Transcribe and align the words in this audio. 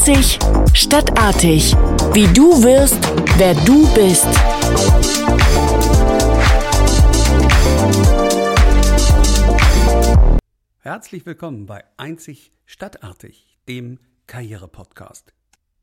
Einzig 0.00 0.38
stadtartig. 0.72 1.74
Wie 2.14 2.26
du 2.32 2.62
wirst, 2.62 2.98
wer 3.36 3.52
du 3.66 3.86
bist. 3.92 4.24
Herzlich 10.78 11.26
willkommen 11.26 11.66
bei 11.66 11.84
Einzig 11.98 12.50
stadtartig, 12.64 13.58
dem 13.68 13.98
Karriere-Podcast. 14.26 15.34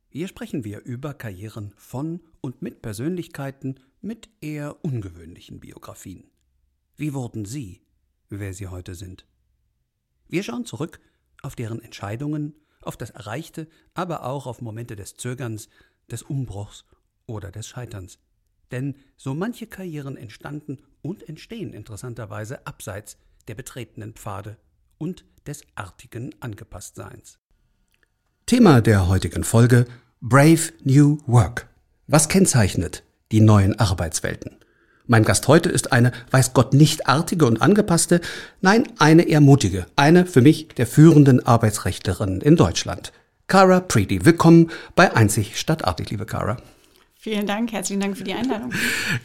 Hier 0.09 0.27
sprechen 0.27 0.63
wir 0.63 0.81
über 0.81 1.13
Karrieren 1.13 1.75
von 1.77 2.21
und 2.41 2.63
mit 2.63 2.81
Persönlichkeiten 2.81 3.75
mit 4.01 4.29
eher 4.41 4.83
ungewöhnlichen 4.83 5.59
Biografien. 5.59 6.23
Wie 6.95 7.13
wurden 7.13 7.45
Sie, 7.45 7.83
wer 8.29 8.55
Sie 8.55 8.65
heute 8.65 8.95
sind? 8.95 9.27
Wir 10.27 10.41
schauen 10.41 10.65
zurück 10.65 10.99
auf 11.43 11.55
deren 11.55 11.83
Entscheidungen, 11.83 12.55
auf 12.87 12.97
das 12.97 13.11
Erreichte, 13.11 13.67
aber 13.93 14.23
auch 14.23 14.47
auf 14.47 14.61
Momente 14.61 14.95
des 14.95 15.15
Zögerns, 15.15 15.69
des 16.09 16.23
Umbruchs 16.23 16.85
oder 17.25 17.51
des 17.51 17.67
Scheiterns. 17.67 18.19
Denn 18.71 18.95
so 19.15 19.33
manche 19.33 19.67
Karrieren 19.67 20.17
entstanden 20.17 20.79
und 21.01 21.27
entstehen 21.27 21.73
interessanterweise 21.73 22.65
abseits 22.65 23.17
der 23.47 23.55
betretenen 23.55 24.13
Pfade 24.13 24.57
und 24.97 25.25
des 25.45 25.61
artigen 25.75 26.35
Angepasstseins. 26.39 27.39
Thema 28.45 28.81
der 28.81 29.07
heutigen 29.07 29.43
Folge 29.43 29.85
Brave 30.21 30.71
New 30.83 31.19
Work. 31.27 31.69
Was 32.07 32.27
kennzeichnet 32.29 33.03
die 33.31 33.41
neuen 33.41 33.77
Arbeitswelten? 33.79 34.57
Mein 35.09 35.23
Gast 35.23 35.47
heute 35.47 35.69
ist 35.69 35.93
eine, 35.93 36.11
weiß 36.31 36.53
Gott, 36.53 36.73
nicht 36.73 37.07
artige 37.07 37.45
und 37.45 37.61
angepasste, 37.61 38.19
nein, 38.59 38.83
eine 38.99 39.23
eher 39.23 39.39
mutige, 39.39 39.85
eine 39.95 40.25
für 40.25 40.41
mich 40.41 40.67
der 40.75 40.85
führenden 40.85 41.45
Arbeitsrechtlerinnen 41.45 42.41
in 42.41 42.57
Deutschland. 42.57 43.13
Cara 43.47 43.79
Preedy, 43.79 44.25
willkommen 44.25 44.69
bei 44.95 45.15
Einzig 45.15 45.57
Stadtartig, 45.57 46.09
liebe 46.09 46.25
Cara. 46.25 46.57
Vielen 47.27 47.45
Dank, 47.45 47.73
herzlichen 47.73 47.99
Dank 47.99 48.17
für 48.17 48.23
die 48.23 48.33
Einladung. 48.33 48.71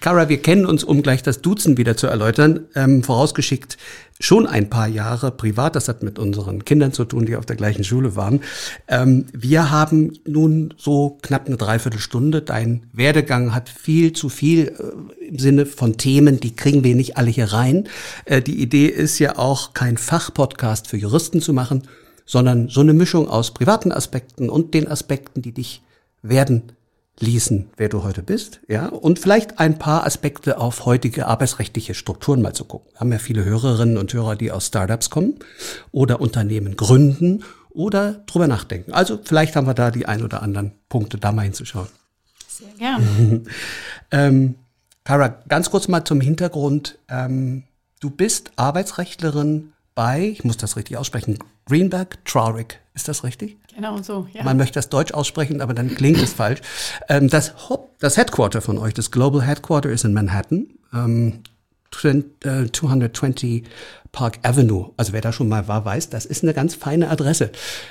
Cara, 0.00 0.28
wir 0.28 0.42
kennen 0.42 0.66
uns, 0.66 0.82
um 0.82 1.04
gleich 1.04 1.22
das 1.22 1.40
Duzen 1.40 1.76
wieder 1.76 1.96
zu 1.96 2.08
erläutern, 2.08 2.66
ähm, 2.74 3.04
vorausgeschickt 3.04 3.78
schon 4.18 4.48
ein 4.48 4.68
paar 4.68 4.88
Jahre 4.88 5.30
privat. 5.30 5.76
Das 5.76 5.86
hat 5.86 6.02
mit 6.02 6.18
unseren 6.18 6.64
Kindern 6.64 6.92
zu 6.92 7.04
tun, 7.04 7.26
die 7.26 7.36
auf 7.36 7.46
der 7.46 7.54
gleichen 7.54 7.84
Schule 7.84 8.16
waren. 8.16 8.40
Ähm, 8.88 9.26
wir 9.32 9.70
haben 9.70 10.18
nun 10.26 10.74
so 10.76 11.16
knapp 11.22 11.46
eine 11.46 11.56
Dreiviertelstunde. 11.56 12.42
Dein 12.42 12.88
Werdegang 12.92 13.54
hat 13.54 13.68
viel 13.68 14.12
zu 14.12 14.28
viel 14.28 14.74
äh, 15.20 15.28
im 15.28 15.38
Sinne 15.38 15.64
von 15.64 15.96
Themen, 15.96 16.40
die 16.40 16.56
kriegen 16.56 16.82
wir 16.82 16.96
nicht 16.96 17.18
alle 17.18 17.30
hier 17.30 17.52
rein. 17.52 17.88
Äh, 18.24 18.42
die 18.42 18.60
Idee 18.60 18.86
ist 18.86 19.20
ja 19.20 19.38
auch, 19.38 19.74
kein 19.74 19.96
Fachpodcast 19.96 20.88
für 20.88 20.96
Juristen 20.96 21.40
zu 21.40 21.52
machen, 21.52 21.84
sondern 22.26 22.68
so 22.68 22.80
eine 22.80 22.94
Mischung 22.94 23.28
aus 23.28 23.54
privaten 23.54 23.92
Aspekten 23.92 24.50
und 24.50 24.74
den 24.74 24.88
Aspekten, 24.88 25.40
die 25.40 25.52
dich 25.52 25.82
werden 26.22 26.72
ließen, 27.20 27.70
wer 27.76 27.88
du 27.88 28.02
heute 28.02 28.22
bist, 28.22 28.60
ja, 28.68 28.86
und 28.86 29.18
vielleicht 29.18 29.58
ein 29.58 29.78
paar 29.78 30.06
Aspekte 30.06 30.58
auf 30.58 30.86
heutige 30.86 31.26
arbeitsrechtliche 31.26 31.94
Strukturen 31.94 32.42
mal 32.42 32.54
zu 32.54 32.64
gucken. 32.64 32.90
Wir 32.92 33.00
haben 33.00 33.12
ja 33.12 33.18
viele 33.18 33.44
Hörerinnen 33.44 33.98
und 33.98 34.12
Hörer, 34.12 34.36
die 34.36 34.50
aus 34.50 34.66
Startups 34.66 35.10
kommen 35.10 35.34
oder 35.92 36.20
Unternehmen 36.20 36.76
gründen 36.76 37.44
oder 37.70 38.22
drüber 38.26 38.48
nachdenken. 38.48 38.92
Also 38.92 39.18
vielleicht 39.22 39.56
haben 39.56 39.66
wir 39.66 39.74
da 39.74 39.90
die 39.90 40.06
ein 40.06 40.22
oder 40.22 40.42
anderen 40.42 40.72
Punkte, 40.88 41.18
da 41.18 41.32
mal 41.32 41.42
hinzuschauen. 41.42 41.88
Sehr 42.48 42.74
gerne. 42.78 43.42
ähm, 44.10 44.54
Cara, 45.04 45.28
ganz 45.48 45.70
kurz 45.70 45.88
mal 45.88 46.04
zum 46.04 46.20
Hintergrund. 46.20 46.98
Ähm, 47.08 47.64
du 48.00 48.10
bist 48.10 48.52
Arbeitsrechtlerin 48.56 49.72
bei, 49.94 50.28
ich 50.28 50.44
muss 50.44 50.56
das 50.56 50.76
richtig 50.76 50.96
aussprechen, 50.96 51.38
Greenberg 51.66 52.24
Traurig. 52.24 52.78
Ist 52.94 53.08
das 53.08 53.24
richtig? 53.24 53.58
Genau 53.74 54.02
so, 54.02 54.26
ja. 54.32 54.42
Man 54.44 54.56
möchte 54.56 54.74
das 54.74 54.88
Deutsch 54.88 55.12
aussprechen, 55.12 55.60
aber 55.60 55.74
dann 55.74 55.94
klingt 55.94 56.20
es 56.20 56.32
falsch. 56.32 56.60
Ähm, 57.08 57.28
das, 57.28 57.54
das 57.98 58.16
Headquarter 58.16 58.60
von 58.60 58.78
euch, 58.78 58.94
das 58.94 59.10
Global 59.10 59.42
Headquarter 59.42 59.90
ist 59.90 60.04
in 60.04 60.12
Manhattan. 60.12 60.66
Ähm, 60.92 61.40
220 61.92 63.64
äh, 63.64 63.68
Park 64.12 64.38
Avenue. 64.42 64.92
Also 64.96 65.12
wer 65.12 65.20
da 65.20 65.32
schon 65.32 65.48
mal 65.48 65.68
war, 65.68 65.84
weiß, 65.84 66.10
das 66.10 66.24
ist 66.26 66.42
eine 66.42 66.54
ganz 66.54 66.74
feine 66.74 67.10
Adresse. 67.10 67.50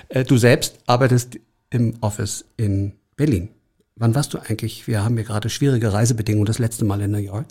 Äh, 0.10 0.24
du 0.24 0.38
selbst 0.38 0.80
arbeitest 0.88 1.40
im 1.70 1.96
Office 2.02 2.46
in 2.58 2.94
Berlin. 3.16 3.50
Wann 3.96 4.16
warst 4.16 4.34
du 4.34 4.40
eigentlich? 4.40 4.88
Wir 4.88 5.04
haben 5.04 5.18
ja 5.18 5.24
gerade 5.24 5.50
schwierige 5.50 5.94
Reisebedingungen 5.94 6.46
das 6.46 6.60
letzte 6.60 6.86
Mal 6.86 7.02
in 7.02 7.12
New 7.12 7.18
York. 7.18 7.46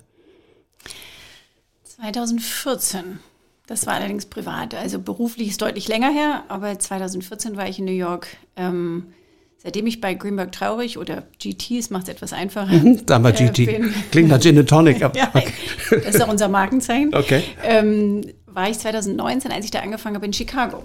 2014. 1.85 3.21
Das 3.71 3.87
war 3.87 3.95
allerdings 3.95 4.27
privat. 4.27 4.75
Also 4.75 4.99
beruflich 4.99 5.51
ist 5.51 5.63
deutlich 5.63 5.87
länger 5.87 6.11
her, 6.11 6.43
aber 6.49 6.77
2014 6.77 7.57
war 7.57 7.69
ich 7.69 7.79
in 7.79 7.85
New 7.85 7.93
York. 7.93 8.27
Ähm, 8.57 9.13
seitdem 9.59 9.87
ich 9.87 10.01
bei 10.01 10.15
Greenberg 10.15 10.51
traurig 10.51 10.99
oder 10.99 11.23
GT, 11.39 11.79
es 11.79 11.89
macht 11.89 12.03
es 12.03 12.09
etwas 12.09 12.33
einfacher. 12.33 12.73
Mhm, 12.73 13.07
da 13.07 13.23
war 13.23 13.31
GT. 13.31 13.61
Äh, 13.61 13.81
Klingt 14.11 14.29
nach 14.29 14.41
Gin 14.41 14.59
and 14.59 14.69
Tonic. 14.69 14.99
ja, 15.15 15.31
okay. 15.33 15.53
Das 15.89 16.17
ist 16.17 16.21
auch 16.21 16.27
unser 16.27 16.49
Markenzeichen. 16.49 17.15
Okay. 17.15 17.45
Ähm, 17.63 18.23
war 18.47 18.69
ich 18.69 18.77
2019, 18.81 19.53
als 19.53 19.65
ich 19.65 19.71
da 19.71 19.79
angefangen 19.79 20.17
habe, 20.17 20.27
in 20.27 20.33
Chicago. 20.33 20.83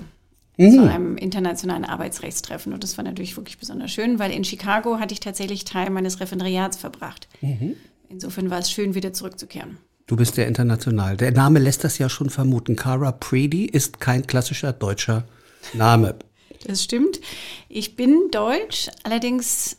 Mhm. 0.57 0.71
Zu 0.71 0.87
einem 0.87 1.17
internationalen 1.17 1.85
Arbeitsrechtstreffen. 1.85 2.71
Und 2.71 2.83
das 2.83 2.99
war 2.99 3.03
natürlich 3.03 3.35
wirklich 3.35 3.57
besonders 3.57 3.89
schön, 3.89 4.19
weil 4.19 4.31
in 4.31 4.43
Chicago 4.43 4.99
hatte 4.99 5.15
ich 5.15 5.21
tatsächlich 5.21 5.65
Teil 5.65 5.89
meines 5.89 6.19
Referendariats 6.19 6.77
verbracht. 6.77 7.27
Mhm. 7.41 7.77
Insofern 8.09 8.51
war 8.51 8.59
es 8.59 8.69
schön, 8.69 8.93
wieder 8.93 9.11
zurückzukehren. 9.11 9.79
Du 10.07 10.15
bist 10.15 10.37
ja 10.37 10.43
international. 10.43 11.17
Der 11.17 11.31
Name 11.31 11.59
lässt 11.59 11.83
das 11.83 11.97
ja 11.97 12.09
schon 12.09 12.29
vermuten. 12.29 12.75
Cara 12.75 13.11
Preedy 13.11 13.65
ist 13.65 13.99
kein 13.99 14.27
klassischer 14.27 14.71
deutscher 14.71 15.23
Name. 15.73 16.15
Das 16.65 16.83
stimmt. 16.83 17.19
Ich 17.69 17.95
bin 17.95 18.29
deutsch, 18.31 18.89
allerdings 19.03 19.77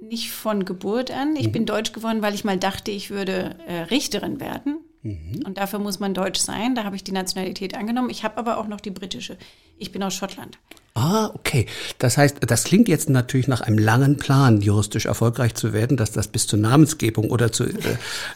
nicht 0.00 0.30
von 0.30 0.64
Geburt 0.64 1.10
an. 1.10 1.34
Ich 1.36 1.48
mhm. 1.48 1.52
bin 1.52 1.66
deutsch 1.66 1.92
geworden, 1.92 2.22
weil 2.22 2.34
ich 2.34 2.44
mal 2.44 2.58
dachte, 2.58 2.90
ich 2.90 3.10
würde 3.10 3.56
äh, 3.66 3.82
Richterin 3.82 4.38
werden. 4.38 4.78
Mhm. 5.02 5.42
Und 5.44 5.58
dafür 5.58 5.80
muss 5.80 5.98
man 5.98 6.14
deutsch 6.14 6.40
sein. 6.40 6.74
Da 6.74 6.84
habe 6.84 6.96
ich 6.96 7.04
die 7.04 7.12
Nationalität 7.12 7.76
angenommen. 7.76 8.10
Ich 8.10 8.22
habe 8.24 8.38
aber 8.38 8.58
auch 8.58 8.68
noch 8.68 8.80
die 8.80 8.90
britische. 8.90 9.36
Ich 9.78 9.92
bin 9.92 10.02
aus 10.02 10.14
Schottland. 10.14 10.58
Ah, 10.96 11.32
okay. 11.34 11.66
Das 11.98 12.16
heißt, 12.16 12.36
das 12.46 12.62
klingt 12.62 12.88
jetzt 12.88 13.10
natürlich 13.10 13.48
nach 13.48 13.62
einem 13.62 13.78
langen 13.78 14.16
Plan, 14.16 14.60
juristisch 14.60 15.06
erfolgreich 15.06 15.54
zu 15.54 15.72
werden, 15.72 15.96
dass 15.96 16.12
das 16.12 16.28
bis 16.28 16.46
zur 16.46 16.60
Namensgebung 16.60 17.30
oder 17.30 17.50
zur 17.50 17.66
äh, 17.66 17.74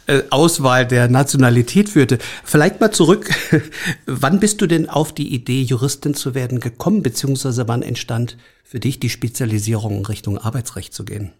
äh 0.08 0.24
Auswahl 0.30 0.84
der 0.84 1.08
Nationalität 1.08 1.88
führte. 1.88 2.18
Vielleicht 2.42 2.80
mal 2.80 2.90
zurück. 2.90 3.30
wann 4.06 4.40
bist 4.40 4.60
du 4.60 4.66
denn 4.66 4.88
auf 4.88 5.12
die 5.12 5.32
Idee, 5.32 5.62
Juristin 5.62 6.14
zu 6.14 6.34
werden 6.34 6.58
gekommen, 6.58 7.04
beziehungsweise 7.04 7.68
wann 7.68 7.82
entstand 7.82 8.36
für 8.64 8.80
dich 8.80 8.98
die 8.98 9.10
Spezialisierung 9.10 9.98
in 9.98 10.06
Richtung 10.06 10.36
Arbeitsrecht 10.36 10.92
zu 10.92 11.04
gehen? 11.04 11.30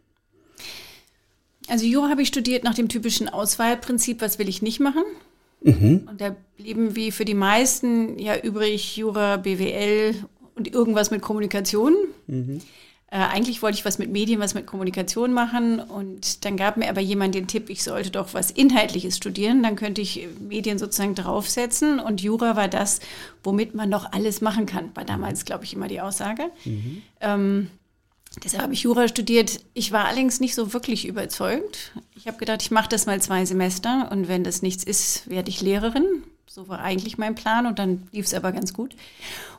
Also 1.67 1.85
Jura 1.85 2.11
habe 2.11 2.23
ich 2.23 2.29
studiert 2.29 2.63
nach 2.63 2.75
dem 2.75 2.89
typischen 2.89 3.29
Auswahlprinzip, 3.29 4.21
was 4.21 4.39
will 4.39 4.49
ich 4.49 4.63
nicht 4.63 4.79
machen? 4.79 5.03
Mhm. 5.63 6.09
Und 6.09 6.21
da 6.21 6.37
blieben 6.57 6.95
wie 6.97 7.11
für 7.11 7.25
die 7.25 7.35
meisten 7.35 8.19
ja 8.19 8.37
übrig 8.39 8.97
Jura, 8.97 9.37
BWL 9.37 10.15
und 10.55 10.73
irgendwas 10.73 11.11
mit 11.11 11.23
Kommunikation. 11.23 11.95
Mhm. 12.27 12.61
Äh, 13.11 13.17
eigentlich 13.17 13.63
wollte 13.63 13.79
ich 13.79 13.87
was 13.87 13.99
mit 13.99 14.11
Medien, 14.11 14.39
was 14.39 14.53
mit 14.53 14.67
Kommunikation 14.67 15.33
machen. 15.33 15.81
Und 15.81 16.45
dann 16.45 16.59
gab 16.59 16.77
mir 16.77 16.91
aber 16.91 17.01
jemand 17.01 17.35
den 17.35 17.47
Tipp, 17.47 17.71
ich 17.71 17.83
sollte 17.83 18.11
doch 18.11 18.35
was 18.35 18.51
Inhaltliches 18.51 19.17
studieren. 19.17 19.63
Dann 19.63 19.77
könnte 19.77 20.03
ich 20.03 20.29
Medien 20.41 20.79
sozusagen 20.79 21.15
draufsetzen. 21.15 22.01
Und 22.01 22.21
Jura 22.21 22.55
war 22.55 22.69
das, 22.69 23.01
womit 23.43 23.75
man 23.75 23.89
noch 23.89 24.13
alles 24.13 24.43
machen 24.43 24.67
kann. 24.67 24.91
War 24.95 25.07
damals, 25.07 25.47
glaube 25.47 25.65
ich, 25.65 25.73
immer 25.73 25.89
die 25.89 26.03
Aussage. 26.03 26.51
Mhm. 26.67 27.03
Ähm, 27.23 27.71
deshalb 28.45 28.63
habe 28.63 28.75
ich 28.75 28.83
Jura 28.83 29.09
studiert. 29.09 29.61
Ich 29.75 29.93
war 29.93 30.07
allerdings 30.07 30.41
nicht 30.41 30.55
so 30.55 30.73
wirklich 30.73 31.07
überzeugt. 31.07 31.93
Ich 32.15 32.27
habe 32.27 32.39
gedacht, 32.39 32.63
ich 32.63 32.71
mache 32.71 32.89
das 32.89 33.07
mal 33.07 33.21
zwei 33.21 33.45
Semester. 33.45 34.11
Und 34.11 34.29
wenn 34.29 34.45
das 34.45 34.63
nichts 34.63 34.85
ist, 34.85 35.29
werde 35.29 35.51
ich 35.51 35.61
Lehrerin. 35.61 36.25
So 36.47 36.69
war 36.69 36.81
eigentlich 36.81 37.19
mein 37.19 37.35
Plan 37.35 37.67
und 37.67 37.79
dann 37.79 38.09
lief 38.11 38.27
es 38.27 38.35
aber 38.35 38.53
ganz 38.53 38.73
gut. 38.73 38.97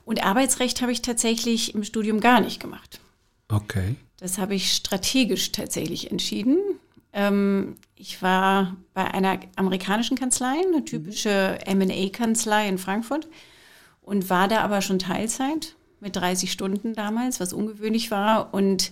Und 0.06 0.24
Arbeitsrecht 0.26 0.82
habe 0.82 0.92
ich 0.92 1.02
tatsächlich 1.02 1.76
im 1.76 1.84
Studium 1.84 2.20
gar 2.20 2.42
nicht 2.42 2.60
gemacht. 2.60 3.00
Okay. 3.48 3.96
Das 4.18 4.38
habe 4.38 4.56
ich 4.56 4.74
strategisch 4.74 5.52
tatsächlich 5.52 6.12
entschieden. 6.12 6.58
Ähm, 7.14 7.78
ich 7.96 8.22
war 8.22 8.76
bei 8.94 9.06
einer 9.06 9.40
amerikanischen 9.56 10.18
Kanzlei, 10.18 10.62
eine 10.68 10.86
typische 10.86 11.58
MA-Kanzlei 11.68 12.68
in 12.68 12.78
Frankfurt 12.78 13.28
und 14.02 14.30
war 14.30 14.48
da 14.48 14.62
aber 14.62 14.82
schon 14.82 15.00
Teilzeit 15.00 15.76
mit 16.02 16.16
30 16.16 16.52
Stunden 16.52 16.94
damals, 16.94 17.40
was 17.40 17.54
ungewöhnlich 17.54 18.12
war. 18.12 18.54
Und 18.54 18.92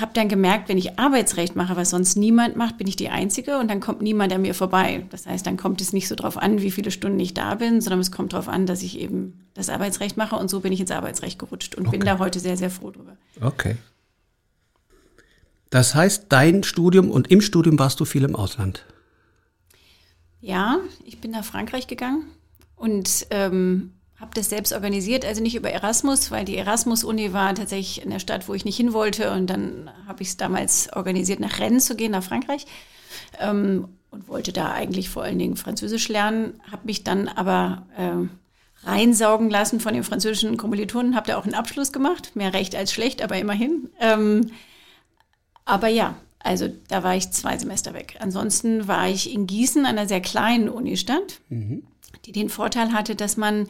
habe 0.00 0.12
dann 0.14 0.28
gemerkt, 0.28 0.68
wenn 0.68 0.78
ich 0.78 0.98
Arbeitsrecht 0.98 1.56
mache, 1.56 1.76
was 1.76 1.90
sonst 1.90 2.16
niemand 2.16 2.56
macht, 2.56 2.78
bin 2.78 2.86
ich 2.86 2.96
die 2.96 3.08
Einzige 3.08 3.58
und 3.58 3.68
dann 3.68 3.80
kommt 3.80 4.02
niemand 4.02 4.32
an 4.32 4.42
mir 4.42 4.54
vorbei. 4.54 5.06
Das 5.10 5.26
heißt, 5.26 5.46
dann 5.46 5.56
kommt 5.56 5.80
es 5.80 5.92
nicht 5.92 6.08
so 6.08 6.14
drauf 6.14 6.36
an, 6.36 6.60
wie 6.60 6.70
viele 6.70 6.90
Stunden 6.90 7.18
ich 7.18 7.34
da 7.34 7.54
bin, 7.54 7.80
sondern 7.80 8.00
es 8.00 8.12
kommt 8.12 8.32
darauf 8.32 8.48
an, 8.48 8.66
dass 8.66 8.82
ich 8.82 9.00
eben 9.00 9.46
das 9.54 9.68
Arbeitsrecht 9.68 10.16
mache 10.16 10.36
und 10.36 10.50
so 10.50 10.60
bin 10.60 10.72
ich 10.72 10.80
ins 10.80 10.90
Arbeitsrecht 10.90 11.38
gerutscht 11.38 11.74
und 11.74 11.88
okay. 11.88 11.98
bin 11.98 12.06
da 12.06 12.18
heute 12.18 12.40
sehr, 12.40 12.56
sehr 12.56 12.70
froh 12.70 12.90
drüber. 12.90 13.16
Okay. 13.40 13.76
Das 15.70 15.94
heißt, 15.94 16.26
dein 16.28 16.62
Studium 16.62 17.10
und 17.10 17.30
im 17.30 17.40
Studium 17.40 17.78
warst 17.78 17.98
du 18.00 18.04
viel 18.04 18.24
im 18.24 18.36
Ausland? 18.36 18.84
Ja, 20.40 20.78
ich 21.04 21.20
bin 21.20 21.32
nach 21.32 21.44
Frankreich 21.44 21.86
gegangen 21.86 22.24
und 22.76 23.26
ähm, 23.30 23.92
habe 24.20 24.30
das 24.34 24.48
selbst 24.48 24.72
organisiert, 24.72 25.24
also 25.24 25.42
nicht 25.42 25.56
über 25.56 25.70
Erasmus, 25.70 26.30
weil 26.30 26.44
die 26.44 26.56
Erasmus-Uni 26.56 27.32
war 27.32 27.54
tatsächlich 27.54 28.02
in 28.02 28.10
der 28.10 28.18
Stadt, 28.18 28.48
wo 28.48 28.54
ich 28.54 28.64
nicht 28.64 28.76
hin 28.76 28.92
wollte. 28.92 29.30
Und 29.32 29.48
dann 29.48 29.90
habe 30.06 30.22
ich 30.22 30.28
es 30.28 30.36
damals 30.36 30.90
organisiert, 30.92 31.40
nach 31.40 31.58
Rennes 31.58 31.84
zu 31.84 31.96
gehen, 31.96 32.12
nach 32.12 32.24
Frankreich. 32.24 32.66
Ähm, 33.40 33.88
und 34.10 34.28
wollte 34.28 34.52
da 34.52 34.72
eigentlich 34.72 35.10
vor 35.10 35.22
allen 35.22 35.38
Dingen 35.38 35.56
Französisch 35.56 36.08
lernen, 36.08 36.60
habe 36.70 36.86
mich 36.86 37.04
dann 37.04 37.28
aber 37.28 37.86
ähm, 37.98 38.30
reinsaugen 38.84 39.50
lassen 39.50 39.80
von 39.80 39.92
den 39.92 40.04
französischen 40.04 40.56
Kommilitonen, 40.56 41.16
habe 41.16 41.26
da 41.26 41.36
auch 41.36 41.44
einen 41.44 41.54
Abschluss 41.54 41.92
gemacht, 41.92 42.34
mehr 42.34 42.54
recht 42.54 42.74
als 42.74 42.92
schlecht, 42.92 43.20
aber 43.20 43.36
immerhin. 43.36 43.90
Ähm, 44.00 44.52
aber 45.66 45.88
ja, 45.88 46.14
also 46.38 46.68
da 46.88 47.02
war 47.02 47.16
ich 47.16 47.30
zwei 47.32 47.58
Semester 47.58 47.92
weg. 47.92 48.16
Ansonsten 48.20 48.88
war 48.88 49.08
ich 49.08 49.34
in 49.34 49.46
Gießen, 49.46 49.84
einer 49.84 50.06
sehr 50.08 50.20
kleinen 50.20 50.68
Unistadt, 50.68 51.40
mhm. 51.48 51.82
die 52.24 52.32
den 52.32 52.48
Vorteil 52.48 52.92
hatte, 52.92 53.16
dass 53.16 53.36
man 53.36 53.68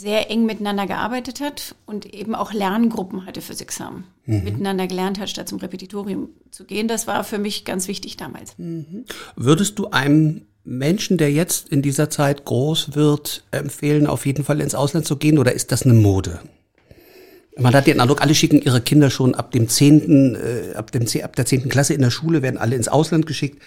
sehr 0.00 0.30
eng 0.30 0.46
miteinander 0.46 0.86
gearbeitet 0.86 1.40
hat 1.40 1.74
und 1.86 2.06
eben 2.06 2.34
auch 2.34 2.52
Lerngruppen 2.52 3.26
hatte 3.26 3.42
fürs 3.42 3.60
Examen. 3.60 4.04
Mhm. 4.26 4.44
Miteinander 4.44 4.86
gelernt 4.86 5.20
hat, 5.20 5.28
statt 5.28 5.48
zum 5.48 5.58
Repetitorium 5.58 6.30
zu 6.50 6.64
gehen. 6.64 6.88
Das 6.88 7.06
war 7.06 7.22
für 7.24 7.38
mich 7.38 7.64
ganz 7.64 7.86
wichtig 7.86 8.16
damals. 8.16 8.54
Mhm. 8.56 9.04
Würdest 9.36 9.78
du 9.78 9.90
einem 9.90 10.42
Menschen, 10.64 11.18
der 11.18 11.30
jetzt 11.30 11.68
in 11.68 11.82
dieser 11.82 12.10
Zeit 12.10 12.44
groß 12.44 12.94
wird, 12.94 13.44
empfehlen, 13.50 14.06
auf 14.06 14.26
jeden 14.26 14.44
Fall 14.44 14.60
ins 14.60 14.74
Ausland 14.74 15.06
zu 15.06 15.16
gehen 15.16 15.38
oder 15.38 15.52
ist 15.52 15.72
das 15.72 15.82
eine 15.82 15.94
Mode? 15.94 16.40
Man 17.58 17.74
hat 17.74 17.86
den 17.86 18.00
Eindruck, 18.00 18.22
alle 18.22 18.34
schicken 18.34 18.62
ihre 18.62 18.80
Kinder 18.80 19.10
schon 19.10 19.34
ab 19.34 19.50
dem 19.50 19.68
zehnten, 19.68 20.34
äh, 20.34 20.74
ab, 20.76 20.92
dem, 20.92 21.04
ab 21.22 21.36
der 21.36 21.44
zehnten 21.44 21.68
Klasse 21.68 21.92
in 21.92 22.00
der 22.00 22.10
Schule, 22.10 22.40
werden 22.40 22.56
alle 22.56 22.76
ins 22.76 22.88
Ausland 22.88 23.26
geschickt. 23.26 23.60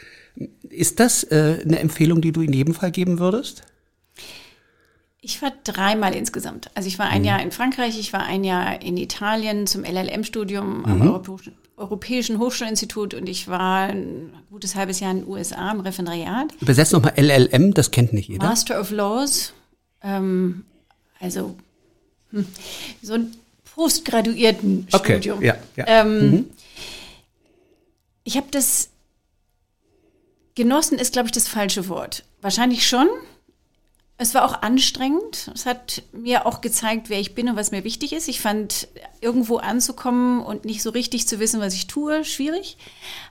Ist 0.70 1.00
das 1.00 1.24
äh, 1.26 1.60
eine 1.64 1.80
Empfehlung, 1.80 2.22
die 2.22 2.32
du 2.32 2.42
in 2.42 2.54
jedem 2.54 2.74
Fall 2.74 2.92
geben 2.92 3.20
würdest? 3.20 3.64
Ich 5.26 5.42
war 5.42 5.54
dreimal 5.64 6.14
insgesamt. 6.14 6.70
Also 6.76 6.90
ich 6.90 7.00
war 7.00 7.08
ein 7.08 7.22
mhm. 7.22 7.28
Jahr 7.28 7.42
in 7.42 7.52
Frankreich, 7.54 7.98
ich 7.98 8.12
war 8.12 8.24
ein 8.24 8.44
Jahr 8.44 8.82
in 8.82 8.98
Italien 8.98 9.68
zum 9.68 9.86
LLM-Studium 9.86 10.80
mhm. 10.80 10.86
am 10.86 11.02
Europäischen, 11.02 11.56
Europäischen 11.78 12.40
Hochschulinstitut 12.40 13.14
und 13.14 13.30
ich 13.30 13.48
war 13.48 13.88
ein 13.88 14.34
gutes 14.52 14.76
halbes 14.76 15.00
Jahr 15.00 15.12
in 15.12 15.20
den 15.20 15.28
USA 15.30 15.72
im 15.72 15.80
Referendariat. 15.80 16.54
Übersetzt 16.60 16.92
nochmal 16.92 17.14
LLM, 17.16 17.74
das 17.74 17.92
kennt 17.92 18.12
nicht 18.12 18.28
jeder. 18.28 18.46
Master 18.46 18.82
of 18.82 18.92
Laws. 18.92 19.54
Ähm, 20.02 20.66
also 21.22 21.56
hm, 22.32 22.46
so 23.02 23.14
ein 23.14 23.34
postgraduierten 23.76 24.90
okay. 24.92 25.14
Studium. 25.14 25.42
Ja, 25.42 25.56
ja. 25.78 25.86
Ähm, 25.88 26.32
mhm. 26.32 26.46
Ich 28.26 28.36
habe 28.36 28.48
das 28.52 28.90
genossen, 30.56 31.00
ist 31.00 31.14
glaube 31.14 31.28
ich 31.28 31.32
das 31.32 31.48
falsche 31.48 31.88
Wort. 31.88 32.26
Wahrscheinlich 32.42 32.86
schon. 32.86 33.08
Es 34.18 34.36
war 34.36 34.46
auch 34.46 34.62
anstrengend. 34.62 35.52
Es 35.54 35.66
hat 35.66 36.04
mir 36.12 36.46
auch 36.46 36.62
gezeigt, 36.62 37.10
wer 37.10 37.20
ich 37.20 37.34
bin 37.34 37.50
und 37.50 37.56
was 37.56 37.72
mir 37.72 37.84
wichtig 37.84 38.14
ist. 38.14 38.28
Ich 38.28 38.42
fand, 38.42 38.88
irgendwo 39.22 39.58
anzukommen 39.58 40.42
und 40.42 40.66
nicht 40.66 40.84
so 40.84 40.92
richtig 40.92 41.28
zu 41.28 41.40
wissen, 41.40 41.60
was 41.60 41.74
ich 41.74 41.88
tue, 41.88 42.24
schwierig. 42.24 42.78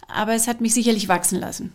Aber 0.08 0.34
es 0.34 0.48
hat 0.48 0.60
mich 0.60 0.74
sicherlich 0.74 1.08
wachsen 1.08 1.38
lassen. 1.38 1.72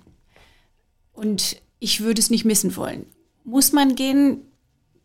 Und 1.13 1.57
ich 1.80 2.01
würde 2.01 2.19
es 2.19 2.30
nicht 2.30 2.45
missen 2.45 2.75
wollen. 2.75 3.06
Muss 3.44 3.71
man 3.71 3.95
gehen? 3.95 4.42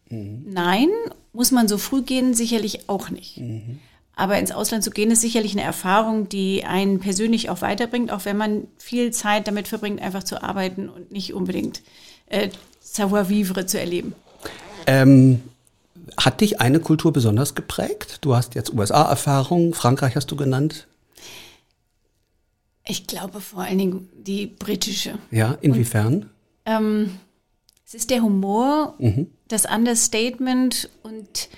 Mhm. 0.09 0.45
Nein. 0.49 0.89
Muss 1.33 1.51
man 1.53 1.69
so 1.69 1.79
früh 1.79 2.03
gehen? 2.03 2.35
Sicherlich 2.35 2.89
auch 2.89 3.09
nicht. 3.09 3.39
Mhm. 3.39 3.79
Aber 4.15 4.39
ins 4.39 4.53
Ausland 4.53 4.85
zu 4.85 4.91
gehen, 4.91 5.11
ist 5.11 5.23
sicherlich 5.23 5.53
eine 5.53 5.63
Erfahrung, 5.63 6.29
die 6.29 6.65
einen 6.65 7.01
persönlich 7.01 7.49
auch 7.49 7.63
weiterbringt, 7.63 8.11
auch 8.11 8.25
wenn 8.27 8.37
man 8.37 8.67
viel 8.77 9.11
Zeit 9.11 9.47
damit 9.47 9.69
verbringt, 9.69 10.03
einfach 10.03 10.23
zu 10.23 10.43
arbeiten 10.43 10.91
und 10.91 11.11
nicht 11.13 11.33
unbedingt 11.33 11.83
äh, 12.27 12.51
Savoir-vivre 12.93 13.67
zu 13.67 13.81
erleben. 13.81 14.15
Ähm, 14.87 15.43
hat 16.17 16.41
dich 16.41 16.61
eine 16.61 16.81
Kultur 16.81 17.13
besonders 17.13 17.55
geprägt? 17.55 18.19
Du 18.21 18.37
hast 18.37 18.55
jetzt 18.55 18.75
USA-Erfahrung, 18.75 19.75
Frankreich 19.75 20.15
hast 20.15 20.31
du 20.31 20.37
genannt. 20.37 20.87
Ich 22.85 23.07
glaube 23.07 23.41
vor 23.41 23.63
allen 23.63 23.79
Dingen 23.79 24.09
die 24.15 24.47
britische. 24.47 25.19
Ja, 25.31 25.57
inwiefern? 25.61 26.15
Und, 26.15 26.27
ähm, 26.67 27.19
es 27.87 27.95
ist 27.95 28.11
der 28.11 28.23
Humor, 28.23 28.95
mhm. 28.99 29.29
das 29.49 29.67
Understatement 29.67 30.91
und 31.03 31.49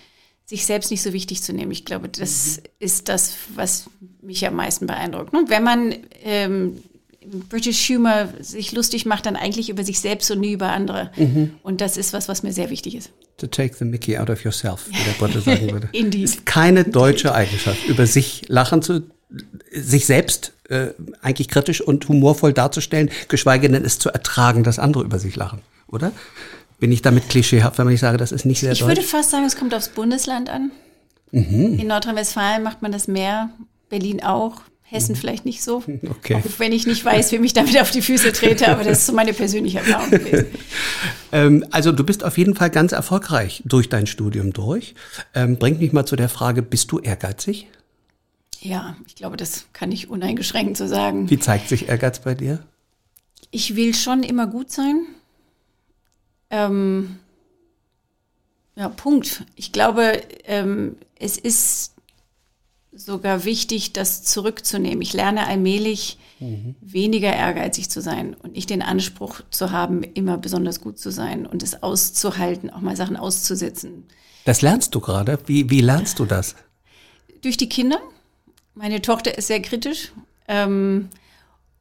sich 0.45 0.67
selbst 0.67 0.91
nicht 0.91 1.03
so 1.03 1.13
wichtig 1.13 1.43
zu 1.43 1.53
nehmen. 1.53 1.73
Ich 1.73 1.85
glaube, 1.85 2.09
das 2.09 2.59
mhm. 2.59 2.63
ist 2.79 3.09
das, 3.09 3.37
was 3.55 3.89
mich 4.21 4.47
am 4.47 4.55
meisten 4.55 4.87
beeindruckt. 4.87 5.33
Und 5.33 5.49
wenn 5.49 5.63
man 5.63 5.95
ähm, 6.23 6.83
British 7.49 7.89
Humor 7.89 8.29
sich 8.41 8.73
lustig 8.73 9.07
macht, 9.07 9.27
dann 9.27 9.37
eigentlich 9.37 9.69
über 9.69 9.85
sich 9.85 10.01
selbst 10.01 10.31
und 10.31 10.41
nie 10.41 10.53
über 10.53 10.71
andere. 10.71 11.11
Mhm. 11.17 11.55
Und 11.63 11.81
das 11.81 11.97
ist 11.97 12.13
was, 12.13 12.29
was 12.29 12.43
mir 12.43 12.53
sehr 12.53 12.71
wichtig 12.71 12.95
ist. 12.95 13.11
To 13.39 13.47
take 13.47 13.75
the 13.77 13.85
Mickey 13.85 14.17
out 14.17 14.31
of 14.31 14.45
yourself, 14.45 14.87
wie 14.89 15.05
der 15.05 15.13
Botte 15.19 15.41
sagen 15.41 15.71
würde. 15.73 15.89
Indeed. 15.93 16.25
Ist 16.25 16.47
keine 16.47 16.85
deutsche 16.85 17.35
Eigenschaft, 17.35 17.87
über 17.87 18.07
sich 18.07 18.43
lachen 18.49 18.83
zu, 18.83 19.03
sich 19.73 20.07
selbst 20.07 20.53
äh, 20.69 20.89
eigentlich 21.21 21.49
kritisch 21.49 21.81
und 21.81 22.09
humorvoll 22.09 22.53
darzustellen, 22.53 23.11
geschweige 23.29 23.69
denn 23.69 23.85
es 23.85 23.99
zu 23.99 24.11
ertragen, 24.11 24.63
dass 24.63 24.79
andere 24.79 25.05
über 25.05 25.19
sich 25.19 25.37
lachen, 25.37 25.61
oder? 25.89 26.13
Bin 26.79 26.93
ich 26.93 27.03
damit 27.03 27.29
klischeehaft, 27.29 27.79
wenn 27.79 27.89
ich 27.89 28.01
sage, 28.01 28.19
das 28.19 28.33
ist 28.33 28.45
nicht 28.45 28.61
sehr 28.61 28.73
ich 28.73 28.81
deutsch? 28.81 28.91
Ich 28.91 28.99
würde 28.99 29.09
fast 29.09 29.31
sagen, 29.31 29.45
es 29.45 29.57
kommt 29.57 29.75
aufs 29.75 29.89
Bundesland 29.89 30.51
an. 30.51 30.71
Mhm. 31.31 31.79
In 31.79 31.87
Nordrhein-Westfalen 31.89 32.63
macht 32.63 32.83
man 32.83 32.93
das 32.93 33.09
mehr, 33.09 33.51
Berlin 33.89 34.23
auch. 34.23 34.61
Hessen 34.85 35.15
mhm. 35.15 35.19
vielleicht 35.19 35.45
nicht 35.45 35.63
so. 35.63 35.83
Okay. 36.09 36.37
Auch 36.37 36.59
wenn 36.59 36.73
ich 36.73 36.87
nicht 36.87 37.05
weiß, 37.05 37.33
wie 37.33 37.39
mich 37.39 37.53
damit 37.53 37.79
auf 37.81 37.91
die 37.91 38.03
Füße 38.03 38.33
trete, 38.33 38.69
aber 38.69 38.85
das 38.85 39.01
ist 39.01 39.07
so 39.07 39.13
meine 39.13 39.33
persönliche 39.33 39.79
Erfahrung 39.79 40.11
gewesen. 40.11 40.47
ähm, 41.33 41.65
also 41.71 41.93
du 41.93 42.05
bist 42.05 42.25
auf 42.25 42.39
jeden 42.39 42.55
Fall 42.55 42.71
ganz 42.71 42.93
erfolgreich 42.93 43.63
durch 43.65 43.89
dein 43.89 44.07
Studium 44.07 44.53
durch. 44.53 44.95
Ähm, 45.35 45.59
bringt 45.59 45.81
mich 45.81 45.93
mal 45.93 46.07
zu 46.07 46.17
der 46.17 46.29
Frage, 46.29 46.63
bist 46.63 46.93
du 46.93 46.99
ehrgeizig? 46.99 47.67
Ja, 48.61 48.97
ich 49.07 49.15
glaube, 49.15 49.37
das 49.37 49.67
kann 49.73 49.93
ich 49.93 50.09
uneingeschränkt 50.09 50.77
so 50.77 50.87
sagen. 50.87 51.29
Wie 51.29 51.39
zeigt 51.39 51.69
sich 51.69 51.89
Ehrgeiz 51.89 52.21
bei 52.21 52.35
dir? 52.35 52.61
Ich 53.51 53.77
will 53.77 53.95
schon 53.95 54.23
immer 54.23 54.47
gut 54.47 54.71
sein. 54.71 55.07
Ähm, 56.51 57.17
ja, 58.77 58.89
Punkt. 58.89 59.45
Ich 59.57 59.73
glaube, 59.73 60.21
ähm, 60.45 60.97
es 61.19 61.37
ist 61.37 61.94
sogar 62.95 63.45
wichtig, 63.45 63.93
das 63.93 64.23
zurückzunehmen. 64.23 65.03
Ich 65.03 65.13
lerne 65.13 65.47
allmählich 65.47 66.19
mhm. 66.41 66.77
weniger 66.81 67.33
ehrgeizig 67.33 67.91
zu 67.91 68.01
sein 68.01 68.35
und 68.35 68.53
nicht 68.53 68.71
den 68.71 68.83
Anspruch 68.83 69.41
zu 69.51 69.71
haben, 69.71 70.03
immer 70.03 70.39
besonders 70.39 70.81
gut 70.81 70.99
zu 70.99 71.11
sein 71.11 71.47
und 71.47 71.63
es 71.63 71.83
auszuhalten, 71.83 72.71
auch 72.71 72.81
mal 72.81 72.97
Sachen 72.97 73.17
auszusetzen. 73.17 74.05
Das 74.45 74.63
lernst 74.63 74.95
du 74.95 75.01
gerade. 75.01 75.39
Wie, 75.47 75.71
wie 75.71 75.81
lernst 75.81 76.19
du 76.19 76.25
das? 76.25 76.55
Durch 77.43 77.57
die 77.57 77.69
Kinder. 77.69 77.99
Meine 78.75 79.01
Tochter 79.03 79.37
ist 79.37 79.47
sehr 79.47 79.63
kritisch. 79.63 80.13
Ähm, 80.49 81.09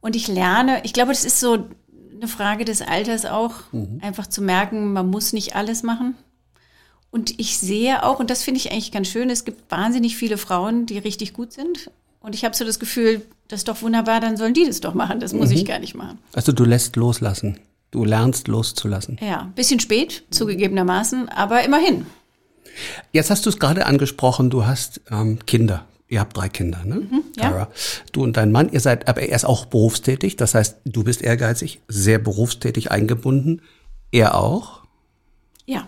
und 0.00 0.16
ich 0.16 0.28
lerne, 0.28 0.82
ich 0.84 0.92
glaube, 0.92 1.12
das 1.12 1.24
ist 1.24 1.40
so 1.40 1.66
eine 2.14 2.28
Frage 2.28 2.64
des 2.64 2.82
Alters 2.82 3.26
auch, 3.26 3.54
mhm. 3.72 4.00
einfach 4.02 4.26
zu 4.26 4.42
merken, 4.42 4.92
man 4.92 5.08
muss 5.08 5.32
nicht 5.32 5.56
alles 5.56 5.82
machen. 5.82 6.14
Und 7.14 7.38
ich 7.38 7.58
sehe 7.58 8.02
auch, 8.02 8.18
und 8.18 8.28
das 8.28 8.42
finde 8.42 8.58
ich 8.58 8.72
eigentlich 8.72 8.90
ganz 8.90 9.06
schön, 9.06 9.30
es 9.30 9.44
gibt 9.44 9.70
wahnsinnig 9.70 10.16
viele 10.16 10.36
Frauen, 10.36 10.84
die 10.84 10.98
richtig 10.98 11.32
gut 11.32 11.52
sind. 11.52 11.88
Und 12.18 12.34
ich 12.34 12.44
habe 12.44 12.56
so 12.56 12.64
das 12.64 12.80
Gefühl, 12.80 13.22
das 13.46 13.60
ist 13.60 13.68
doch 13.68 13.82
wunderbar, 13.82 14.18
dann 14.18 14.36
sollen 14.36 14.52
die 14.52 14.66
das 14.66 14.80
doch 14.80 14.94
machen. 14.94 15.20
Das 15.20 15.32
muss 15.32 15.50
mhm. 15.50 15.54
ich 15.54 15.64
gar 15.64 15.78
nicht 15.78 15.94
machen. 15.94 16.18
Also 16.32 16.50
du 16.50 16.64
lässt 16.64 16.96
loslassen. 16.96 17.60
Du 17.92 18.04
lernst 18.04 18.48
loszulassen. 18.48 19.16
Ja, 19.20 19.48
bisschen 19.54 19.78
spät, 19.78 20.24
zugegebenermaßen, 20.30 21.28
aber 21.28 21.62
immerhin. 21.62 22.04
Jetzt 23.12 23.30
hast 23.30 23.46
du 23.46 23.50
es 23.50 23.60
gerade 23.60 23.86
angesprochen, 23.86 24.50
du 24.50 24.66
hast 24.66 25.00
ähm, 25.08 25.38
Kinder. 25.46 25.86
Ihr 26.08 26.18
habt 26.18 26.36
drei 26.36 26.48
Kinder, 26.48 26.84
ne? 26.84 26.96
Mhm, 26.96 27.22
ja. 27.36 27.68
Du 28.10 28.24
und 28.24 28.36
dein 28.36 28.50
Mann, 28.50 28.70
ihr 28.72 28.80
seid, 28.80 29.06
aber 29.06 29.22
er 29.22 29.36
ist 29.36 29.44
auch 29.44 29.66
berufstätig. 29.66 30.34
Das 30.34 30.56
heißt, 30.56 30.78
du 30.84 31.04
bist 31.04 31.22
ehrgeizig, 31.22 31.80
sehr 31.86 32.18
berufstätig 32.18 32.90
eingebunden. 32.90 33.62
Er 34.10 34.34
auch? 34.34 34.82
Ja. 35.64 35.86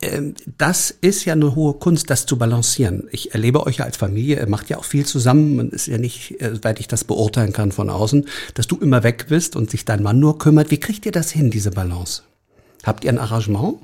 Ähm, 0.00 0.34
das 0.56 0.92
ist 0.92 1.24
ja 1.24 1.32
eine 1.32 1.56
hohe 1.56 1.74
Kunst, 1.74 2.08
das 2.08 2.26
zu 2.26 2.38
balancieren. 2.38 3.08
Ich 3.10 3.32
erlebe 3.32 3.66
euch 3.66 3.78
ja 3.78 3.84
als 3.84 3.96
Familie, 3.96 4.38
ihr 4.38 4.48
macht 4.48 4.70
ja 4.70 4.78
auch 4.78 4.84
viel 4.84 5.04
zusammen. 5.04 5.56
Man 5.56 5.70
ist 5.70 5.86
ja 5.86 5.98
nicht, 5.98 6.40
äh, 6.40 6.54
soweit 6.54 6.78
ich 6.78 6.86
das 6.86 7.04
beurteilen 7.04 7.52
kann 7.52 7.72
von 7.72 7.90
außen, 7.90 8.26
dass 8.54 8.68
du 8.68 8.76
immer 8.76 9.02
weg 9.02 9.26
bist 9.28 9.56
und 9.56 9.70
sich 9.70 9.84
dein 9.84 10.02
Mann 10.02 10.20
nur 10.20 10.38
kümmert. 10.38 10.70
Wie 10.70 10.78
kriegt 10.78 11.06
ihr 11.06 11.12
das 11.12 11.30
hin, 11.30 11.50
diese 11.50 11.72
Balance? 11.72 12.22
Habt 12.84 13.04
ihr 13.04 13.10
ein 13.10 13.18
Arrangement? 13.18 13.78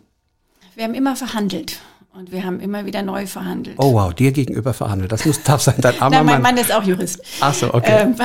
Wir 0.77 0.85
haben 0.85 0.95
immer 0.95 1.17
verhandelt. 1.17 1.81
Und 2.13 2.33
wir 2.33 2.45
haben 2.45 2.59
immer 2.59 2.87
wieder 2.87 3.03
neu 3.03 3.27
verhandelt. 3.27 3.77
Oh 3.79 3.93
wow, 3.93 4.13
dir 4.13 4.33
gegenüber 4.33 4.75
verhandelt. 4.75 5.13
Das 5.13 5.25
muss 5.25 5.43
darf 5.45 5.63
sein, 5.63 5.77
dein 5.79 6.01
armer 6.01 6.17
Nein, 6.17 6.27
mein 6.27 6.43
Mann 6.43 6.57
ist 6.57 6.73
auch 6.73 6.83
Jurist. 6.83 7.21
Ach 7.41 7.55
so, 7.55 7.73
okay. 7.73 8.03
Ähm, 8.03 8.17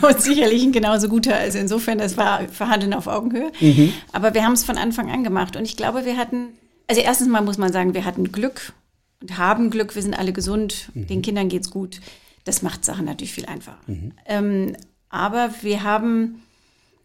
und 0.02 0.20
sicherlich 0.20 0.62
ein 0.62 0.72
genauso 0.72 1.08
guter. 1.08 1.34
Also 1.34 1.58
insofern, 1.58 1.98
das 1.98 2.16
war 2.18 2.46
Verhandeln 2.48 2.92
auf 2.92 3.06
Augenhöhe. 3.06 3.52
Mhm. 3.60 3.92
Aber 4.12 4.34
wir 4.34 4.44
haben 4.44 4.52
es 4.52 4.64
von 4.64 4.76
Anfang 4.76 5.10
an 5.10 5.24
gemacht. 5.24 5.56
Und 5.56 5.64
ich 5.64 5.76
glaube, 5.76 6.04
wir 6.04 6.18
hatten 6.18 6.48
also 6.86 7.00
erstens 7.00 7.28
mal 7.28 7.42
muss 7.42 7.58
man 7.58 7.72
sagen, 7.72 7.94
wir 7.94 8.04
hatten 8.04 8.32
Glück 8.32 8.72
und 9.20 9.38
haben 9.38 9.70
Glück, 9.70 9.94
wir 9.94 10.02
sind 10.02 10.18
alle 10.18 10.32
gesund, 10.32 10.90
mhm. 10.94 11.06
den 11.06 11.22
Kindern 11.22 11.48
geht's 11.48 11.70
gut. 11.70 12.00
Das 12.44 12.62
macht 12.62 12.84
Sachen 12.84 13.06
natürlich 13.06 13.32
viel 13.32 13.46
einfacher. 13.46 13.78
Mhm. 13.86 14.12
Ähm, 14.26 14.76
aber 15.08 15.50
wir 15.62 15.82
haben 15.82 16.42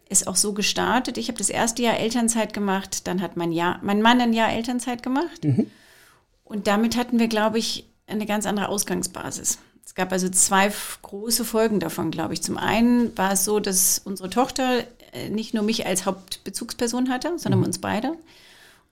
es 0.08 0.26
auch 0.26 0.36
so 0.36 0.52
gestartet. 0.52 1.18
Ich 1.18 1.28
habe 1.28 1.38
das 1.38 1.48
erste 1.48 1.82
Jahr 1.82 1.98
Elternzeit 1.98 2.52
gemacht, 2.52 3.06
dann 3.06 3.20
hat 3.20 3.36
mein, 3.36 3.50
Jahr, 3.50 3.80
mein 3.82 4.02
Mann 4.02 4.20
ein 4.20 4.32
Jahr 4.32 4.52
Elternzeit 4.52 5.02
gemacht. 5.02 5.42
Mhm. 5.42 5.70
Und 6.44 6.66
damit 6.66 6.96
hatten 6.96 7.18
wir, 7.18 7.28
glaube 7.28 7.58
ich, 7.58 7.86
eine 8.06 8.26
ganz 8.26 8.46
andere 8.46 8.68
Ausgangsbasis. 8.68 9.58
Es 9.84 9.94
gab 9.94 10.12
also 10.12 10.28
zwei 10.28 10.70
große 11.02 11.44
Folgen 11.44 11.80
davon, 11.80 12.10
glaube 12.10 12.34
ich. 12.34 12.42
Zum 12.42 12.56
einen 12.56 13.16
war 13.16 13.32
es 13.32 13.44
so, 13.44 13.58
dass 13.58 13.98
unsere 13.98 14.30
Tochter 14.30 14.84
äh, 15.12 15.28
nicht 15.28 15.54
nur 15.54 15.64
mich 15.64 15.86
als 15.86 16.06
Hauptbezugsperson 16.06 17.08
hatte, 17.08 17.38
sondern 17.38 17.60
mhm. 17.60 17.66
uns 17.66 17.78
beide. 17.78 18.12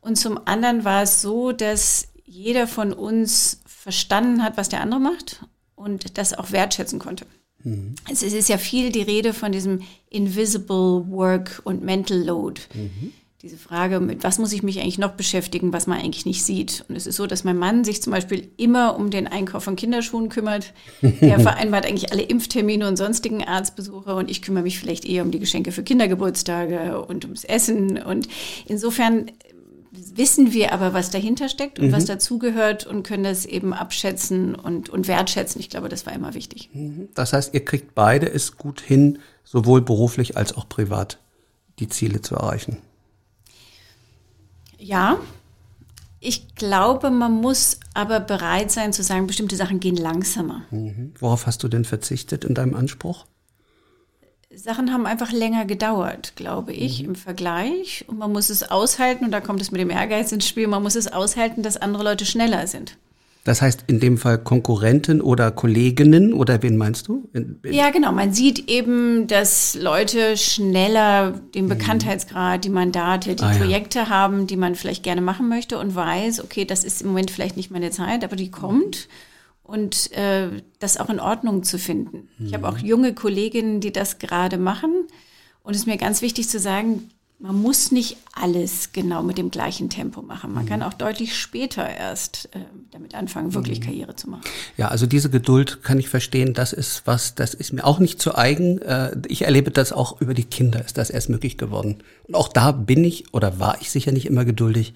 Und 0.00 0.16
zum 0.16 0.40
anderen 0.47 0.85
war 0.85 1.02
es 1.02 1.21
so, 1.21 1.52
dass 1.52 2.09
jeder 2.25 2.66
von 2.66 2.92
uns 2.92 3.61
verstanden 3.66 4.42
hat, 4.42 4.57
was 4.57 4.69
der 4.69 4.80
andere 4.80 5.00
macht 5.00 5.45
und 5.75 6.19
das 6.19 6.33
auch 6.33 6.52
wertschätzen 6.52 6.99
konnte. 6.99 7.26
Mhm. 7.62 7.95
Es 8.11 8.23
ist 8.23 8.49
ja 8.49 8.59
viel 8.59 8.92
die 8.92 9.02
Rede 9.02 9.35
von 9.35 9.52
diesem 9.52 9.80
Invisible 10.09 11.04
Work 11.09 11.61
und 11.64 11.83
Mental 11.83 12.19
Load. 12.19 12.61
Mhm 12.75 13.12
diese 13.42 13.57
Frage, 13.57 14.00
mit 14.00 14.23
was 14.23 14.38
muss 14.38 14.52
ich 14.52 14.62
mich 14.62 14.80
eigentlich 14.80 14.99
noch 14.99 15.12
beschäftigen, 15.12 15.73
was 15.73 15.87
man 15.87 15.99
eigentlich 15.99 16.26
nicht 16.26 16.45
sieht. 16.45 16.85
Und 16.88 16.97
es 16.97 17.07
ist 17.07 17.16
so, 17.16 17.26
dass 17.26 17.42
mein 17.42 17.57
Mann 17.57 17.85
sich 17.85 18.02
zum 18.02 18.12
Beispiel 18.12 18.50
immer 18.59 18.97
um 18.97 19.09
den 19.09 19.26
Einkauf 19.26 19.64
von 19.64 19.76
Kinderschuhen 19.76 20.28
kümmert. 20.28 20.75
Er 21.00 21.40
vereinbart 21.40 21.87
eigentlich 21.87 22.12
alle 22.12 22.23
Impftermine 22.23 22.87
und 22.87 22.97
sonstigen 22.97 23.42
Arztbesuche 23.42 24.14
und 24.14 24.30
ich 24.30 24.42
kümmere 24.42 24.64
mich 24.64 24.78
vielleicht 24.78 25.07
eher 25.07 25.23
um 25.23 25.30
die 25.30 25.38
Geschenke 25.38 25.73
für 25.73 25.83
Kindergeburtstage 25.83 27.00
und 27.00 27.25
ums 27.25 27.45
Essen. 27.45 27.97
Und 28.02 28.28
insofern 28.66 29.30
wissen 30.14 30.52
wir 30.52 30.73
aber, 30.73 30.92
was 30.92 31.11
dahinter 31.11 31.49
steckt 31.49 31.78
und 31.78 31.88
mhm. 31.88 31.92
was 31.92 32.04
dazugehört 32.04 32.87
und 32.87 33.02
können 33.02 33.25
das 33.25 33.45
eben 33.45 33.73
abschätzen 33.73 34.54
und, 34.54 34.88
und 34.88 35.09
wertschätzen. 35.09 35.61
Ich 35.61 35.71
glaube, 35.71 35.88
das 35.88 36.07
war 36.07 36.12
immer 36.12 36.35
wichtig. 36.35 36.71
Mhm. 36.73 37.09
Das 37.14 37.33
heißt, 37.33 37.54
ihr 37.54 37.64
kriegt 37.64 37.95
beide 37.95 38.30
es 38.30 38.57
gut 38.57 38.80
hin, 38.80 39.19
sowohl 39.45 39.83
beruflich 39.83 40.37
als 40.37 40.57
auch 40.57 40.69
privat 40.69 41.19
die 41.78 41.88
Ziele 41.88 42.21
zu 42.21 42.35
erreichen. 42.35 42.78
Ja, 44.78 45.19
ich 46.21 46.54
glaube, 46.54 47.11
man 47.11 47.33
muss 47.33 47.80
aber 47.95 48.21
bereit 48.21 48.71
sein 48.71 48.92
zu 48.92 49.02
sagen, 49.02 49.26
bestimmte 49.26 49.57
Sachen 49.57 49.80
gehen 49.80 49.97
langsamer. 49.97 50.62
Mhm. 50.71 51.14
Worauf 51.19 51.47
hast 51.47 51.62
du 51.62 51.69
denn 51.69 51.85
verzichtet 51.85 52.45
in 52.45 52.54
deinem 52.54 52.75
Anspruch? 52.75 53.26
Sachen 54.52 54.92
haben 54.92 55.07
einfach 55.07 55.30
länger 55.30 55.64
gedauert, 55.64 56.33
glaube 56.35 56.73
ich, 56.73 57.02
mhm. 57.02 57.11
im 57.11 57.14
Vergleich. 57.14 58.04
Und 58.09 58.19
man 58.19 58.33
muss 58.33 58.50
es 58.50 58.69
aushalten, 58.69 59.25
und 59.25 59.30
da 59.30 59.40
kommt 59.40 59.61
es 59.61 59.71
mit 59.71 59.80
dem 59.80 59.90
Ehrgeiz 59.90 60.33
ins 60.33 60.49
Spiel, 60.49 60.66
man 60.66 60.83
muss 60.83 60.97
es 60.97 61.12
aushalten, 61.12 61.62
dass 61.62 61.76
andere 61.76 62.02
Leute 62.02 62.26
schneller 62.26 62.66
sind. 62.66 62.97
Das 63.45 63.62
heißt 63.62 63.85
in 63.87 64.00
dem 64.00 64.19
Fall 64.19 64.37
Konkurrenten 64.37 65.23
oder 65.23 65.50
Kolleginnen 65.50 66.35
oder 66.35 66.62
wen 66.62 66.76
meinst 66.76 67.09
du? 67.09 67.26
In, 67.33 67.59
in 67.62 67.73
ja, 67.73 67.88
genau. 67.88 68.12
Man 68.12 68.35
sieht 68.35 68.69
eben, 68.69 69.28
dass 69.28 69.75
Leute 69.80 70.37
schneller 70.37 71.40
den 71.54 71.64
mhm. 71.64 71.71
Bekanntheitsgrad, 71.71 72.64
die 72.64 72.71
Mandate, 72.71 73.37
die 73.37 73.45
ah, 73.45 73.54
Projekte 73.57 74.00
ja. 74.00 74.09
haben, 74.11 74.47
die 74.47 74.57
man 74.57 74.75
vielleicht 74.75 75.02
gerne 75.04 75.23
machen 75.23 75.49
möchte 75.49 75.78
und 75.78 75.95
weiß, 75.95 76.45
okay, 76.45 76.66
das 76.66 76.85
ist 76.85 77.00
im 77.00 77.09
Moment 77.09 77.30
vielleicht 77.30 77.57
nicht 77.57 77.71
meine 77.71 77.90
Zeit, 77.90 78.25
aber 78.25 78.37
die 78.37 78.50
kommt. 78.50 79.09
Und 79.71 80.11
äh, 80.12 80.49
das 80.81 80.97
auch 80.97 81.11
in 81.11 81.21
Ordnung 81.21 81.62
zu 81.62 81.79
finden. 81.79 82.29
Mhm. 82.39 82.47
Ich 82.47 82.55
habe 82.55 82.69
auch 82.69 82.79
junge 82.79 83.15
Kolleginnen, 83.15 83.81
die 83.81 83.93
das 83.93 84.19
gerade 84.19 84.59
machen. 84.59 85.07
Und 85.62 85.75
es 85.75 85.83
ist 85.83 85.87
mir 85.87 85.97
ganz 85.97 86.23
wichtig 86.23 86.49
zu 86.49 86.59
sagen, 86.59 87.09
man 87.39 87.55
muss 87.55 87.93
nicht 87.93 88.17
alles 88.33 88.91
genau 88.93 89.23
mit 89.23 89.39
dem 89.39 89.53
gleichen 89.53 89.89
Tempo 89.89 90.23
machen. 90.23 90.53
Man 90.53 90.65
mhm. 90.65 90.69
kann 90.69 90.83
auch 90.83 90.93
deutlich 90.93 91.39
später 91.39 91.89
erst 91.89 92.50
äh, 92.53 92.59
damit 92.91 93.15
anfangen, 93.15 93.55
wirklich 93.55 93.79
mhm. 93.79 93.85
Karriere 93.85 94.17
zu 94.17 94.29
machen. 94.29 94.43
Ja, 94.77 94.89
also 94.89 95.07
diese 95.07 95.31
Geduld 95.31 95.85
kann 95.85 96.00
ich 96.00 96.09
verstehen. 96.09 96.53
Das 96.53 96.73
ist 96.73 97.03
was, 97.07 97.37
das 97.37 97.55
ist 97.55 97.73
mir 97.73 97.85
auch 97.85 98.00
nicht 98.00 98.21
zu 98.21 98.35
eigen. 98.35 98.83
Äh, 98.83 99.17
ich 99.29 99.43
erlebe 99.43 99.71
das 99.71 99.93
auch 99.93 100.21
über 100.21 100.35
die 100.35 100.45
Kinder, 100.45 100.85
ist 100.85 100.99
das 100.99 101.11
erst 101.11 101.31
möglich 101.31 101.59
geworden. 101.59 102.03
Und 102.25 102.35
auch 102.35 102.49
da 102.49 102.73
bin 102.73 103.05
ich 103.05 103.33
oder 103.33 103.61
war 103.61 103.81
ich 103.81 103.93
sicher 103.93 104.11
nicht 104.11 104.27
immer 104.27 104.45
geduldig. 104.45 104.95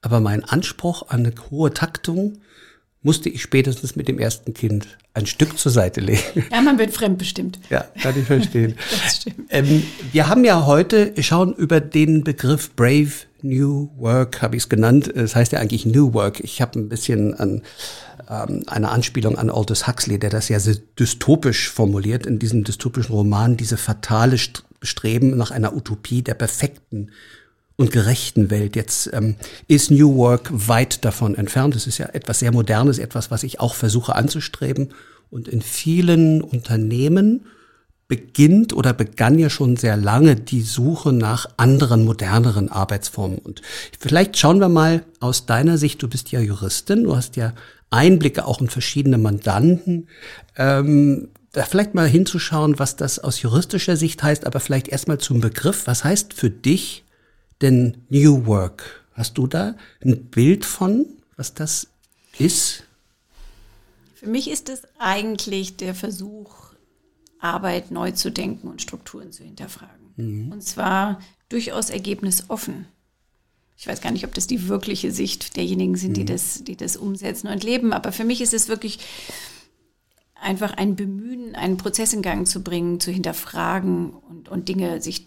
Aber 0.00 0.20
mein 0.20 0.44
Anspruch 0.44 1.08
an 1.08 1.26
eine 1.26 1.34
hohe 1.50 1.74
Taktung 1.74 2.38
musste 3.04 3.28
ich 3.28 3.42
spätestens 3.42 3.94
mit 3.94 4.08
dem 4.08 4.18
ersten 4.18 4.54
Kind 4.54 4.88
ein 5.12 5.26
Stück 5.26 5.58
zur 5.58 5.70
Seite 5.70 6.00
legen. 6.00 6.44
Ja, 6.50 6.60
man 6.62 6.78
wird 6.78 6.90
fremdbestimmt. 6.90 7.60
Ja, 7.70 7.86
kann 8.02 8.18
ich 8.18 8.26
verstehen. 8.26 8.74
das 9.04 9.16
stimmt. 9.16 9.36
Ähm, 9.50 9.84
wir 10.10 10.28
haben 10.28 10.44
ja 10.44 10.66
heute, 10.66 11.12
schauen 11.22 11.54
über 11.54 11.80
den 11.80 12.24
Begriff 12.24 12.74
Brave 12.74 13.12
New 13.42 13.90
Work, 13.98 14.40
habe 14.40 14.56
ich 14.56 14.64
es 14.64 14.68
genannt. 14.70 15.06
Es 15.08 15.36
heißt 15.36 15.52
ja 15.52 15.60
eigentlich 15.60 15.84
New 15.84 16.14
Work. 16.14 16.40
Ich 16.40 16.62
habe 16.62 16.78
ein 16.78 16.88
bisschen 16.88 17.34
an 17.34 17.62
ähm, 18.28 18.62
eine 18.66 18.88
Anspielung 18.88 19.36
an 19.36 19.50
Aldous 19.50 19.86
Huxley, 19.86 20.18
der 20.18 20.30
das 20.30 20.48
ja 20.48 20.58
sehr 20.58 20.76
dystopisch 20.98 21.70
formuliert 21.70 22.24
in 22.24 22.38
diesem 22.38 22.64
dystopischen 22.64 23.14
Roman, 23.14 23.58
diese 23.58 23.76
fatale 23.76 24.38
Streben 24.38 25.36
nach 25.36 25.50
einer 25.50 25.76
Utopie 25.76 26.22
der 26.22 26.34
perfekten 26.34 27.10
und 27.76 27.90
gerechten 27.90 28.50
Welt. 28.50 28.76
Jetzt 28.76 29.10
ähm, 29.12 29.36
ist 29.66 29.90
New 29.90 30.16
Work 30.16 30.50
weit 30.52 31.04
davon 31.04 31.34
entfernt. 31.34 31.74
Es 31.74 31.86
ist 31.86 31.98
ja 31.98 32.06
etwas 32.06 32.38
sehr 32.38 32.52
Modernes, 32.52 32.98
etwas, 32.98 33.30
was 33.30 33.42
ich 33.42 33.60
auch 33.60 33.74
versuche 33.74 34.14
anzustreben. 34.14 34.90
Und 35.30 35.48
in 35.48 35.62
vielen 35.62 36.42
Unternehmen 36.42 37.46
beginnt 38.06 38.74
oder 38.74 38.92
begann 38.92 39.38
ja 39.38 39.50
schon 39.50 39.76
sehr 39.76 39.96
lange 39.96 40.36
die 40.36 40.60
Suche 40.60 41.12
nach 41.12 41.46
anderen, 41.56 42.04
moderneren 42.04 42.68
Arbeitsformen. 42.68 43.38
Und 43.38 43.62
vielleicht 43.98 44.36
schauen 44.38 44.60
wir 44.60 44.68
mal 44.68 45.04
aus 45.20 45.46
deiner 45.46 45.78
Sicht, 45.78 46.02
du 46.02 46.08
bist 46.08 46.30
ja 46.30 46.40
Juristin, 46.40 47.04
du 47.04 47.16
hast 47.16 47.36
ja 47.36 47.54
Einblicke 47.90 48.46
auch 48.46 48.60
in 48.60 48.68
verschiedene 48.68 49.18
Mandanten. 49.18 50.08
Ähm, 50.56 51.28
da 51.52 51.62
vielleicht 51.62 51.94
mal 51.94 52.08
hinzuschauen, 52.08 52.78
was 52.78 52.96
das 52.96 53.20
aus 53.20 53.40
juristischer 53.40 53.96
Sicht 53.96 54.22
heißt, 54.22 54.46
aber 54.46 54.60
vielleicht 54.60 54.88
erstmal 54.88 55.18
zum 55.18 55.40
Begriff. 55.40 55.86
Was 55.86 56.04
heißt 56.04 56.34
für 56.34 56.50
dich 56.50 57.03
denn 57.64 57.96
New 58.10 58.46
Work? 58.46 59.04
Hast 59.14 59.38
du 59.38 59.46
da 59.46 59.76
ein 60.04 60.26
Bild 60.26 60.64
von, 60.64 61.06
was 61.36 61.54
das 61.54 61.88
ist? 62.38 62.84
Für 64.14 64.28
mich 64.28 64.50
ist 64.50 64.68
es 64.68 64.82
eigentlich 64.98 65.76
der 65.76 65.94
Versuch, 65.94 66.74
Arbeit 67.40 67.90
neu 67.90 68.12
zu 68.12 68.30
denken 68.30 68.68
und 68.68 68.82
Strukturen 68.82 69.32
zu 69.32 69.44
hinterfragen. 69.44 70.12
Mhm. 70.16 70.52
Und 70.52 70.62
zwar 70.62 71.20
durchaus 71.48 71.90
ergebnisoffen. 71.90 72.86
Ich 73.76 73.86
weiß 73.86 74.00
gar 74.00 74.12
nicht, 74.12 74.24
ob 74.24 74.34
das 74.34 74.46
die 74.46 74.68
wirkliche 74.68 75.10
Sicht 75.10 75.56
derjenigen 75.56 75.96
sind, 75.96 76.16
die, 76.16 76.22
mhm. 76.22 76.26
das, 76.26 76.64
die 76.64 76.76
das 76.76 76.96
umsetzen 76.96 77.48
und 77.48 77.64
leben, 77.64 77.92
aber 77.92 78.12
für 78.12 78.24
mich 78.24 78.40
ist 78.40 78.54
es 78.54 78.68
wirklich 78.68 79.00
einfach 80.34 80.74
ein 80.74 80.96
Bemühen, 80.96 81.54
einen 81.54 81.76
Prozess 81.76 82.12
in 82.12 82.22
Gang 82.22 82.46
zu 82.46 82.62
bringen, 82.62 83.00
zu 83.00 83.10
hinterfragen 83.10 84.10
und, 84.10 84.48
und 84.48 84.68
Dinge 84.68 85.00
sich 85.00 85.26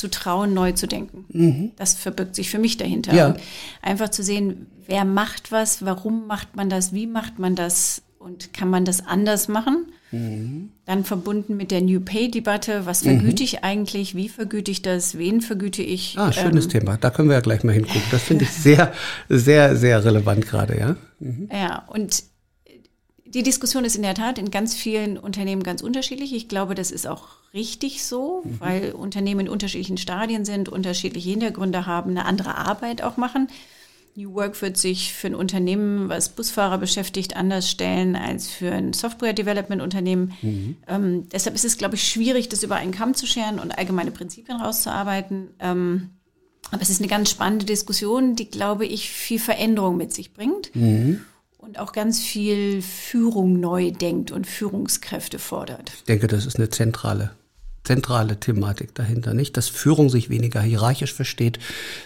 zu 0.00 0.08
trauen, 0.08 0.54
neu 0.54 0.72
zu 0.72 0.88
denken. 0.88 1.26
Mhm. 1.28 1.70
Das 1.76 1.94
verbirgt 1.94 2.34
sich 2.34 2.48
für 2.50 2.58
mich 2.58 2.78
dahinter. 2.78 3.14
Ja. 3.14 3.36
einfach 3.82 4.08
zu 4.08 4.22
sehen, 4.22 4.66
wer 4.86 5.04
macht 5.04 5.52
was, 5.52 5.84
warum 5.84 6.26
macht 6.26 6.56
man 6.56 6.70
das, 6.70 6.92
wie 6.94 7.06
macht 7.06 7.38
man 7.38 7.54
das 7.54 8.02
und 8.18 8.54
kann 8.54 8.70
man 8.70 8.86
das 8.86 9.06
anders 9.06 9.48
machen? 9.48 9.92
Mhm. 10.10 10.70
Dann 10.86 11.04
verbunden 11.04 11.56
mit 11.56 11.70
der 11.70 11.82
New 11.82 12.00
Pay-Debatte, 12.00 12.86
was 12.86 13.02
vergüte 13.02 13.42
mhm. 13.42 13.44
ich 13.44 13.62
eigentlich, 13.62 14.14
wie 14.16 14.30
vergüte 14.30 14.70
ich 14.70 14.80
das, 14.80 15.18
wen 15.18 15.42
vergüte 15.42 15.82
ich? 15.82 16.16
Ah, 16.18 16.32
schönes 16.32 16.64
ähm, 16.64 16.70
Thema. 16.70 16.96
Da 16.96 17.10
können 17.10 17.28
wir 17.28 17.34
ja 17.34 17.40
gleich 17.40 17.62
mal 17.62 17.72
hingucken. 17.72 18.02
Das 18.10 18.22
finde 18.22 18.44
ich 18.46 18.50
sehr, 18.50 18.92
sehr, 19.28 19.76
sehr 19.76 20.02
relevant 20.02 20.46
gerade, 20.46 20.78
ja. 20.78 20.96
Mhm. 21.20 21.48
Ja, 21.52 21.84
und 21.88 22.24
die 23.34 23.42
Diskussion 23.42 23.84
ist 23.84 23.96
in 23.96 24.02
der 24.02 24.14
Tat 24.14 24.38
in 24.38 24.50
ganz 24.50 24.74
vielen 24.74 25.16
Unternehmen 25.16 25.62
ganz 25.62 25.82
unterschiedlich. 25.82 26.34
Ich 26.34 26.48
glaube, 26.48 26.74
das 26.74 26.90
ist 26.90 27.06
auch 27.06 27.28
richtig 27.54 28.04
so, 28.04 28.42
mhm. 28.44 28.60
weil 28.60 28.92
Unternehmen 28.92 29.40
in 29.40 29.48
unterschiedlichen 29.48 29.98
Stadien 29.98 30.44
sind, 30.44 30.68
unterschiedliche 30.68 31.30
Hintergründe 31.30 31.86
haben, 31.86 32.10
eine 32.10 32.24
andere 32.24 32.56
Arbeit 32.56 33.02
auch 33.02 33.16
machen. 33.16 33.48
New 34.16 34.34
Work 34.34 34.60
wird 34.60 34.76
sich 34.76 35.14
für 35.14 35.28
ein 35.28 35.36
Unternehmen, 35.36 36.08
was 36.08 36.30
Busfahrer 36.30 36.78
beschäftigt, 36.78 37.36
anders 37.36 37.70
stellen 37.70 38.16
als 38.16 38.48
für 38.48 38.72
ein 38.72 38.92
Software-Development-Unternehmen. 38.92 40.32
Mhm. 40.42 40.76
Ähm, 40.88 41.28
deshalb 41.30 41.54
ist 41.54 41.64
es, 41.64 41.78
glaube 41.78 41.94
ich, 41.94 42.08
schwierig, 42.08 42.48
das 42.48 42.64
über 42.64 42.74
einen 42.74 42.90
Kamm 42.90 43.14
zu 43.14 43.26
scheren 43.26 43.60
und 43.60 43.70
allgemeine 43.70 44.10
Prinzipien 44.10 44.60
rauszuarbeiten. 44.60 45.50
Ähm, 45.60 46.10
aber 46.72 46.82
es 46.82 46.90
ist 46.90 47.00
eine 47.00 47.08
ganz 47.08 47.30
spannende 47.30 47.66
Diskussion, 47.66 48.34
die, 48.34 48.50
glaube 48.50 48.86
ich, 48.86 49.10
viel 49.10 49.38
Veränderung 49.38 49.96
mit 49.96 50.12
sich 50.12 50.34
bringt. 50.34 50.74
Mhm 50.74 51.20
und 51.60 51.78
auch 51.78 51.92
ganz 51.92 52.20
viel 52.20 52.82
Führung 52.82 53.60
neu 53.60 53.90
denkt 53.90 54.30
und 54.30 54.46
Führungskräfte 54.46 55.38
fordert. 55.38 55.92
Ich 55.94 56.04
denke, 56.04 56.26
das 56.26 56.46
ist 56.46 56.56
eine 56.56 56.70
zentrale 56.70 57.30
zentrale 57.82 58.38
Thematik 58.38 58.94
dahinter, 58.94 59.32
nicht? 59.32 59.56
Dass 59.56 59.68
Führung 59.68 60.10
sich 60.10 60.28
weniger 60.28 60.60
hierarchisch 60.60 61.14
versteht, 61.14 61.58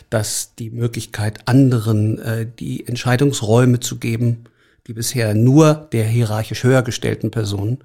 dass 0.09 0.55
die 0.55 0.71
Möglichkeit 0.71 1.49
anderen 1.49 2.19
äh, 2.21 2.47
die 2.47 2.87
Entscheidungsräume 2.87 3.81
zu 3.81 3.97
geben, 3.97 4.45
die 4.87 4.93
bisher 4.93 5.35
nur 5.35 5.89
der 5.93 6.05
hierarchisch 6.05 6.63
höher 6.63 6.83
gestellten 6.83 7.33
Person 7.33 7.79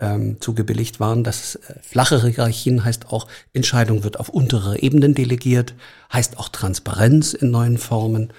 ähm, 0.00 0.38
zugebilligt 0.40 1.00
waren. 1.00 1.22
dass 1.22 1.56
äh, 1.56 1.74
flachere 1.82 2.28
Hierarchien 2.28 2.82
heißt 2.82 3.10
auch, 3.10 3.28
Entscheidung 3.52 4.04
wird 4.04 4.18
auf 4.18 4.30
untere 4.30 4.80
Ebenen 4.80 5.14
delegiert, 5.14 5.74
heißt 6.12 6.38
auch 6.38 6.48
Transparenz 6.48 7.34
in 7.34 7.50
neuen 7.50 7.78
Formen. 7.78 8.32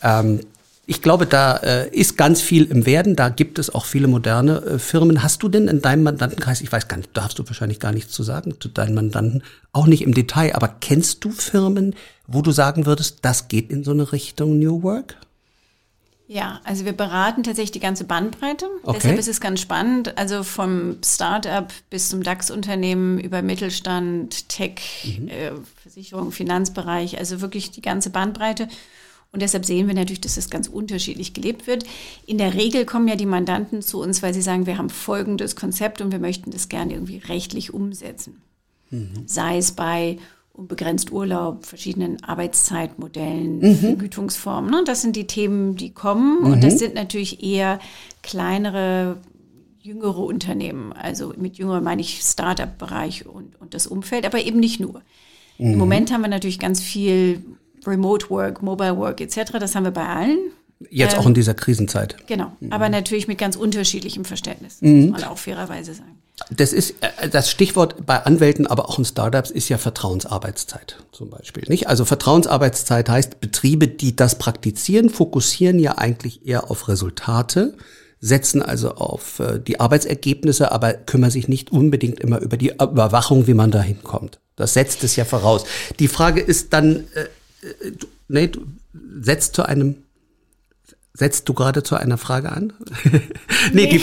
Ähm, 0.00 0.40
ich 0.86 1.00
glaube, 1.02 1.26
da 1.26 1.56
äh, 1.56 1.88
ist 1.90 2.16
ganz 2.16 2.40
viel 2.42 2.64
im 2.64 2.84
Werden. 2.86 3.16
Da 3.16 3.28
gibt 3.30 3.58
es 3.58 3.74
auch 3.74 3.84
viele 3.86 4.06
moderne 4.06 4.58
äh, 4.62 4.78
Firmen. 4.78 5.22
Hast 5.22 5.42
du 5.42 5.48
denn 5.48 5.68
in 5.68 5.80
deinem 5.80 6.02
Mandantenkreis, 6.02 6.60
ich 6.60 6.70
weiß 6.70 6.88
gar 6.88 6.96
nicht, 6.98 7.16
darfst 7.16 7.38
du 7.38 7.46
wahrscheinlich 7.46 7.80
gar 7.80 7.92
nichts 7.92 8.12
zu 8.12 8.22
sagen 8.22 8.56
zu 8.60 8.68
deinen 8.68 8.94
Mandanten, 8.94 9.42
auch 9.72 9.86
nicht 9.86 10.02
im 10.02 10.14
Detail, 10.14 10.54
aber 10.54 10.68
kennst 10.80 11.24
du 11.24 11.30
Firmen, 11.30 11.94
wo 12.26 12.42
du 12.42 12.50
sagen 12.50 12.86
würdest, 12.86 13.18
das 13.22 13.48
geht 13.48 13.70
in 13.70 13.84
so 13.84 13.92
eine 13.92 14.12
Richtung 14.12 14.58
New 14.58 14.82
Work? 14.82 15.16
Ja, 16.26 16.60
also 16.64 16.86
wir 16.86 16.94
beraten 16.94 17.42
tatsächlich 17.42 17.72
die 17.72 17.80
ganze 17.80 18.04
Bandbreite. 18.04 18.66
Okay. 18.82 18.98
Deshalb 19.00 19.18
ist 19.18 19.28
es 19.28 19.40
ganz 19.40 19.60
spannend. 19.60 20.16
Also 20.16 20.42
vom 20.42 20.96
Start-up 21.04 21.72
bis 21.90 22.08
zum 22.08 22.22
DAX-Unternehmen 22.22 23.20
über 23.20 23.42
Mittelstand, 23.42 24.48
Tech, 24.48 24.80
Mhm. 25.04 25.28
äh, 25.28 25.52
Versicherung, 25.82 26.32
Finanzbereich, 26.32 27.18
also 27.18 27.42
wirklich 27.42 27.72
die 27.72 27.82
ganze 27.82 28.08
Bandbreite. 28.08 28.68
Und 29.34 29.42
deshalb 29.42 29.66
sehen 29.66 29.88
wir 29.88 29.94
natürlich, 29.94 30.20
dass 30.20 30.36
das 30.36 30.48
ganz 30.48 30.68
unterschiedlich 30.68 31.34
gelebt 31.34 31.66
wird. 31.66 31.84
In 32.24 32.38
der 32.38 32.54
Regel 32.54 32.84
kommen 32.84 33.08
ja 33.08 33.16
die 33.16 33.26
Mandanten 33.26 33.82
zu 33.82 34.00
uns, 34.00 34.22
weil 34.22 34.32
sie 34.32 34.40
sagen, 34.40 34.66
wir 34.66 34.78
haben 34.78 34.90
folgendes 34.90 35.56
Konzept 35.56 36.00
und 36.00 36.12
wir 36.12 36.20
möchten 36.20 36.52
das 36.52 36.68
gerne 36.68 36.92
irgendwie 36.92 37.18
rechtlich 37.18 37.74
umsetzen. 37.74 38.40
Sei 39.26 39.58
es 39.58 39.72
bei 39.72 40.18
unbegrenzt 40.52 41.10
Urlaub, 41.10 41.66
verschiedenen 41.66 42.22
Arbeitszeitmodellen, 42.22 43.74
Vergütungsformen. 43.74 44.70
Ne? 44.70 44.82
Das 44.86 45.02
sind 45.02 45.16
die 45.16 45.26
Themen, 45.26 45.74
die 45.74 45.92
kommen. 45.92 46.44
Und 46.44 46.62
das 46.62 46.78
sind 46.78 46.94
natürlich 46.94 47.42
eher 47.42 47.80
kleinere, 48.22 49.16
jüngere 49.82 50.20
Unternehmen. 50.20 50.92
Also 50.92 51.34
mit 51.36 51.58
jünger 51.58 51.80
meine 51.80 52.02
ich 52.02 52.20
Startup-Bereich 52.22 53.26
und, 53.26 53.60
und 53.60 53.74
das 53.74 53.88
Umfeld, 53.88 54.26
aber 54.26 54.40
eben 54.40 54.60
nicht 54.60 54.78
nur. 54.78 55.02
Im 55.58 55.76
Moment 55.76 56.12
haben 56.12 56.22
wir 56.22 56.28
natürlich 56.28 56.60
ganz 56.60 56.80
viel 56.80 57.42
Remote 57.86 58.30
Work, 58.30 58.62
Mobile 58.62 58.96
Work 58.96 59.20
etc. 59.20 59.52
Das 59.58 59.74
haben 59.74 59.84
wir 59.84 59.90
bei 59.90 60.06
allen. 60.06 60.38
Jetzt 60.90 61.14
Ähm, 61.14 61.20
auch 61.20 61.26
in 61.26 61.34
dieser 61.34 61.54
Krisenzeit. 61.54 62.16
Genau, 62.26 62.52
aber 62.70 62.88
natürlich 62.88 63.28
mit 63.28 63.38
ganz 63.38 63.56
unterschiedlichem 63.56 64.24
Verständnis, 64.24 64.82
muss 64.82 65.10
man 65.10 65.24
auch 65.24 65.38
fairerweise 65.38 65.94
sagen. 65.94 66.18
Das 66.50 66.72
ist 66.72 66.96
äh, 67.00 67.28
das 67.28 67.50
Stichwort 67.50 68.04
bei 68.06 68.24
Anwälten, 68.24 68.66
aber 68.66 68.88
auch 68.88 68.98
in 68.98 69.04
Startups 69.04 69.50
ist 69.50 69.68
ja 69.68 69.78
Vertrauensarbeitszeit 69.78 70.98
zum 71.12 71.30
Beispiel. 71.30 71.64
Nicht? 71.68 71.88
Also 71.88 72.04
Vertrauensarbeitszeit 72.04 73.08
heißt, 73.08 73.40
Betriebe, 73.40 73.86
die 73.86 74.16
das 74.16 74.36
praktizieren, 74.36 75.10
fokussieren 75.10 75.78
ja 75.78 75.96
eigentlich 75.96 76.44
eher 76.44 76.70
auf 76.70 76.88
Resultate, 76.88 77.76
setzen 78.20 78.62
also 78.62 78.94
auf 78.96 79.38
äh, 79.38 79.60
die 79.60 79.78
Arbeitsergebnisse, 79.78 80.72
aber 80.72 80.94
kümmern 80.94 81.30
sich 81.30 81.46
nicht 81.46 81.70
unbedingt 81.70 82.18
immer 82.20 82.40
über 82.40 82.56
die 82.56 82.70
Überwachung, 82.70 83.46
wie 83.46 83.54
man 83.54 83.70
da 83.70 83.80
hinkommt. 83.80 84.40
Das 84.56 84.74
setzt 84.74 85.04
es 85.04 85.14
ja 85.16 85.24
voraus. 85.24 85.64
Die 85.98 86.08
Frage 86.08 86.40
ist 86.40 86.72
dann, 86.72 87.04
äh, 87.14 87.20
äh, 87.20 87.28
du, 87.98 88.06
nee, 88.28 88.48
du 88.48 88.66
setzt 89.20 89.54
zu 89.54 89.64
einem 89.64 89.96
Setzt 91.16 91.48
du 91.48 91.54
gerade 91.54 91.84
zu 91.84 91.94
einer 91.94 92.18
Frage 92.18 92.50
an? 92.50 92.72
nee, 93.72 93.86
Die, 93.86 94.00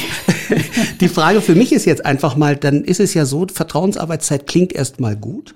die 1.02 1.10
Frage 1.10 1.42
für 1.42 1.56
mich 1.56 1.74
ist 1.74 1.84
jetzt 1.84 2.06
einfach 2.06 2.38
mal, 2.38 2.56
dann 2.56 2.86
ist 2.86 3.02
es 3.02 3.14
ja 3.14 3.26
so, 3.26 3.46
Vertrauensarbeitszeit 3.54 4.48
klingt 4.48 4.72
erstmal 4.72 5.18
gut, 5.18 5.54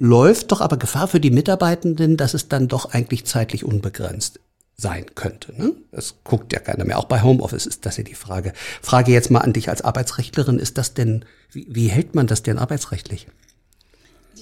läuft 0.00 0.50
doch 0.50 0.60
aber 0.60 0.76
Gefahr 0.76 1.06
für 1.06 1.20
die 1.20 1.30
Mitarbeitenden, 1.30 2.16
dass 2.16 2.34
es 2.34 2.48
dann 2.48 2.66
doch 2.66 2.92
eigentlich 2.92 3.24
zeitlich 3.24 3.64
unbegrenzt 3.64 4.40
sein 4.76 5.06
könnte. 5.14 5.54
Ne? 5.56 5.72
Das 5.92 6.16
guckt 6.24 6.52
ja 6.52 6.58
keiner 6.58 6.84
mehr. 6.84 6.98
Auch 6.98 7.04
bei 7.04 7.22
Homeoffice 7.22 7.66
ist 7.66 7.86
das 7.86 7.96
ja 7.96 8.02
die 8.02 8.14
Frage. 8.14 8.52
Frage 8.82 9.12
jetzt 9.12 9.30
mal 9.30 9.40
an 9.40 9.52
dich 9.52 9.68
als 9.68 9.82
Arbeitsrechtlerin, 9.82 10.58
ist 10.58 10.76
das 10.78 10.94
denn, 10.94 11.24
wie, 11.52 11.68
wie 11.70 11.86
hält 11.86 12.16
man 12.16 12.26
das 12.26 12.42
denn 12.42 12.58
arbeitsrechtlich? 12.58 13.28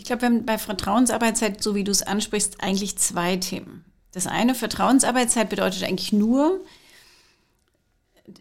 Ich 0.03 0.07
glaube, 0.07 0.23
wir 0.23 0.31
haben 0.31 0.45
bei 0.45 0.59
Vertrauensarbeitszeit, 0.59 1.63
so 1.63 1.77
wie 1.77 1.85
du 1.85 1.93
es 1.93 2.03
ansprichst, 2.03 2.61
eigentlich 2.61 2.99
zwei 2.99 3.37
Themen. 3.37 3.85
Das 4.11 4.27
eine, 4.27 4.57
Vertrauensarbeitszeit 4.57 5.49
bedeutet 5.49 5.85
eigentlich 5.85 6.13
nur, 6.13 6.59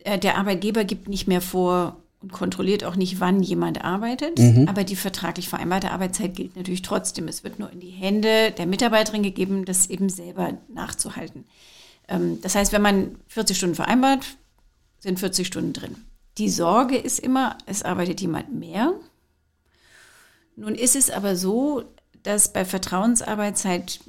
äh, 0.04 0.18
der 0.18 0.40
Arbeitgeber 0.40 0.86
gibt 0.86 1.08
nicht 1.08 1.28
mehr 1.28 1.40
vor 1.40 1.98
und 2.20 2.32
kontrolliert 2.32 2.84
auch 2.84 2.96
nicht, 2.96 3.20
wann 3.20 3.44
jemand 3.44 3.84
arbeitet, 3.84 4.40
aber 4.68 4.84
die 4.84 4.96
vertraglich 4.96 5.50
vereinbarte 5.50 5.92
Arbeitszeit 5.92 6.36
gilt 6.36 6.56
natürlich 6.56 6.82
trotzdem. 6.82 7.28
Es 7.28 7.44
wird 7.44 7.60
nur 7.60 7.72
in 7.72 7.80
die 7.80 7.92
Hände 7.92 8.50
der 8.58 8.66
Mitarbeiterin 8.66 9.22
gegeben, 9.22 9.64
das 9.64 9.88
eben 9.88 10.10
selber 10.10 10.58
nachzuhalten. 10.68 11.46
Ähm, 12.08 12.40
Das 12.42 12.56
heißt, 12.56 12.74
wenn 12.74 12.82
man 12.82 13.20
40 13.28 13.56
Stunden 13.56 13.76
vereinbart, 13.76 14.26
sind 14.98 15.20
40 15.20 15.46
Stunden 15.46 15.74
drin. 15.74 15.96
Die 16.40 16.50
Sorge 16.50 16.98
ist 16.98 17.20
immer, 17.20 17.56
es 17.68 17.84
arbeitet 17.84 18.20
jemand 18.20 18.52
mehr. 18.52 18.94
Nun 20.62 20.76
ist 20.76 20.96
es 20.96 21.10
aber 21.10 21.36
so, 21.36 21.84
dass 22.22 22.54
bei 22.54 22.66
Vertrauensarbeitszeit, 22.66 24.00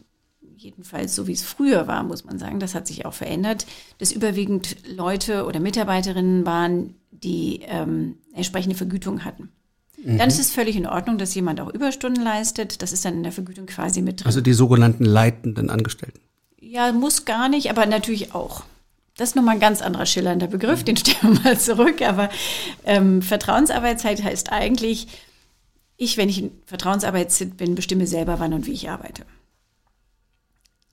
jedenfalls 0.54 1.14
so 1.14 1.26
wie 1.26 1.32
es 1.32 1.42
früher 1.42 1.86
war, 1.88 2.02
muss 2.02 2.26
man 2.26 2.38
sagen, 2.38 2.60
das 2.60 2.74
hat 2.74 2.86
sich 2.86 3.06
auch 3.06 3.14
verändert, 3.14 3.64
dass 3.96 4.12
überwiegend 4.12 4.76
Leute 4.86 5.46
oder 5.46 5.60
Mitarbeiterinnen 5.60 6.44
waren, 6.44 6.94
die 7.10 7.60
ähm, 7.62 8.18
entsprechende 8.34 8.76
Vergütung 8.76 9.24
hatten. 9.24 9.48
Dann 10.04 10.28
ist 10.28 10.40
es 10.40 10.50
völlig 10.50 10.76
in 10.76 10.86
Ordnung, 10.86 11.16
dass 11.16 11.34
jemand 11.34 11.60
auch 11.60 11.72
Überstunden 11.72 12.22
leistet. 12.22 12.82
Das 12.82 12.92
ist 12.92 13.04
dann 13.04 13.14
in 13.14 13.22
der 13.22 13.32
Vergütung 13.32 13.66
quasi 13.66 14.02
mit 14.02 14.20
drin. 14.20 14.26
Also 14.26 14.40
die 14.40 14.52
sogenannten 14.52 15.04
leitenden 15.04 15.70
Angestellten. 15.70 16.20
Ja, 16.60 16.92
muss 16.92 17.24
gar 17.24 17.48
nicht, 17.48 17.70
aber 17.70 17.86
natürlich 17.86 18.34
auch. 18.34 18.64
Das 19.16 19.30
ist 19.30 19.36
nochmal 19.36 19.54
ein 19.54 19.60
ganz 19.60 19.80
anderer 19.80 20.04
schillernder 20.04 20.48
Begriff, 20.48 20.82
den 20.84 20.96
stellen 20.96 21.36
wir 21.36 21.40
mal 21.44 21.58
zurück. 21.58 22.02
Aber 22.02 22.28
ähm, 22.84 23.22
Vertrauensarbeitszeit 23.22 24.22
heißt 24.22 24.50
eigentlich, 24.52 25.06
ich, 26.02 26.16
wenn 26.16 26.28
ich 26.28 26.38
in 26.38 26.52
Vertrauensarbeitszeit 26.66 27.56
bin, 27.56 27.74
bestimme 27.74 28.06
selber, 28.06 28.40
wann 28.40 28.52
und 28.52 28.66
wie 28.66 28.72
ich 28.72 28.90
arbeite. 28.90 29.24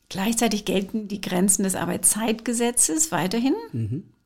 Gleichzeitig 0.09 0.65
gelten 0.65 1.07
die 1.07 1.21
Grenzen 1.21 1.63
des 1.63 1.75
Arbeitszeitgesetzes 1.75 3.11
weiterhin. 3.11 3.53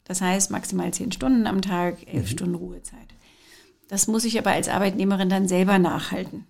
Das 0.05 0.21
heißt 0.21 0.51
maximal 0.51 0.93
zehn 0.93 1.11
Stunden 1.11 1.47
am 1.47 1.61
Tag, 1.61 2.07
elf 2.07 2.29
Stunden 2.29 2.55
Ruhezeit. 2.55 2.99
Das 3.89 4.07
muss 4.07 4.25
ich 4.25 4.37
aber 4.39 4.51
als 4.51 4.69
Arbeitnehmerin 4.69 5.29
dann 5.29 5.47
selber 5.47 5.79
nachhalten. 5.79 6.45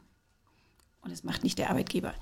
Und 1.01 1.11
das 1.11 1.23
macht 1.23 1.43
nicht 1.43 1.57
der 1.57 1.69
Arbeitgeber. 1.69 2.13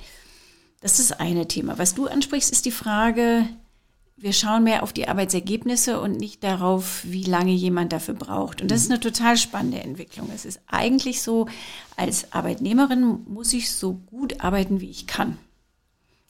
Das 0.79 0.99
ist 0.99 1.11
das 1.11 1.19
eine 1.19 1.47
Thema. 1.47 1.77
Was 1.77 1.93
du 1.93 2.07
ansprichst, 2.07 2.51
ist 2.51 2.65
die 2.65 2.71
Frage, 2.71 3.47
wir 4.21 4.33
schauen 4.33 4.63
mehr 4.63 4.83
auf 4.83 4.93
die 4.93 5.07
Arbeitsergebnisse 5.07 5.99
und 5.99 6.17
nicht 6.17 6.43
darauf, 6.43 7.01
wie 7.05 7.23
lange 7.23 7.53
jemand 7.53 7.91
dafür 7.91 8.13
braucht. 8.13 8.61
Und 8.61 8.69
das 8.69 8.81
ist 8.81 8.91
eine 8.91 8.99
total 8.99 9.35
spannende 9.35 9.79
Entwicklung. 9.79 10.29
Es 10.33 10.45
ist 10.45 10.59
eigentlich 10.67 11.21
so, 11.21 11.47
als 11.97 12.31
Arbeitnehmerin 12.31 13.23
muss 13.27 13.51
ich 13.51 13.71
so 13.71 13.93
gut 13.93 14.41
arbeiten, 14.41 14.79
wie 14.79 14.89
ich 14.89 15.07
kann. 15.07 15.37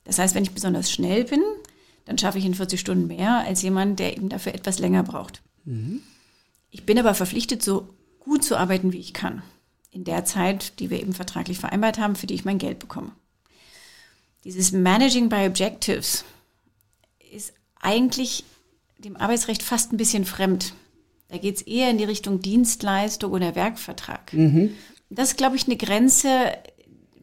Das 0.06 0.20
heißt, 0.20 0.36
wenn 0.36 0.44
ich 0.44 0.52
besonders 0.52 0.92
schnell 0.92 1.26
bin, 1.26 1.42
dann 2.06 2.18
schaffe 2.18 2.38
ich 2.38 2.46
in 2.46 2.56
40 2.56 2.80
Stunden 2.80 3.08
mehr 3.08 3.40
als 3.40 3.62
jemand, 3.62 4.00
der 4.00 4.18
eben 4.18 4.30
dafür 4.30 4.56
etwas 4.56 4.80
länger 4.80 5.04
braucht. 5.04 5.42
Ich 6.72 6.86
bin 6.86 6.98
aber 6.98 7.14
verpflichtet, 7.14 7.62
so 7.62 7.90
gut 8.20 8.44
zu 8.44 8.58
arbeiten, 8.58 8.94
wie 8.94 9.00
ich 9.00 9.14
kann. 9.14 9.44
In 9.92 10.06
der 10.06 10.24
Zeit, 10.24 10.80
die 10.80 10.90
wir 10.90 11.02
eben 11.02 11.14
vertraglich 11.14 11.60
vereinbart 11.60 12.00
haben, 12.00 12.16
für 12.16 12.28
die 12.28 12.34
ich 12.36 12.46
mein 12.46 12.58
Geld 12.58 12.80
bekomme. 12.80 13.12
Dieses 14.46 14.72
Managing 14.72 15.30
by 15.30 15.46
Objectives 15.46 16.24
eigentlich 17.82 18.44
dem 18.98 19.18
Arbeitsrecht 19.18 19.64
fast 19.64 19.92
ein 19.92 19.98
bisschen 19.98 20.26
fremd. 20.26 20.74
Da 21.30 21.38
geht 21.38 21.56
es 21.56 21.62
eher 21.62 21.90
in 21.90 21.98
die 21.98 22.04
Richtung 22.04 22.42
Dienstleistung 22.42 23.32
oder 23.32 23.56
Werkvertrag. 23.56 24.32
Das 25.10 25.30
ist, 25.30 25.38
glaube 25.38 25.56
ich, 25.56 25.66
eine 25.66 25.78
Grenze, 25.78 26.52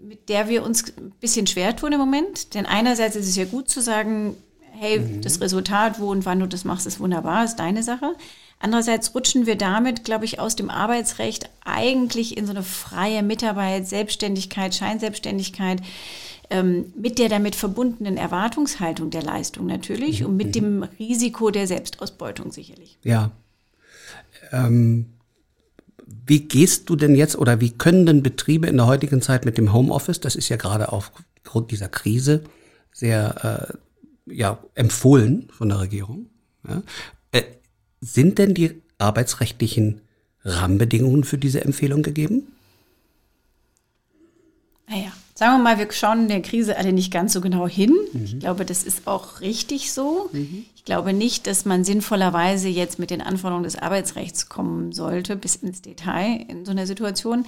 mit 0.00 0.28
der 0.28 0.48
wir 0.48 0.62
uns 0.62 0.84
ein 0.96 1.12
bisschen 1.20 1.46
schwer 1.46 1.76
tun 1.76 1.92
im 1.92 1.98
Moment. 1.98 2.54
Denn 2.54 2.66
einerseits 2.66 3.16
ist 3.16 3.28
es 3.28 3.36
ja 3.36 3.44
gut 3.44 3.68
zu 3.68 3.80
sagen, 3.80 4.34
hey, 4.72 5.20
das 5.22 5.40
Resultat, 5.40 6.00
wo 6.00 6.10
und 6.10 6.24
wann 6.24 6.40
du 6.40 6.46
das 6.46 6.64
machst, 6.64 6.86
ist 6.86 7.00
wunderbar, 7.00 7.44
ist 7.44 7.56
deine 7.56 7.82
Sache. 7.82 8.14
Andererseits 8.60 9.14
rutschen 9.14 9.46
wir 9.46 9.56
damit, 9.56 10.04
glaube 10.04 10.24
ich, 10.24 10.40
aus 10.40 10.56
dem 10.56 10.68
Arbeitsrecht 10.70 11.48
eigentlich 11.64 12.36
in 12.36 12.46
so 12.46 12.50
eine 12.50 12.62
freie 12.62 13.22
Mitarbeit, 13.22 13.86
Selbstständigkeit, 13.86 14.74
Scheinselbstständigkeit, 14.74 15.80
ähm, 16.50 16.92
mit 16.96 17.18
der 17.18 17.28
damit 17.28 17.54
verbundenen 17.54 18.16
Erwartungshaltung 18.16 19.10
der 19.10 19.22
Leistung 19.22 19.66
natürlich 19.66 20.24
und 20.24 20.36
mit 20.36 20.54
dem 20.54 20.82
Risiko 20.98 21.50
der 21.50 21.66
Selbstausbeutung 21.66 22.52
sicherlich. 22.52 22.98
Ja. 23.02 23.30
Ähm, 24.52 25.06
wie 26.26 26.40
gehst 26.40 26.88
du 26.88 26.96
denn 26.96 27.14
jetzt 27.14 27.36
oder 27.36 27.60
wie 27.60 27.70
können 27.70 28.06
denn 28.06 28.22
Betriebe 28.22 28.66
in 28.66 28.76
der 28.76 28.86
heutigen 28.86 29.20
Zeit 29.20 29.44
mit 29.44 29.58
dem 29.58 29.72
Homeoffice, 29.72 30.20
das 30.20 30.36
ist 30.36 30.48
ja 30.48 30.56
gerade 30.56 30.92
aufgrund 30.92 31.70
dieser 31.70 31.88
Krise 31.88 32.44
sehr 32.92 33.78
äh, 34.26 34.34
ja, 34.34 34.58
empfohlen 34.74 35.48
von 35.50 35.68
der 35.68 35.80
Regierung, 35.80 36.26
ja, 36.66 36.82
äh, 37.32 37.42
sind 38.00 38.38
denn 38.38 38.54
die 38.54 38.82
arbeitsrechtlichen 38.98 40.00
Rahmenbedingungen 40.44 41.24
für 41.24 41.38
diese 41.38 41.62
Empfehlung 41.62 42.02
gegeben? 42.02 42.52
Naja, 44.88 45.12
sagen 45.38 45.52
wir 45.52 45.62
mal, 45.62 45.78
wir 45.78 45.86
schauen 45.92 46.22
in 46.22 46.28
der 46.28 46.42
Krise 46.42 46.76
alle 46.76 46.92
nicht 46.92 47.12
ganz 47.12 47.32
so 47.32 47.40
genau 47.40 47.68
hin. 47.68 47.94
Ich 48.24 48.40
glaube, 48.40 48.64
das 48.64 48.82
ist 48.82 49.06
auch 49.06 49.40
richtig 49.40 49.92
so. 49.92 50.28
Ich 50.74 50.84
glaube 50.84 51.12
nicht, 51.12 51.46
dass 51.46 51.64
man 51.64 51.84
sinnvollerweise 51.84 52.68
jetzt 52.68 52.98
mit 52.98 53.10
den 53.10 53.20
Anforderungen 53.20 53.62
des 53.62 53.76
Arbeitsrechts 53.76 54.48
kommen 54.48 54.90
sollte, 54.90 55.36
bis 55.36 55.54
ins 55.54 55.80
Detail 55.80 56.44
in 56.48 56.64
so 56.64 56.72
einer 56.72 56.88
Situation. 56.88 57.46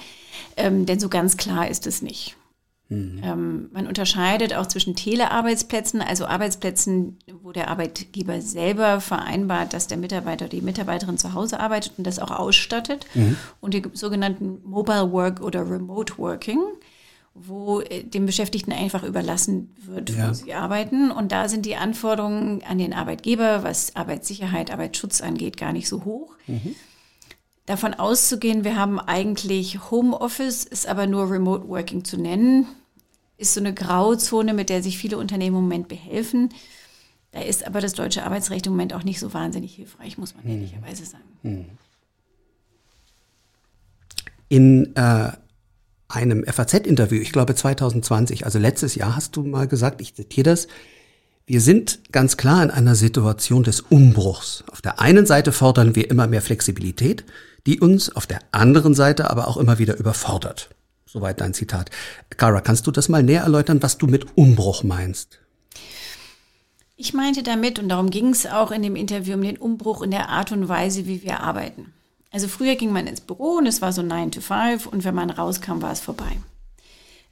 Ähm, 0.56 0.86
denn 0.86 1.00
so 1.00 1.08
ganz 1.08 1.36
klar 1.36 1.68
ist 1.68 1.84
es 1.88 2.00
nicht. 2.00 2.36
Mhm. 2.90 3.22
Ähm, 3.24 3.68
man 3.72 3.88
unterscheidet 3.88 4.54
auch 4.54 4.66
zwischen 4.66 4.94
Telearbeitsplätzen, 4.94 6.00
also 6.00 6.26
Arbeitsplätzen, 6.26 7.18
wo 7.42 7.50
der 7.50 7.70
Arbeitgeber 7.70 8.40
selber 8.40 9.00
vereinbart, 9.00 9.72
dass 9.72 9.88
der 9.88 9.98
Mitarbeiter 9.98 10.44
oder 10.44 10.56
die 10.56 10.62
Mitarbeiterin 10.62 11.18
zu 11.18 11.34
Hause 11.34 11.58
arbeitet 11.58 11.94
und 11.98 12.06
das 12.06 12.20
auch 12.20 12.30
ausstattet, 12.30 13.04
mhm. 13.14 13.36
und 13.60 13.74
die 13.74 13.82
sogenannten 13.94 14.60
Mobile 14.62 15.10
Work 15.10 15.40
oder 15.40 15.68
Remote 15.68 16.18
Working 16.18 16.60
wo 17.34 17.80
äh, 17.80 18.02
dem 18.04 18.26
Beschäftigten 18.26 18.72
einfach 18.72 19.02
überlassen 19.02 19.74
wird, 19.82 20.10
ja. 20.10 20.28
wo 20.28 20.34
sie 20.34 20.52
arbeiten. 20.52 21.10
Und 21.10 21.32
da 21.32 21.48
sind 21.48 21.66
die 21.66 21.76
Anforderungen 21.76 22.62
an 22.68 22.78
den 22.78 22.92
Arbeitgeber, 22.92 23.62
was 23.62 23.96
Arbeitssicherheit, 23.96 24.70
Arbeitsschutz 24.70 25.20
angeht, 25.20 25.56
gar 25.56 25.72
nicht 25.72 25.88
so 25.88 26.04
hoch. 26.04 26.34
Mhm. 26.46 26.74
Davon 27.66 27.94
auszugehen, 27.94 28.64
wir 28.64 28.76
haben 28.76 28.98
eigentlich 28.98 29.90
Homeoffice, 29.90 30.64
ist 30.64 30.88
aber 30.88 31.06
nur 31.06 31.30
Remote 31.30 31.68
Working 31.68 32.04
zu 32.04 32.16
nennen, 32.16 32.66
ist 33.36 33.54
so 33.54 33.60
eine 33.60 33.72
Grauzone, 33.72 34.54
mit 34.54 34.68
der 34.68 34.82
sich 34.82 34.98
viele 34.98 35.18
Unternehmen 35.18 35.56
im 35.56 35.62
Moment 35.62 35.88
behelfen. 35.88 36.50
Da 37.32 37.40
ist 37.42 37.64
aber 37.64 37.80
das 37.80 37.92
deutsche 37.92 38.24
Arbeitsrecht 38.24 38.66
im 38.66 38.72
Moment 38.72 38.92
auch 38.92 39.04
nicht 39.04 39.20
so 39.20 39.32
wahnsinnig 39.32 39.76
hilfreich, 39.76 40.18
muss 40.18 40.34
man 40.34 40.44
mhm. 40.44 40.50
ehrlicherweise 40.50 41.04
sagen. 41.04 41.24
Mhm. 41.42 41.66
In 44.48 44.96
äh, 44.96 45.30
einem 46.10 46.44
FAZ-Interview, 46.44 47.20
ich 47.20 47.32
glaube 47.32 47.54
2020, 47.54 48.44
also 48.44 48.58
letztes 48.58 48.94
Jahr 48.94 49.16
hast 49.16 49.36
du 49.36 49.42
mal 49.42 49.68
gesagt, 49.68 50.00
ich 50.00 50.14
zitiere 50.14 50.50
das, 50.50 50.68
wir 51.46 51.60
sind 51.60 52.00
ganz 52.12 52.36
klar 52.36 52.62
in 52.62 52.70
einer 52.70 52.94
Situation 52.94 53.64
des 53.64 53.80
Umbruchs. 53.80 54.62
Auf 54.70 54.82
der 54.82 55.00
einen 55.00 55.26
Seite 55.26 55.50
fordern 55.50 55.96
wir 55.96 56.08
immer 56.10 56.26
mehr 56.26 56.42
Flexibilität, 56.42 57.24
die 57.66 57.80
uns 57.80 58.14
auf 58.14 58.26
der 58.26 58.40
anderen 58.52 58.94
Seite 58.94 59.30
aber 59.30 59.48
auch 59.48 59.56
immer 59.56 59.78
wieder 59.78 59.98
überfordert. 59.98 60.70
Soweit 61.06 61.40
dein 61.40 61.54
Zitat. 61.54 61.90
Cara, 62.36 62.60
kannst 62.60 62.86
du 62.86 62.92
das 62.92 63.08
mal 63.08 63.24
näher 63.24 63.42
erläutern, 63.42 63.82
was 63.82 63.98
du 63.98 64.06
mit 64.06 64.36
Umbruch 64.36 64.84
meinst? 64.84 65.40
Ich 66.96 67.14
meinte 67.14 67.42
damit, 67.42 67.78
und 67.78 67.88
darum 67.88 68.10
ging 68.10 68.28
es 68.28 68.46
auch 68.46 68.70
in 68.70 68.82
dem 68.82 68.94
Interview, 68.94 69.34
um 69.34 69.42
den 69.42 69.56
Umbruch 69.56 70.02
in 70.02 70.12
der 70.12 70.28
Art 70.28 70.52
und 70.52 70.68
Weise, 70.68 71.06
wie 71.06 71.22
wir 71.22 71.40
arbeiten. 71.40 71.92
Also 72.30 72.48
früher 72.48 72.76
ging 72.76 72.92
man 72.92 73.06
ins 73.06 73.20
Büro 73.20 73.56
und 73.56 73.66
es 73.66 73.82
war 73.82 73.92
so 73.92 74.02
9 74.02 74.30
to 74.30 74.40
5 74.40 74.86
und 74.86 75.04
wenn 75.04 75.14
man 75.14 75.30
rauskam, 75.30 75.82
war 75.82 75.92
es 75.92 76.00
vorbei. 76.00 76.38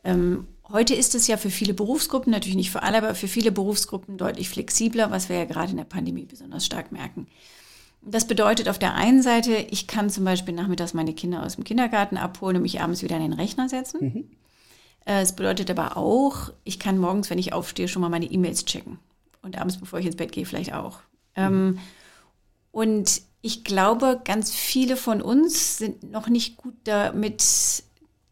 Ähm, 0.04 0.46
heute 0.70 0.94
ist 0.94 1.14
es 1.14 1.26
ja 1.26 1.36
für 1.36 1.50
viele 1.50 1.74
Berufsgruppen, 1.74 2.32
natürlich 2.32 2.56
nicht 2.56 2.70
für 2.70 2.82
alle, 2.82 2.98
aber 2.98 3.14
für 3.14 3.28
viele 3.28 3.52
Berufsgruppen 3.52 4.18
deutlich 4.18 4.48
flexibler, 4.48 5.10
was 5.10 5.28
wir 5.28 5.36
ja 5.36 5.44
gerade 5.44 5.70
in 5.70 5.76
der 5.76 5.84
Pandemie 5.84 6.24
besonders 6.24 6.66
stark 6.66 6.90
merken. 6.90 7.28
Das 8.02 8.26
bedeutet 8.26 8.68
auf 8.68 8.78
der 8.78 8.94
einen 8.94 9.22
Seite, 9.22 9.54
ich 9.54 9.86
kann 9.86 10.10
zum 10.10 10.24
Beispiel 10.24 10.54
nachmittags 10.54 10.94
meine 10.94 11.14
Kinder 11.14 11.44
aus 11.44 11.56
dem 11.56 11.64
Kindergarten 11.64 12.16
abholen 12.16 12.56
und 12.56 12.62
mich 12.62 12.80
abends 12.80 13.02
wieder 13.02 13.16
an 13.16 13.22
den 13.22 13.32
Rechner 13.32 13.68
setzen. 13.68 14.00
Mhm. 14.00 14.24
Äh, 15.04 15.22
es 15.22 15.34
bedeutet 15.34 15.70
aber 15.70 15.96
auch, 15.96 16.52
ich 16.64 16.78
kann 16.78 16.98
morgens, 16.98 17.30
wenn 17.30 17.38
ich 17.38 17.52
aufstehe, 17.52 17.88
schon 17.88 18.02
mal 18.02 18.08
meine 18.08 18.26
E-Mails 18.26 18.64
checken. 18.64 18.98
Und 19.42 19.58
abends, 19.58 19.78
bevor 19.78 19.98
ich 19.98 20.06
ins 20.06 20.16
Bett 20.16 20.32
gehe, 20.32 20.46
vielleicht 20.46 20.74
auch. 20.74 21.00
Mhm. 21.36 21.42
Ähm, 21.42 21.78
und 22.70 23.22
ich 23.40 23.64
glaube, 23.64 24.20
ganz 24.24 24.52
viele 24.52 24.96
von 24.96 25.22
uns 25.22 25.78
sind 25.78 26.10
noch 26.10 26.28
nicht 26.28 26.56
gut 26.56 26.74
damit, 26.84 27.44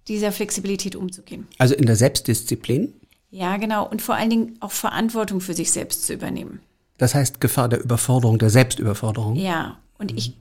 dieser 0.09 0.33
Flexibilität 0.33 0.97
umzugehen. 0.97 1.47
Also 1.59 1.75
in 1.75 1.87
der 1.87 1.97
Selbstdisziplin? 1.97 2.95
Ja, 3.31 3.57
genau. 3.57 3.89
Und 3.89 4.03
vor 4.03 4.15
allen 4.15 4.31
Dingen 4.31 4.57
auch 4.61 4.73
Verantwortung 4.73 5.41
für 5.41 5.55
sich 5.55 5.71
selbst 5.71 6.07
zu 6.07 6.15
übernehmen. 6.15 6.61
Das 6.99 7.15
heißt 7.15 7.41
Gefahr 7.41 7.69
der 7.69 7.83
Überforderung, 7.83 8.39
der 8.39 8.51
Selbstüberforderung. 8.51 9.37
Ja, 9.37 9.79
und 9.99 10.13
mhm. 10.13 10.19
ich, 10.19 10.37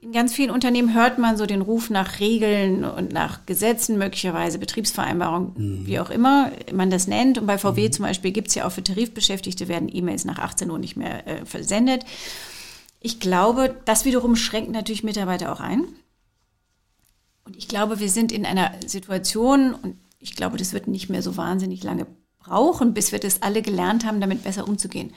in 0.00 0.12
ganz 0.12 0.34
vielen 0.34 0.50
Unternehmen 0.50 0.94
hört 0.94 1.18
man 1.18 1.36
so 1.36 1.46
den 1.46 1.60
Ruf 1.60 1.90
nach 1.90 2.20
Regeln 2.20 2.84
und 2.84 3.12
nach 3.12 3.46
Gesetzen, 3.46 3.98
möglicherweise 3.98 4.58
Betriebsvereinbarungen, 4.58 5.52
mhm. 5.56 5.86
wie 5.86 6.00
auch 6.00 6.10
immer 6.10 6.50
man 6.72 6.90
das 6.90 7.06
nennt. 7.06 7.38
Und 7.38 7.46
bei 7.46 7.58
VW 7.58 7.88
mhm. 7.88 7.92
zum 7.92 8.04
Beispiel 8.04 8.32
gibt 8.32 8.48
es 8.48 8.54
ja 8.54 8.66
auch 8.66 8.72
für 8.72 8.82
Tarifbeschäftigte 8.82 9.68
werden 9.68 9.88
E-Mails 9.92 10.24
nach 10.24 10.38
18 10.38 10.70
Uhr 10.70 10.78
nicht 10.78 10.96
mehr 10.96 11.26
äh, 11.26 11.44
versendet. 11.44 12.04
Ich 13.00 13.20
glaube, 13.20 13.76
das 13.84 14.04
wiederum 14.04 14.36
schränkt 14.36 14.70
natürlich 14.70 15.04
Mitarbeiter 15.04 15.52
auch 15.52 15.60
ein. 15.60 15.84
Und 17.44 17.56
ich 17.56 17.68
glaube, 17.68 18.00
wir 18.00 18.10
sind 18.10 18.32
in 18.32 18.44
einer 18.44 18.72
Situation, 18.86 19.74
und 19.74 19.96
ich 20.18 20.34
glaube, 20.34 20.58
das 20.58 20.72
wird 20.72 20.88
nicht 20.88 21.08
mehr 21.08 21.22
so 21.22 21.36
wahnsinnig 21.36 21.82
lange 21.82 22.06
brauchen, 22.38 22.94
bis 22.94 23.12
wir 23.12 23.18
das 23.18 23.42
alle 23.42 23.62
gelernt 23.62 24.04
haben, 24.04 24.20
damit 24.20 24.42
besser 24.42 24.66
umzugehen 24.66 25.12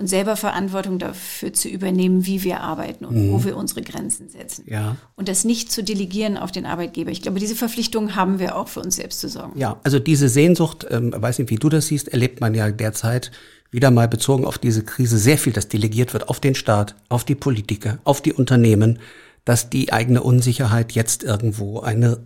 und 0.00 0.06
selber 0.06 0.34
Verantwortung 0.34 0.98
dafür 0.98 1.52
zu 1.52 1.68
übernehmen, 1.68 2.24
wie 2.24 2.42
wir 2.42 2.60
arbeiten 2.60 3.04
und 3.04 3.16
mhm. 3.16 3.32
wo 3.32 3.44
wir 3.44 3.56
unsere 3.56 3.82
Grenzen 3.82 4.30
setzen. 4.30 4.64
Ja. 4.66 4.96
Und 5.14 5.28
das 5.28 5.44
nicht 5.44 5.70
zu 5.70 5.84
delegieren 5.84 6.38
auf 6.38 6.50
den 6.50 6.64
Arbeitgeber. 6.64 7.10
Ich 7.10 7.20
glaube, 7.20 7.38
diese 7.38 7.54
Verpflichtung 7.54 8.16
haben 8.16 8.38
wir 8.38 8.56
auch 8.56 8.68
für 8.68 8.80
uns 8.80 8.96
selbst 8.96 9.20
zu 9.20 9.28
sorgen. 9.28 9.58
Ja, 9.58 9.78
also 9.82 9.98
diese 9.98 10.30
Sehnsucht, 10.30 10.86
ähm, 10.88 11.12
weiß 11.14 11.38
nicht, 11.38 11.50
wie 11.50 11.56
du 11.56 11.68
das 11.68 11.88
siehst, 11.88 12.08
erlebt 12.08 12.40
man 12.40 12.54
ja 12.54 12.70
derzeit 12.70 13.30
wieder 13.70 13.90
mal 13.90 14.08
bezogen 14.08 14.44
auf 14.44 14.58
diese 14.58 14.84
Krise 14.84 15.18
sehr 15.18 15.38
viel, 15.38 15.52
das 15.52 15.68
delegiert 15.68 16.12
wird 16.12 16.28
auf 16.28 16.40
den 16.40 16.54
Staat, 16.54 16.96
auf 17.08 17.24
die 17.24 17.34
Politiker, 17.34 17.98
auf 18.04 18.20
die 18.20 18.32
Unternehmen, 18.32 18.98
dass 19.44 19.70
die 19.70 19.92
eigene 19.92 20.22
Unsicherheit 20.22 20.92
jetzt 20.92 21.22
irgendwo 21.22 21.80
eine, 21.80 22.18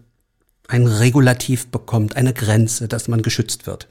ein 0.69 0.87
Regulativ 0.87 1.67
bekommt, 1.69 2.17
eine 2.17 2.33
Grenze, 2.33 2.89
dass 2.89 3.09
man 3.09 3.23
geschützt 3.23 3.67
wird. 3.67 3.89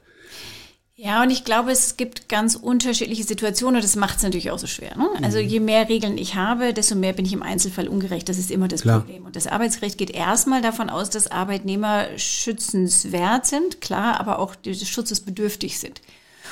Ja, 0.96 1.22
und 1.22 1.30
ich 1.30 1.44
glaube, 1.44 1.70
es 1.72 1.96
gibt 1.96 2.28
ganz 2.28 2.54
unterschiedliche 2.54 3.24
Situationen 3.24 3.76
und 3.76 3.84
das 3.84 3.96
macht 3.96 4.18
es 4.18 4.22
natürlich 4.22 4.52
auch 4.52 4.58
so 4.58 4.66
schwer. 4.68 4.96
Ne? 4.96 5.08
Also 5.22 5.38
mhm. 5.38 5.48
je 5.48 5.60
mehr 5.60 5.88
Regeln 5.88 6.16
ich 6.16 6.36
habe, 6.36 6.72
desto 6.72 6.94
mehr 6.94 7.12
bin 7.12 7.26
ich 7.26 7.32
im 7.32 7.42
Einzelfall 7.42 7.88
ungerecht. 7.88 8.28
Das 8.28 8.38
ist 8.38 8.50
immer 8.50 8.68
das 8.68 8.82
klar. 8.82 9.00
Problem. 9.00 9.26
Und 9.26 9.34
das 9.34 9.46
Arbeitsrecht 9.46 9.98
geht 9.98 10.10
erstmal 10.10 10.62
davon 10.62 10.88
aus, 10.88 11.10
dass 11.10 11.30
Arbeitnehmer 11.30 12.06
schützenswert 12.16 13.44
sind, 13.44 13.80
klar, 13.80 14.20
aber 14.20 14.38
auch 14.38 14.54
des 14.54 14.88
Schutzes 14.88 15.20
bedürftig 15.20 15.78
sind. 15.78 16.00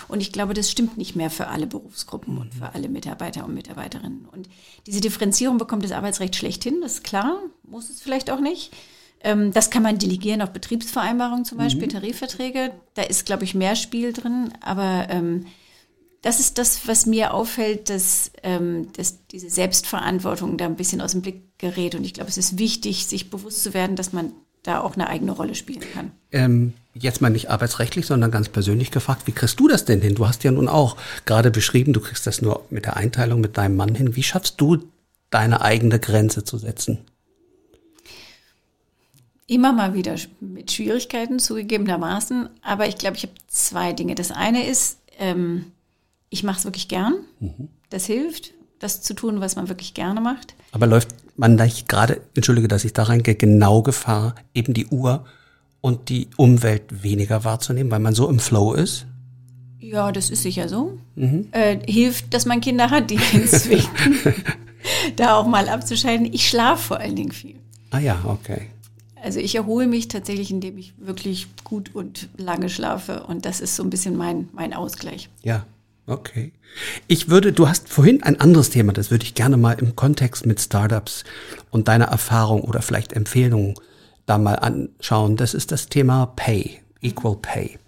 Und 0.08 0.20
ich 0.20 0.32
glaube, 0.32 0.54
das 0.54 0.70
stimmt 0.70 0.98
nicht 0.98 1.16
mehr 1.16 1.30
für 1.30 1.48
alle 1.48 1.66
Berufsgruppen 1.66 2.38
und 2.38 2.54
für 2.54 2.74
alle 2.74 2.88
Mitarbeiter 2.88 3.44
und 3.44 3.54
Mitarbeiterinnen. 3.54 4.26
Und 4.30 4.48
diese 4.86 5.00
Differenzierung 5.00 5.58
bekommt 5.58 5.84
das 5.84 5.92
Arbeitsrecht 5.92 6.36
schlecht 6.36 6.66
das 6.82 6.94
ist 6.94 7.04
klar, 7.04 7.38
muss 7.64 7.90
es 7.90 8.00
vielleicht 8.00 8.30
auch 8.30 8.40
nicht. 8.40 8.72
Ähm, 9.24 9.52
das 9.52 9.70
kann 9.70 9.82
man 9.82 9.98
delegieren 9.98 10.42
auf 10.42 10.50
Betriebsvereinbarungen 10.50 11.44
zum 11.44 11.58
Beispiel, 11.58 11.86
mhm. 11.86 11.92
Tarifverträge. 11.92 12.72
Da 12.94 13.02
ist, 13.02 13.26
glaube 13.26 13.44
ich, 13.44 13.54
mehr 13.54 13.76
Spiel 13.76 14.12
drin. 14.12 14.52
Aber 14.60 15.06
ähm, 15.10 15.46
das 16.22 16.40
ist 16.40 16.58
das, 16.58 16.86
was 16.86 17.06
mir 17.06 17.34
auffällt, 17.34 17.90
dass, 17.90 18.30
ähm, 18.42 18.92
dass 18.92 19.26
diese 19.26 19.50
Selbstverantwortung 19.50 20.56
da 20.56 20.66
ein 20.66 20.76
bisschen 20.76 21.00
aus 21.00 21.12
dem 21.12 21.22
Blick 21.22 21.58
gerät. 21.58 21.94
Und 21.94 22.04
ich 22.04 22.14
glaube, 22.14 22.30
es 22.30 22.38
ist 22.38 22.58
wichtig, 22.58 23.06
sich 23.06 23.30
bewusst 23.30 23.62
zu 23.62 23.74
werden, 23.74 23.96
dass 23.96 24.12
man 24.12 24.32
da 24.62 24.80
auch 24.80 24.94
eine 24.94 25.08
eigene 25.08 25.32
Rolle 25.32 25.54
spielen 25.54 25.82
kann. 25.92 26.12
Ähm, 26.30 26.72
jetzt 26.94 27.20
mal 27.20 27.30
nicht 27.30 27.50
arbeitsrechtlich, 27.50 28.06
sondern 28.06 28.30
ganz 28.30 28.48
persönlich 28.48 28.90
gefragt, 28.90 29.26
wie 29.26 29.32
kriegst 29.32 29.58
du 29.58 29.68
das 29.68 29.84
denn 29.84 30.00
hin? 30.00 30.14
Du 30.14 30.26
hast 30.26 30.44
ja 30.44 30.50
nun 30.50 30.68
auch 30.68 30.96
gerade 31.24 31.50
beschrieben, 31.50 31.92
du 31.92 32.00
kriegst 32.00 32.26
das 32.26 32.42
nur 32.42 32.64
mit 32.70 32.84
der 32.84 32.96
Einteilung 32.96 33.40
mit 33.40 33.56
deinem 33.58 33.76
Mann 33.76 33.94
hin. 33.94 34.14
Wie 34.16 34.22
schaffst 34.22 34.60
du 34.60 34.78
deine 35.30 35.62
eigene 35.62 35.98
Grenze 35.98 36.44
zu 36.44 36.58
setzen? 36.58 36.98
Immer 39.46 39.72
mal 39.72 39.94
wieder 39.94 40.14
mit 40.40 40.70
Schwierigkeiten 40.70 41.38
zugegebenermaßen, 41.38 42.48
aber 42.62 42.86
ich 42.86 42.96
glaube, 42.96 43.16
ich 43.16 43.24
habe 43.24 43.34
zwei 43.48 43.92
Dinge. 43.92 44.14
Das 44.14 44.30
eine 44.30 44.66
ist, 44.66 44.98
ähm, 45.18 45.72
ich 46.30 46.44
mache 46.44 46.58
es 46.58 46.64
wirklich 46.64 46.88
gern. 46.88 47.14
Mhm. 47.40 47.68
Das 47.90 48.06
hilft, 48.06 48.54
das 48.82 49.02
zu 49.02 49.14
tun, 49.14 49.40
was 49.40 49.56
man 49.56 49.68
wirklich 49.68 49.94
gerne 49.94 50.20
macht. 50.20 50.54
Aber 50.72 50.86
läuft 50.86 51.14
man 51.36 51.54
nicht 51.54 51.88
gerade, 51.88 52.20
entschuldige, 52.34 52.68
dass 52.68 52.84
ich 52.84 52.92
da 52.92 53.04
reingehe, 53.04 53.34
genau 53.34 53.82
Gefahr, 53.82 54.34
eben 54.54 54.74
die 54.74 54.86
Uhr 54.86 55.24
und 55.80 56.08
die 56.08 56.28
Umwelt 56.36 57.02
weniger 57.02 57.44
wahrzunehmen, 57.44 57.90
weil 57.90 58.00
man 58.00 58.14
so 58.14 58.28
im 58.28 58.38
Flow 58.38 58.72
ist? 58.72 59.06
Ja, 59.78 60.12
das 60.12 60.30
ist 60.30 60.42
sicher 60.42 60.68
so. 60.68 60.98
Mhm. 61.16 61.48
Äh, 61.52 61.78
hilft, 61.86 62.32
dass 62.34 62.46
man 62.46 62.60
Kinder 62.60 62.90
hat, 62.90 63.10
die 63.10 63.14
ihn 63.32 63.46
zwingen, 63.46 63.88
da 65.16 65.36
auch 65.36 65.46
mal 65.46 65.68
abzuschalten. 65.68 66.26
Ich 66.32 66.48
schlafe 66.48 66.82
vor 66.82 66.98
allen 66.98 67.16
Dingen 67.16 67.32
viel. 67.32 67.56
Ah 67.90 67.98
ja, 67.98 68.20
okay. 68.24 68.68
Also 69.22 69.38
ich 69.38 69.54
erhole 69.54 69.86
mich 69.86 70.08
tatsächlich, 70.08 70.50
indem 70.50 70.78
ich 70.78 70.94
wirklich 70.98 71.46
gut 71.62 71.94
und 71.94 72.28
lange 72.36 72.68
schlafe. 72.68 73.22
Und 73.24 73.44
das 73.44 73.60
ist 73.60 73.76
so 73.76 73.82
ein 73.82 73.90
bisschen 73.90 74.16
mein, 74.16 74.48
mein 74.52 74.72
Ausgleich. 74.74 75.28
Ja, 75.42 75.64
okay. 76.06 76.52
Ich 77.06 77.28
würde, 77.28 77.52
du 77.52 77.68
hast 77.68 77.88
vorhin 77.88 78.22
ein 78.22 78.40
anderes 78.40 78.70
Thema, 78.70 78.92
das 78.92 79.10
würde 79.10 79.24
ich 79.24 79.34
gerne 79.34 79.56
mal 79.56 79.72
im 79.72 79.94
Kontext 79.94 80.46
mit 80.46 80.60
Startups 80.60 81.24
und 81.70 81.88
deiner 81.88 82.06
Erfahrung 82.06 82.62
oder 82.62 82.82
vielleicht 82.82 83.12
Empfehlungen 83.12 83.74
da 84.26 84.38
mal 84.38 84.56
anschauen. 84.56 85.36
Das 85.36 85.54
ist 85.54 85.72
das 85.72 85.88
Thema 85.88 86.26
Pay, 86.36 86.80
Equal 87.00 87.36
Pay. 87.36 87.78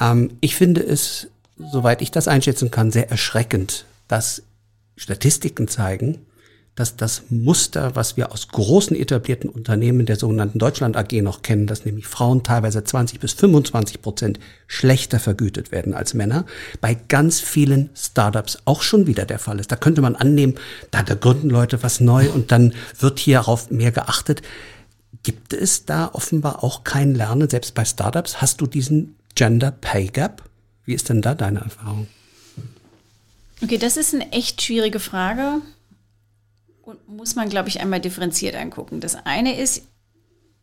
Ähm, 0.00 0.36
ich 0.40 0.56
finde 0.56 0.82
es, 0.82 1.28
soweit 1.56 2.02
ich 2.02 2.10
das 2.10 2.28
einschätzen 2.28 2.70
kann, 2.70 2.90
sehr 2.90 3.10
erschreckend, 3.10 3.86
dass 4.08 4.42
Statistiken 4.96 5.68
zeigen, 5.68 6.26
dass 6.78 6.94
das 6.94 7.24
Muster, 7.28 7.96
was 7.96 8.16
wir 8.16 8.30
aus 8.30 8.46
großen 8.48 8.96
etablierten 8.96 9.50
Unternehmen 9.50 10.06
der 10.06 10.14
sogenannten 10.14 10.60
Deutschland 10.60 10.96
AG 10.96 11.10
noch 11.22 11.42
kennen, 11.42 11.66
dass 11.66 11.84
nämlich 11.84 12.06
Frauen 12.06 12.44
teilweise 12.44 12.84
20 12.84 13.18
bis 13.18 13.32
25 13.32 14.00
Prozent 14.00 14.38
schlechter 14.68 15.18
vergütet 15.18 15.72
werden 15.72 15.92
als 15.92 16.14
Männer, 16.14 16.46
bei 16.80 16.94
ganz 16.94 17.40
vielen 17.40 17.90
Startups 17.96 18.58
auch 18.64 18.82
schon 18.82 19.08
wieder 19.08 19.24
der 19.26 19.40
Fall 19.40 19.58
ist. 19.58 19.72
Da 19.72 19.76
könnte 19.76 20.02
man 20.02 20.14
annehmen, 20.14 20.54
da, 20.92 21.02
gründen 21.02 21.50
Leute 21.50 21.82
was 21.82 21.98
neu 21.98 22.30
und 22.30 22.52
dann 22.52 22.72
wird 23.00 23.18
hierauf 23.18 23.72
mehr 23.72 23.90
geachtet. 23.90 24.42
Gibt 25.24 25.54
es 25.54 25.84
da 25.84 26.10
offenbar 26.12 26.62
auch 26.62 26.84
kein 26.84 27.12
Lernen, 27.16 27.50
selbst 27.50 27.74
bei 27.74 27.84
Startups? 27.84 28.40
Hast 28.40 28.60
du 28.60 28.68
diesen 28.68 29.16
Gender 29.34 29.72
Pay 29.72 30.06
Gap? 30.08 30.44
Wie 30.84 30.94
ist 30.94 31.08
denn 31.08 31.22
da 31.22 31.34
deine 31.34 31.58
Erfahrung? 31.58 32.06
Okay, 33.60 33.78
das 33.78 33.96
ist 33.96 34.14
eine 34.14 34.30
echt 34.30 34.62
schwierige 34.62 35.00
Frage 35.00 35.60
und 36.88 37.06
muss 37.06 37.34
man, 37.34 37.50
glaube 37.50 37.68
ich, 37.68 37.80
einmal 37.80 38.00
differenziert 38.00 38.56
angucken. 38.56 39.00
Das 39.00 39.14
eine 39.14 39.58
ist, 39.58 39.86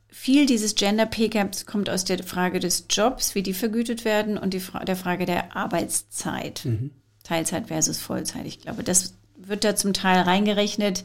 viel 0.09 0.47
dieses 0.47 0.73
Gender 0.73 1.05
Pay 1.05 1.29
Gaps 1.29 1.67
kommt 1.67 1.88
aus 1.88 2.03
der 2.03 2.23
Frage 2.23 2.59
des 2.59 2.85
Jobs, 2.89 3.35
wie 3.35 3.43
die 3.43 3.53
vergütet 3.53 4.05
werden 4.05 4.38
und 4.38 4.53
die 4.53 4.59
Fra 4.59 4.83
der 4.83 4.95
Frage 4.95 5.25
der 5.25 5.55
Arbeitszeit. 5.55 6.65
Mhm. 6.65 6.91
Teilzeit 7.23 7.67
versus 7.67 7.99
Vollzeit. 7.99 8.47
Ich 8.47 8.59
glaube, 8.59 8.83
das 8.83 9.13
wird 9.38 9.63
da 9.63 9.75
zum 9.75 9.93
Teil 9.93 10.21
reingerechnet, 10.21 11.03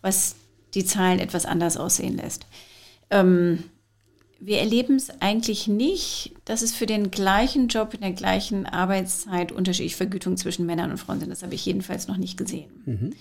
was 0.00 0.34
die 0.74 0.84
Zahlen 0.84 1.20
etwas 1.20 1.46
anders 1.46 1.76
aussehen 1.76 2.16
lässt. 2.16 2.46
Ähm, 3.10 3.62
wir 4.40 4.58
erleben 4.58 4.96
es 4.96 5.10
eigentlich 5.20 5.68
nicht, 5.68 6.32
dass 6.44 6.62
es 6.62 6.74
für 6.74 6.86
den 6.86 7.10
gleichen 7.12 7.68
Job 7.68 7.94
in 7.94 8.00
der 8.00 8.12
gleichen 8.12 8.66
Arbeitszeit 8.66 9.52
unterschiedliche 9.52 9.96
Vergütungen 9.96 10.36
zwischen 10.36 10.66
Männern 10.66 10.90
und 10.90 10.98
Frauen 10.98 11.20
sind. 11.20 11.30
Das 11.30 11.42
habe 11.42 11.54
ich 11.54 11.64
jedenfalls 11.64 12.08
noch 12.08 12.16
nicht 12.16 12.36
gesehen. 12.36 12.70
Mhm. 12.84 13.12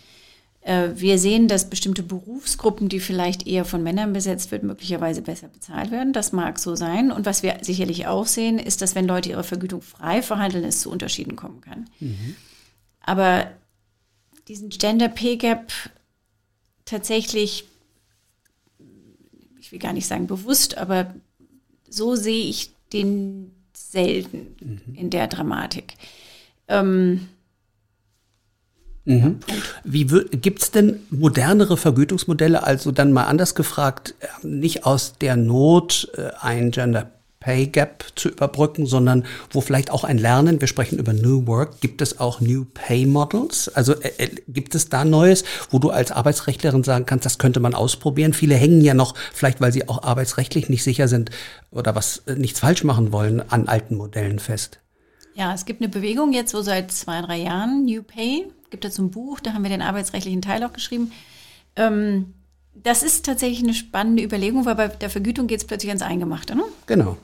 Äh, 0.65 0.99
wir 0.99 1.19
sehen, 1.19 1.47
dass 1.47 1.69
bestimmte 1.69 2.01
Berufsgruppen, 2.01 2.89
die 2.89 2.99
vielleicht 2.99 3.45
eher 3.45 3.65
von 3.65 3.84
Männern 3.84 4.13
besetzt 4.13 4.49
wird, 4.49 4.63
möglicherweise 4.63 5.21
besser 5.21 5.47
bezahlt 5.47 5.91
werden. 5.91 6.12
Das 6.12 6.32
mag 6.32 6.58
so 6.58 6.75
sein. 6.75 7.12
Und 7.12 7.28
was 7.28 7.43
wir 7.43 7.60
sicherlich 7.62 8.08
auch 8.08 8.25
sehen, 8.25 8.58
ist, 8.58 8.82
dass 8.82 8.95
wenn 8.95 9.06
Leute 9.06 9.30
ihre 9.30 9.43
Vergütung 9.43 9.84
frei 9.84 10.23
verhandeln, 10.23 10.63
es 10.63 10.82
zu 10.82 10.89
Unterschieden 10.89 11.36
kommen 11.36 11.62
kann. 11.62 11.88
Mhm. 11.99 12.36
Aber 13.01 13.51
diesen 14.47 14.69
Gender 14.69 15.08
Pay 15.08 15.38
Gap 15.38 15.71
tatsächlich, 16.84 17.65
ich 19.60 19.71
will 19.71 19.80
gar 19.80 19.93
nicht 19.93 20.08
sagen 20.08 20.25
bewusst, 20.25 20.80
aber 20.80 21.13
so 21.88 22.15
sehe 22.15 22.45
ich 22.49 22.71
den 22.91 23.51
selten 23.73 24.56
mhm. 24.60 24.95
in 24.95 25.10
der 25.12 25.28
Dramatik. 25.28 25.93
Ähm, 26.67 27.28
Mhm. 29.06 29.38
Wie 29.84 30.06
gibt 30.06 30.63
es 30.63 30.72
denn 30.72 31.00
modernere 31.12 31.78
Vergütungsmodelle? 31.78 32.63
Also 32.63 32.91
dann 32.91 33.13
mal 33.13 33.26
anders 33.26 33.56
gefragt, 33.56 34.15
äh, 34.20 34.46
nicht 34.46 34.86
aus 34.86 35.13
der 35.20 35.36
Not 35.36 36.10
äh, 36.18 36.32
ein 36.41 36.72
Gender 36.72 37.12
Pay 37.46 37.68
Gap 37.68 38.04
zu 38.15 38.30
überbrücken, 38.30 38.88
sondern 38.88 39.24
wo 39.52 39.62
vielleicht 39.62 39.91
auch 39.91 40.04
ein 40.04 40.18
Lernen, 40.18 40.60
wir 40.62 40.68
sprechen 40.68 40.98
über 40.98 41.13
New 41.13 41.46
Work, 41.46 41.80
gibt 41.80 42.02
es 42.02 42.20
auch 42.20 42.41
New 42.41 42.65
Pay 42.65 43.06
Models? 43.06 43.70
Also 43.70 43.94
äh, 43.94 44.13
äh, 44.18 44.30
gibt 44.48 44.74
es 44.74 44.89
da 44.89 45.06
Neues, 45.06 45.44
wo 45.70 45.78
du 45.78 45.91
als 45.91 46.12
Arbeitsrechtlerin 46.12 46.84
sagen 46.84 47.06
kannst, 47.06 47.24
das 47.24 47.38
könnte 47.38 47.60
man 47.60 47.76
ausprobieren? 47.76 48.34
Viele 48.34 48.56
hängen 48.56 48.82
ja 48.82 48.96
noch, 48.96 49.13
vielleicht 49.32 49.62
weil 49.62 49.72
sie 49.72 49.88
auch 49.88 50.02
arbeitsrechtlich 50.02 50.70
nicht 50.70 50.84
sicher 50.84 51.08
sind 51.08 51.30
oder 51.70 51.94
was 51.94 52.24
äh, 52.26 52.34
nichts 52.34 52.62
falsch 52.62 52.84
machen 52.84 53.12
wollen, 53.12 53.48
an 53.52 53.68
alten 53.68 53.96
Modellen 53.96 54.39
fest. 54.39 54.80
Ja, 55.36 55.54
es 55.54 55.65
gibt 55.65 55.82
eine 55.82 55.89
Bewegung 55.89 56.34
jetzt 56.34 56.50
so 56.50 56.63
seit 56.63 56.91
zwei, 56.91 57.22
drei 57.22 57.38
Jahren, 57.38 57.86
New 57.86 58.02
Pay, 58.02 58.48
gibt 58.69 58.86
dazu 58.86 59.04
ein 59.04 59.12
Buch, 59.12 59.39
da 59.39 59.54
haben 59.54 59.63
wir 59.63 59.69
den 59.69 59.82
arbeitsrechtlichen 59.82 60.41
Teil 60.41 60.63
auch 60.63 60.73
geschrieben. 60.73 61.12
Ähm, 61.75 62.34
das 62.73 63.04
ist 63.04 63.25
tatsächlich 63.25 63.63
eine 63.63 63.73
spannende 63.73 64.23
Überlegung, 64.23 64.65
weil 64.65 64.75
bei 64.75 64.88
der 64.88 65.10
Vergütung 65.10 65.47
geht 65.47 65.60
es 65.60 65.65
plötzlich 65.65 65.89
ans 65.89 66.01
Eingemachte. 66.01 66.56
Ne? 66.56 66.63
Genau. 66.88 67.17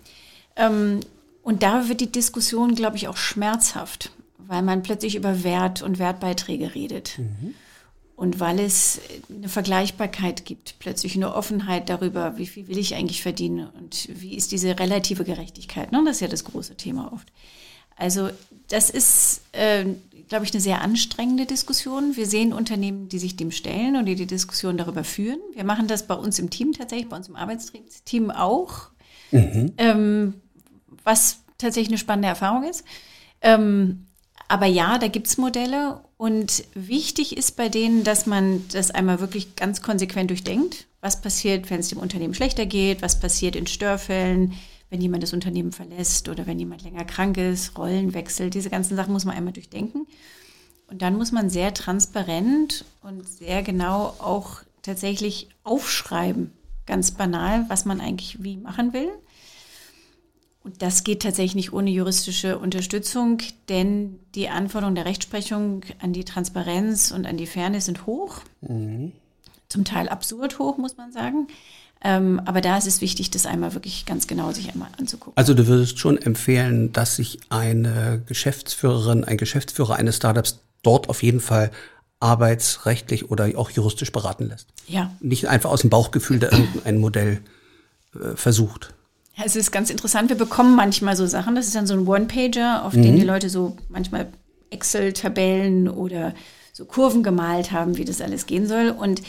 Ähm, 0.55 1.01
und 1.43 1.63
da 1.63 1.89
wird 1.89 2.01
die 2.01 2.11
Diskussion, 2.11 2.75
glaube 2.75 2.97
ich, 2.97 3.07
auch 3.07 3.17
schmerzhaft, 3.17 4.11
weil 4.37 4.61
man 4.61 4.83
plötzlich 4.83 5.15
über 5.15 5.43
Wert 5.43 5.81
und 5.81 5.99
Wertbeiträge 5.99 6.75
redet. 6.75 7.17
Mhm. 7.17 7.55
Und 8.15 8.39
weil 8.39 8.59
es 8.59 9.01
eine 9.35 9.49
Vergleichbarkeit 9.49 10.45
gibt, 10.45 10.75
plötzlich 10.77 11.15
eine 11.15 11.33
Offenheit 11.33 11.89
darüber, 11.89 12.37
wie 12.37 12.45
viel 12.45 12.67
will 12.67 12.77
ich 12.77 12.93
eigentlich 12.93 13.23
verdienen 13.23 13.67
und 13.79 14.09
wie 14.13 14.35
ist 14.35 14.51
diese 14.51 14.77
relative 14.77 15.23
Gerechtigkeit. 15.23 15.91
Ne? 15.91 16.03
Das 16.05 16.17
ist 16.17 16.21
ja 16.21 16.27
das 16.27 16.43
große 16.43 16.75
Thema 16.75 17.11
oft. 17.11 17.27
Also 17.97 18.29
das 18.67 18.91
ist, 18.91 19.41
äh, 19.53 19.85
glaube 20.31 20.45
ich, 20.45 20.53
eine 20.53 20.61
sehr 20.61 20.79
anstrengende 20.79 21.45
Diskussion. 21.45 22.15
Wir 22.15 22.25
sehen 22.25 22.53
Unternehmen, 22.53 23.09
die 23.09 23.19
sich 23.19 23.35
dem 23.35 23.51
stellen 23.51 23.97
und 23.97 24.05
die 24.05 24.15
die 24.15 24.27
Diskussion 24.27 24.77
darüber 24.77 25.03
führen. 25.03 25.41
Wir 25.53 25.65
machen 25.65 25.87
das 25.87 26.07
bei 26.07 26.13
uns 26.13 26.39
im 26.39 26.49
Team 26.49 26.71
tatsächlich, 26.71 27.09
bei 27.09 27.17
uns 27.17 27.27
im 27.27 27.35
Arbeitsteam 27.35 28.31
auch, 28.31 28.91
mhm. 29.31 29.73
ähm, 29.77 30.35
was 31.03 31.39
tatsächlich 31.57 31.89
eine 31.89 31.97
spannende 31.97 32.29
Erfahrung 32.29 32.63
ist. 32.63 32.85
Ähm, 33.41 34.05
aber 34.47 34.67
ja, 34.67 34.99
da 34.99 35.09
gibt 35.09 35.27
es 35.27 35.37
Modelle 35.37 35.99
und 36.15 36.63
wichtig 36.75 37.35
ist 37.35 37.57
bei 37.57 37.67
denen, 37.67 38.05
dass 38.05 38.25
man 38.25 38.63
das 38.71 38.89
einmal 38.89 39.19
wirklich 39.19 39.57
ganz 39.57 39.81
konsequent 39.81 40.29
durchdenkt. 40.29 40.87
Was 41.01 41.21
passiert, 41.21 41.69
wenn 41.69 41.81
es 41.81 41.89
dem 41.89 41.99
Unternehmen 41.99 42.35
schlechter 42.35 42.65
geht? 42.65 43.01
Was 43.01 43.19
passiert 43.19 43.57
in 43.57 43.67
Störfällen? 43.67 44.53
Wenn 44.91 45.01
jemand 45.01 45.23
das 45.23 45.33
Unternehmen 45.33 45.71
verlässt 45.71 46.27
oder 46.29 46.45
wenn 46.45 46.59
jemand 46.59 46.83
länger 46.83 47.05
krank 47.05 47.37
ist, 47.37 47.77
Rollen 47.77 48.13
wechselt. 48.13 48.53
Diese 48.53 48.69
ganzen 48.69 48.97
Sachen 48.97 49.13
muss 49.13 49.25
man 49.25 49.35
einmal 49.35 49.53
durchdenken. 49.53 50.05
Und 50.87 51.01
dann 51.01 51.17
muss 51.17 51.31
man 51.31 51.49
sehr 51.49 51.73
transparent 51.73 52.83
und 53.01 53.27
sehr 53.27 53.63
genau 53.63 54.13
auch 54.19 54.61
tatsächlich 54.81 55.47
aufschreiben, 55.63 56.51
ganz 56.85 57.11
banal, 57.11 57.65
was 57.69 57.85
man 57.85 58.01
eigentlich 58.01 58.43
wie 58.43 58.57
machen 58.57 58.91
will. 58.91 59.09
Und 60.61 60.81
das 60.81 61.05
geht 61.05 61.21
tatsächlich 61.21 61.55
nicht 61.55 61.73
ohne 61.73 61.89
juristische 61.89 62.59
Unterstützung, 62.59 63.37
denn 63.69 64.19
die 64.35 64.49
Anforderungen 64.49 64.95
der 64.95 65.05
Rechtsprechung 65.05 65.85
an 65.99 66.11
die 66.11 66.25
Transparenz 66.25 67.11
und 67.11 67.25
an 67.25 67.37
die 67.37 67.47
Fairness 67.47 67.85
sind 67.85 68.05
hoch. 68.05 68.41
Mhm. 68.59 69.13
Zum 69.69 69.85
Teil 69.85 70.09
absurd 70.09 70.59
hoch, 70.59 70.77
muss 70.77 70.97
man 70.97 71.13
sagen. 71.13 71.47
Ähm, 72.03 72.41
aber 72.45 72.61
da 72.61 72.77
ist 72.77 72.87
es 72.87 73.01
wichtig, 73.01 73.29
das 73.29 73.45
einmal 73.45 73.73
wirklich 73.73 74.05
ganz 74.05 74.27
genau 74.27 74.51
sich 74.51 74.71
einmal 74.71 74.89
anzugucken. 74.97 75.33
Also 75.35 75.53
du 75.53 75.67
würdest 75.67 75.99
schon 75.99 76.17
empfehlen, 76.17 76.91
dass 76.91 77.15
sich 77.15 77.39
eine 77.49 78.21
Geschäftsführerin, 78.25 79.23
ein 79.23 79.37
Geschäftsführer 79.37 79.95
eines 79.95 80.15
Startups 80.15 80.59
dort 80.81 81.09
auf 81.09 81.21
jeden 81.21 81.39
Fall 81.39 81.71
arbeitsrechtlich 82.19 83.29
oder 83.29 83.49
auch 83.55 83.69
juristisch 83.69 84.11
beraten 84.11 84.47
lässt. 84.47 84.67
Ja. 84.87 85.11
Nicht 85.19 85.47
einfach 85.47 85.69
aus 85.69 85.81
dem 85.81 85.89
Bauchgefühl 85.89 86.39
da 86.39 86.51
irgendein 86.51 86.97
Modell 86.97 87.41
äh, 88.15 88.35
versucht. 88.35 88.93
Ja, 89.35 89.43
es 89.45 89.55
ist 89.55 89.71
ganz 89.71 89.89
interessant. 89.89 90.29
Wir 90.29 90.37
bekommen 90.37 90.75
manchmal 90.75 91.15
so 91.15 91.25
Sachen. 91.25 91.55
Das 91.55 91.67
ist 91.67 91.75
dann 91.75 91.87
so 91.87 91.93
ein 91.93 92.07
One-Pager, 92.07 92.83
auf 92.85 92.93
mhm. 92.93 93.03
den 93.03 93.15
die 93.15 93.23
Leute 93.25 93.49
so 93.49 93.77
manchmal 93.89 94.27
Excel-Tabellen 94.71 95.87
oder 95.87 96.33
so 96.73 96.85
Kurven 96.85 97.23
gemalt 97.23 97.71
haben, 97.71 97.97
wie 97.97 98.05
das 98.05 98.21
alles 98.21 98.45
gehen 98.45 98.67
soll. 98.67 98.89
Und 98.89 99.21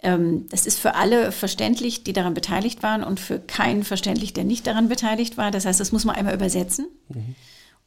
das 0.00 0.66
ist 0.66 0.78
für 0.78 0.94
alle 0.94 1.32
verständlich, 1.32 2.04
die 2.04 2.12
daran 2.12 2.34
beteiligt 2.34 2.82
waren 2.82 3.02
und 3.02 3.18
für 3.18 3.40
keinen 3.40 3.82
verständlich, 3.82 4.32
der 4.32 4.44
nicht 4.44 4.66
daran 4.66 4.88
beteiligt 4.88 5.36
war. 5.36 5.50
Das 5.50 5.66
heißt, 5.66 5.80
das 5.80 5.90
muss 5.90 6.04
man 6.04 6.14
einmal 6.14 6.34
übersetzen. 6.34 6.86
Mhm. 7.08 7.34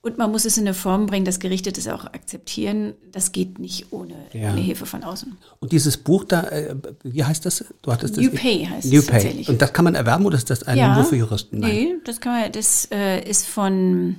Und 0.04 0.18
man 0.18 0.32
muss 0.32 0.46
es 0.46 0.58
in 0.58 0.64
eine 0.64 0.74
Form 0.74 1.06
bringen, 1.06 1.26
dass 1.26 1.40
Gerichte 1.40 1.72
das 1.72 1.88
auch 1.88 2.06
akzeptieren. 2.06 2.94
Das 3.12 3.32
geht 3.32 3.60
nicht 3.60 3.94
ohne, 3.94 4.16
ja. 4.34 4.52
Hilfe 4.56 4.88
von 4.88 5.04
außen. 5.04 5.38
Und 5.60 5.72
dieses 5.72 5.96
Buch 5.98 6.24
da, 6.24 6.42
äh, 6.50 6.76
wie 7.04 7.24
heißt 7.24 7.46
das? 7.46 7.64
Du 7.84 7.92
hattest 7.92 8.18
New 8.18 8.32
das 8.32 8.42
Pay 8.42 8.66
heißt 8.66 8.92
New 8.92 9.00
es 9.00 9.06
Pay. 9.06 9.46
Und 9.48 9.62
das 9.62 9.72
kann 9.74 9.86
man 9.86 9.94
erwerben 9.94 10.26
oder 10.26 10.38
ist 10.38 10.50
das 10.50 10.64
ein 10.64 10.78
ja, 10.80 10.96
nur 10.96 11.06
für 11.06 11.18
Juristen? 11.18 11.60
Nein. 11.60 11.72
Nee, 11.72 11.94
das 12.04 12.20
kann 12.20 12.34
man, 12.34 12.52
das 12.52 12.88
äh, 12.92 13.24
ist 13.30 13.46
von 13.46 14.16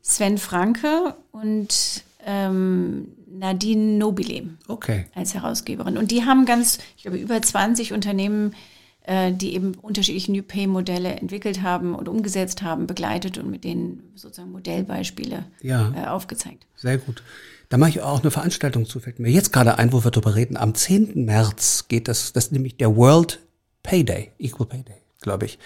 Sven 0.00 0.38
Franke 0.38 1.14
und 1.30 2.02
ähm, 2.24 3.08
Nadine 3.30 3.98
Nobile 3.98 4.50
okay. 4.68 5.06
als 5.14 5.34
Herausgeberin. 5.34 5.96
Und 5.96 6.10
die 6.10 6.24
haben 6.24 6.44
ganz, 6.44 6.78
ich 6.96 7.02
glaube, 7.02 7.18
über 7.18 7.40
20 7.40 7.92
Unternehmen, 7.92 8.54
äh, 9.02 9.32
die 9.32 9.54
eben 9.54 9.74
unterschiedliche 9.74 10.32
New 10.32 10.42
Pay-Modelle 10.42 11.10
entwickelt 11.10 11.62
haben 11.62 11.94
und 11.94 12.08
umgesetzt 12.08 12.62
haben, 12.62 12.86
begleitet 12.86 13.38
und 13.38 13.50
mit 13.50 13.64
denen 13.64 14.12
sozusagen 14.14 14.52
Modellbeispiele 14.52 15.46
ja. 15.62 15.92
äh, 15.96 16.06
aufgezeigt. 16.06 16.66
Sehr 16.76 16.98
gut. 16.98 17.22
Da 17.70 17.78
mache 17.78 17.90
ich 17.90 18.00
auch 18.00 18.20
eine 18.20 18.30
Veranstaltung 18.30 18.84
zu, 18.84 18.98
fällt 18.98 19.20
mir 19.20 19.30
jetzt 19.30 19.52
gerade 19.52 19.78
ein, 19.78 19.92
wo 19.92 20.04
wir 20.04 20.10
darüber 20.10 20.34
reden. 20.34 20.56
Am 20.56 20.74
10. 20.74 21.24
März 21.24 21.86
geht 21.88 22.08
das, 22.08 22.32
das 22.32 22.46
ist 22.46 22.52
nämlich 22.52 22.76
der 22.76 22.96
World 22.96 23.40
Pay 23.82 24.04
Day, 24.04 24.32
Equal 24.38 24.66
Pay 24.66 24.82
Day, 24.82 25.02
glaube 25.20 25.46
ich. 25.46 25.58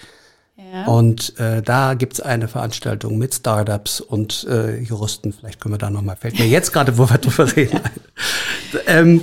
Ja. 0.57 0.85
Und 0.85 1.37
äh, 1.37 1.61
da 1.61 1.95
gibt's 1.95 2.21
eine 2.21 2.47
Veranstaltung 2.47 3.17
mit 3.17 3.35
Startups 3.35 3.99
und 3.99 4.47
äh, 4.49 4.79
Juristen. 4.79 5.33
Vielleicht 5.33 5.59
können 5.59 5.73
wir 5.73 5.79
da 5.79 5.89
nochmal, 5.89 6.15
fällt 6.15 6.39
mir 6.39 6.47
jetzt 6.47 6.71
gerade, 6.71 6.97
wo 6.97 7.09
wir 7.09 7.17
drüber 7.17 7.53
reden. 7.55 7.81
ähm, 8.87 9.21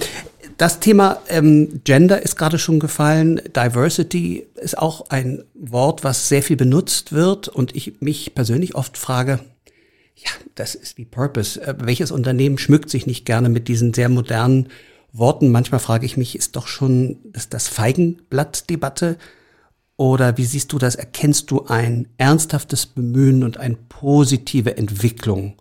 das 0.59 0.79
Thema 0.79 1.19
ähm, 1.29 1.81
Gender 1.85 2.21
ist 2.21 2.37
gerade 2.37 2.59
schon 2.59 2.81
gefallen. 2.81 3.41
Diversity 3.57 4.47
ist 4.57 4.77
auch 4.77 5.09
ein 5.09 5.45
Wort, 5.55 6.05
was 6.05 6.29
sehr 6.29 6.43
viel 6.43 6.57
benutzt 6.57 7.13
wird 7.13 7.49
und 7.49 7.75
ich 7.75 8.01
mich 8.01 8.35
persönlich 8.35 8.75
oft 8.75 8.99
frage, 8.99 9.41
ja, 10.17 10.31
das 10.55 10.75
ist 10.75 10.99
wie 10.99 11.07
Purpose. 11.07 11.61
Äh, 11.61 11.75
welches 11.79 12.11
Unternehmen 12.11 12.59
schmückt 12.59 12.91
sich 12.91 13.07
nicht 13.07 13.25
gerne 13.25 13.49
mit 13.49 13.69
diesen 13.69 13.95
sehr 13.95 14.11
modernen 14.11 14.69
Worten? 15.13 15.51
Manchmal 15.51 15.81
frage 15.81 16.05
ich 16.05 16.19
mich, 16.19 16.37
ist 16.37 16.57
doch 16.57 16.67
schon 16.67 17.17
das, 17.25 17.49
das 17.49 17.69
Feigenblatt-Debatte 17.69 19.17
oder 20.03 20.37
wie 20.37 20.45
siehst 20.45 20.73
du 20.73 20.79
das? 20.79 20.97
Erkennst 20.97 21.53
du 21.53 21.67
ein 21.67 22.09
ernsthaftes 22.19 22.87
Bemühen 22.87 23.45
und 23.45 23.59
eine 23.59 23.77
positive 23.89 24.77
Entwicklung 24.77 25.55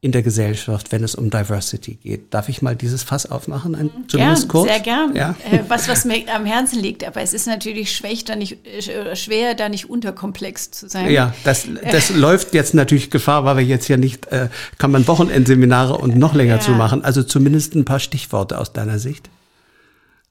in 0.00 0.12
der 0.12 0.22
Gesellschaft, 0.22 0.92
wenn 0.92 1.02
es 1.02 1.16
um 1.16 1.28
Diversity 1.28 1.96
geht. 1.96 2.32
Darf 2.32 2.48
ich 2.48 2.62
mal 2.62 2.76
dieses 2.76 3.02
Fass 3.02 3.28
aufmachen? 3.28 3.74
Ein, 3.74 3.90
zumindest 4.06 4.42
gern, 4.42 4.48
kurz? 4.48 4.68
Sehr 4.68 4.78
gern. 4.78 5.16
Ja? 5.16 5.34
Äh, 5.50 5.64
was, 5.66 5.88
was 5.88 6.04
mir 6.04 6.22
am 6.32 6.46
Herzen 6.46 6.78
liegt. 6.78 7.02
Aber 7.04 7.20
es 7.20 7.34
ist 7.34 7.48
natürlich 7.48 7.94
schwach, 7.94 8.22
da 8.24 8.36
nicht, 8.36 8.64
äh, 8.64 9.16
schwer, 9.16 9.54
da 9.56 9.68
nicht 9.68 9.90
unterkomplex 9.90 10.70
zu 10.70 10.88
sein. 10.88 11.10
Ja, 11.10 11.34
das, 11.42 11.66
das 11.90 12.10
läuft 12.10 12.54
jetzt 12.54 12.74
natürlich 12.74 13.10
Gefahr, 13.10 13.44
weil 13.44 13.56
wir 13.56 13.64
jetzt 13.64 13.88
ja 13.88 13.96
nicht, 13.96 14.26
äh, 14.28 14.50
kann 14.78 14.92
man 14.92 15.08
Wochenendseminare 15.08 15.98
und 15.98 16.16
noch 16.16 16.34
länger 16.34 16.54
Ja. 16.54 16.60
zu 16.60 16.70
machen. 16.70 17.04
Also 17.04 17.24
zumindest 17.24 17.74
ein 17.74 17.84
paar 17.84 17.98
Stichworte 17.98 18.56
aus 18.56 18.72
deiner 18.72 19.00
Sicht. 19.00 19.28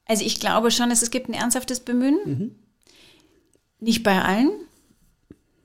Also 0.06 0.24
ich 0.24 0.40
glaube 0.40 0.70
schon, 0.70 0.88
dass 0.88 1.02
es 1.02 1.10
gibt 1.10 1.28
ein 1.28 1.34
ernsthaftes 1.34 1.80
Bemühen. 1.80 2.18
Mhm. 2.24 2.50
Nicht 3.80 4.02
bei 4.02 4.22
allen. 4.22 4.50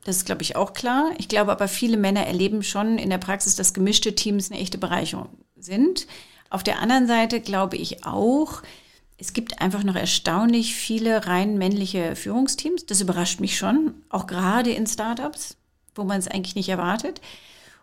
Das 0.04 0.17
ist, 0.17 0.25
glaube 0.25 0.43
ich, 0.43 0.56
auch 0.56 0.73
klar. 0.73 1.12
Ich 1.17 1.28
glaube 1.28 1.51
aber, 1.51 1.67
viele 1.67 1.97
Männer 1.97 2.25
erleben 2.25 2.63
schon 2.63 2.97
in 2.97 3.10
der 3.10 3.17
Praxis, 3.17 3.56
dass 3.56 3.73
gemischte 3.73 4.15
Teams 4.15 4.51
eine 4.51 4.60
echte 4.60 4.78
Bereicherung 4.78 5.30
sind. 5.58 6.08
Auf 6.49 6.63
der 6.63 6.80
anderen 6.80 7.08
Seite 7.08 7.41
glaube 7.41 7.75
ich 7.75 8.06
auch, 8.06 8.62
es 9.17 9.34
gibt 9.34 9.62
einfach 9.62 9.84
noch 9.84 9.95
erstaunlich 9.95 10.75
viele 10.75 11.25
rein 11.25 11.58
männliche 11.58 12.15
Führungsteams. 12.15 12.86
Das 12.86 13.01
überrascht 13.01 13.39
mich 13.39 13.58
schon, 13.58 13.95
auch 14.10 14.28
gerade 14.28 14.71
in 14.71 14.88
Startups, 14.88 15.58
wo 15.95 16.04
man 16.04 16.19
es 16.19 16.28
eigentlich 16.28 16.56
nicht 16.56 16.69
erwartet. 16.69 17.21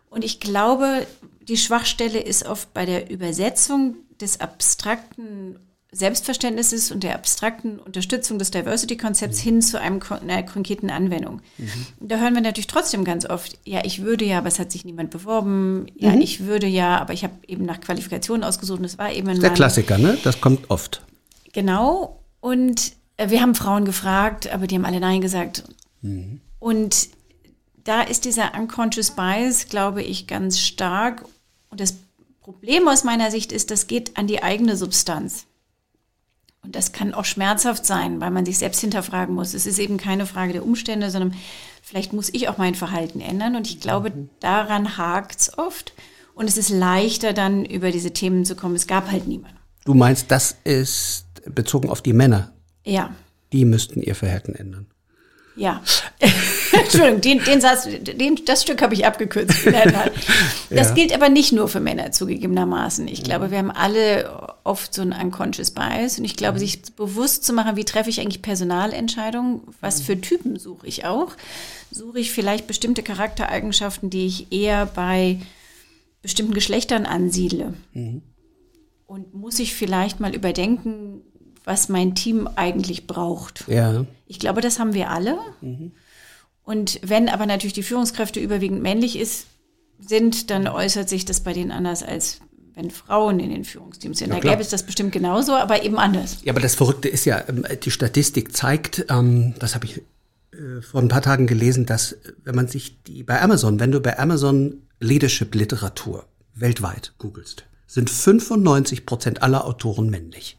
Und 0.09 0.23
ich 0.23 0.39
glaube, 0.39 1.07
die 1.41 1.57
Schwachstelle 1.57 2.19
ist 2.19 2.45
oft 2.45 2.73
bei 2.73 2.85
der 2.85 3.09
Übersetzung 3.09 3.95
des 4.21 4.39
abstrakten 4.39 5.59
Selbstverständnisses 5.93 6.91
und 6.91 7.03
der 7.03 7.15
abstrakten 7.15 7.79
Unterstützung 7.79 8.39
des 8.39 8.51
Diversity-Konzepts 8.51 9.39
hin 9.39 9.61
zu 9.61 9.79
einem, 9.79 9.99
einer 10.21 10.43
konkreten 10.43 10.89
Anwendung. 10.89 11.41
Und 11.99 12.11
Da 12.11 12.17
hören 12.17 12.33
wir 12.33 12.41
natürlich 12.41 12.67
trotzdem 12.67 13.03
ganz 13.03 13.25
oft, 13.29 13.57
ja, 13.63 13.81
ich 13.85 14.01
würde 14.01 14.25
ja, 14.25 14.39
aber 14.39 14.47
es 14.47 14.57
hat 14.59 14.71
sich 14.71 14.85
niemand 14.85 15.11
beworben. 15.11 15.85
Ja, 15.95 16.13
ich 16.15 16.41
würde 16.41 16.67
ja, 16.67 16.99
aber 16.99 17.13
ich 17.13 17.23
habe 17.23 17.33
eben 17.47 17.63
nach 17.65 17.79
Qualifikationen 17.79 18.43
ausgesucht 18.43 18.79
und 18.79 18.85
es 18.85 18.97
war 18.97 19.11
eben 19.11 19.27
ein 19.29 19.39
Der 19.39 19.51
Mann. 19.51 19.55
Klassiker, 19.55 19.97
ne? 19.97 20.17
Das 20.23 20.41
kommt 20.41 20.69
oft. 20.69 21.03
Genau. 21.53 22.19
Und 22.41 22.93
äh, 23.17 23.29
wir 23.29 23.41
haben 23.41 23.55
Frauen 23.55 23.85
gefragt, 23.85 24.51
aber 24.51 24.67
die 24.67 24.75
haben 24.75 24.85
alle 24.85 24.99
Nein 24.99 25.21
gesagt. 25.21 25.63
Und 26.59 27.09
da 27.83 28.01
ist 28.01 28.25
dieser 28.25 28.53
unconscious 28.59 29.11
bias, 29.11 29.67
glaube 29.69 30.03
ich, 30.03 30.27
ganz 30.27 30.59
stark. 30.59 31.23
Und 31.69 31.79
das 31.79 31.95
Problem 32.41 32.87
aus 32.87 33.03
meiner 33.03 33.31
Sicht 33.31 33.51
ist, 33.51 33.71
das 33.71 33.87
geht 33.87 34.17
an 34.17 34.27
die 34.27 34.43
eigene 34.43 34.75
Substanz. 34.75 35.45
Und 36.63 36.75
das 36.75 36.93
kann 36.93 37.13
auch 37.13 37.25
schmerzhaft 37.25 37.85
sein, 37.85 38.21
weil 38.21 38.31
man 38.31 38.45
sich 38.45 38.57
selbst 38.57 38.79
hinterfragen 38.79 39.35
muss. 39.35 39.53
Es 39.53 39.65
ist 39.65 39.79
eben 39.79 39.97
keine 39.97 40.25
Frage 40.25 40.53
der 40.53 40.65
Umstände, 40.65 41.11
sondern 41.11 41.33
vielleicht 41.81 42.13
muss 42.13 42.29
ich 42.33 42.47
auch 42.47 42.57
mein 42.57 42.73
Verhalten 42.73 43.19
ändern. 43.19 43.55
Und 43.55 43.67
ich 43.67 43.81
glaube, 43.81 44.13
daran 44.39 44.97
hakt's 44.97 45.57
oft. 45.57 45.93
Und 46.33 46.47
es 46.47 46.57
ist 46.57 46.69
leichter, 46.69 47.33
dann 47.33 47.65
über 47.65 47.91
diese 47.91 48.11
Themen 48.11 48.45
zu 48.45 48.55
kommen. 48.55 48.75
Es 48.75 48.87
gab 48.87 49.11
halt 49.11 49.27
niemanden. 49.27 49.57
Du 49.85 49.93
meinst, 49.93 50.31
das 50.31 50.55
ist 50.63 51.25
bezogen 51.45 51.89
auf 51.89 52.01
die 52.01 52.13
Männer. 52.13 52.53
Ja. 52.85 53.13
Die 53.51 53.65
müssten 53.65 54.01
ihr 54.01 54.15
Verhalten 54.15 54.55
ändern. 54.55 54.87
Ja. 55.55 55.83
Entschuldigung, 56.83 57.21
den, 57.21 57.43
den 57.43 57.61
Satz, 57.61 57.87
den, 57.87 58.39
das 58.45 58.63
Stück 58.63 58.81
habe 58.81 58.93
ich 58.93 59.05
abgekürzt. 59.05 59.57
Das 60.69 60.89
Ja. 60.89 60.93
gilt 60.95 61.13
aber 61.13 61.29
nicht 61.29 61.51
nur 61.51 61.67
für 61.67 61.79
Männer 61.79 62.11
zugegebenermaßen. 62.11 63.07
Ich 63.07 63.23
glaube, 63.23 63.51
wir 63.51 63.59
haben 63.59 63.69
alle 63.71 64.53
oft 64.63 64.93
so 64.93 65.01
einen 65.03 65.13
unconscious 65.13 65.71
bias 65.71 66.17
und 66.17 66.25
ich 66.25 66.35
glaube, 66.35 66.57
sich 66.57 66.81
bewusst 66.95 67.43
zu 67.43 67.53
machen, 67.53 67.75
wie 67.75 67.83
treffe 67.85 68.09
ich 68.09 68.19
eigentlich 68.19 68.41
Personalentscheidungen, 68.41 69.61
was 69.81 70.01
für 70.01 70.19
Typen 70.19 70.57
suche 70.57 70.87
ich 70.87 71.05
auch. 71.05 71.33
Suche 71.91 72.19
ich 72.19 72.31
vielleicht 72.31 72.65
bestimmte 72.65 73.03
Charaktereigenschaften, 73.03 74.09
die 74.09 74.25
ich 74.25 74.51
eher 74.51 74.87
bei 74.87 75.39
bestimmten 76.23 76.53
Geschlechtern 76.55 77.05
ansiedle. 77.05 77.73
Und 79.05 79.33
muss 79.35 79.59
ich 79.59 79.75
vielleicht 79.75 80.19
mal 80.19 80.33
überdenken, 80.33 81.21
was 81.65 81.87
mein 81.87 82.15
Team 82.15 82.49
eigentlich 82.55 83.05
braucht. 83.05 83.65
Ja. 83.67 84.05
Ich 84.25 84.39
glaube, 84.39 84.61
das 84.61 84.79
haben 84.79 84.93
wir 84.93 85.11
alle. 85.11 85.37
Und 86.63 86.99
wenn 87.03 87.29
aber 87.29 87.45
natürlich 87.45 87.73
die 87.73 87.83
Führungskräfte 87.83 88.39
überwiegend 88.39 88.81
männlich 88.81 89.17
ist, 89.19 89.47
sind, 89.99 90.49
dann 90.49 90.67
äußert 90.67 91.09
sich 91.09 91.25
das 91.25 91.41
bei 91.41 91.53
denen 91.53 91.71
anders, 91.71 92.03
als 92.03 92.39
wenn 92.75 92.89
Frauen 92.89 93.39
in 93.39 93.49
den 93.51 93.65
Führungsteams 93.65 94.19
sind. 94.19 94.29
Ja, 94.29 94.39
da 94.39 94.49
gäbe 94.49 94.61
es 94.61 94.69
das 94.69 94.83
bestimmt 94.83 95.11
genauso, 95.11 95.53
aber 95.53 95.83
eben 95.83 95.97
anders. 95.97 96.39
Ja, 96.43 96.53
aber 96.53 96.61
das 96.61 96.75
Verrückte 96.75 97.07
ist 97.07 97.25
ja, 97.25 97.43
ähm, 97.47 97.65
die 97.83 97.91
Statistik 97.91 98.55
zeigt, 98.55 99.05
ähm, 99.09 99.53
das 99.59 99.75
habe 99.75 99.85
ich 99.85 100.01
äh, 100.53 100.81
vor 100.81 101.01
ein 101.01 101.07
paar 101.07 101.21
Tagen 101.21 101.47
gelesen, 101.47 101.85
dass 101.85 102.13
äh, 102.13 102.33
wenn 102.43 102.55
man 102.55 102.67
sich 102.67 103.01
die 103.03 103.23
bei 103.23 103.41
Amazon, 103.41 103.79
wenn 103.79 103.91
du 103.91 103.99
bei 103.99 104.17
Amazon 104.17 104.81
Leadership 104.99 105.53
Literatur 105.53 106.25
weltweit 106.55 107.13
googelst, 107.17 107.65
sind 107.85 108.09
95 108.09 109.05
Prozent 109.05 109.43
aller 109.43 109.65
Autoren 109.65 110.09
männlich. 110.09 110.57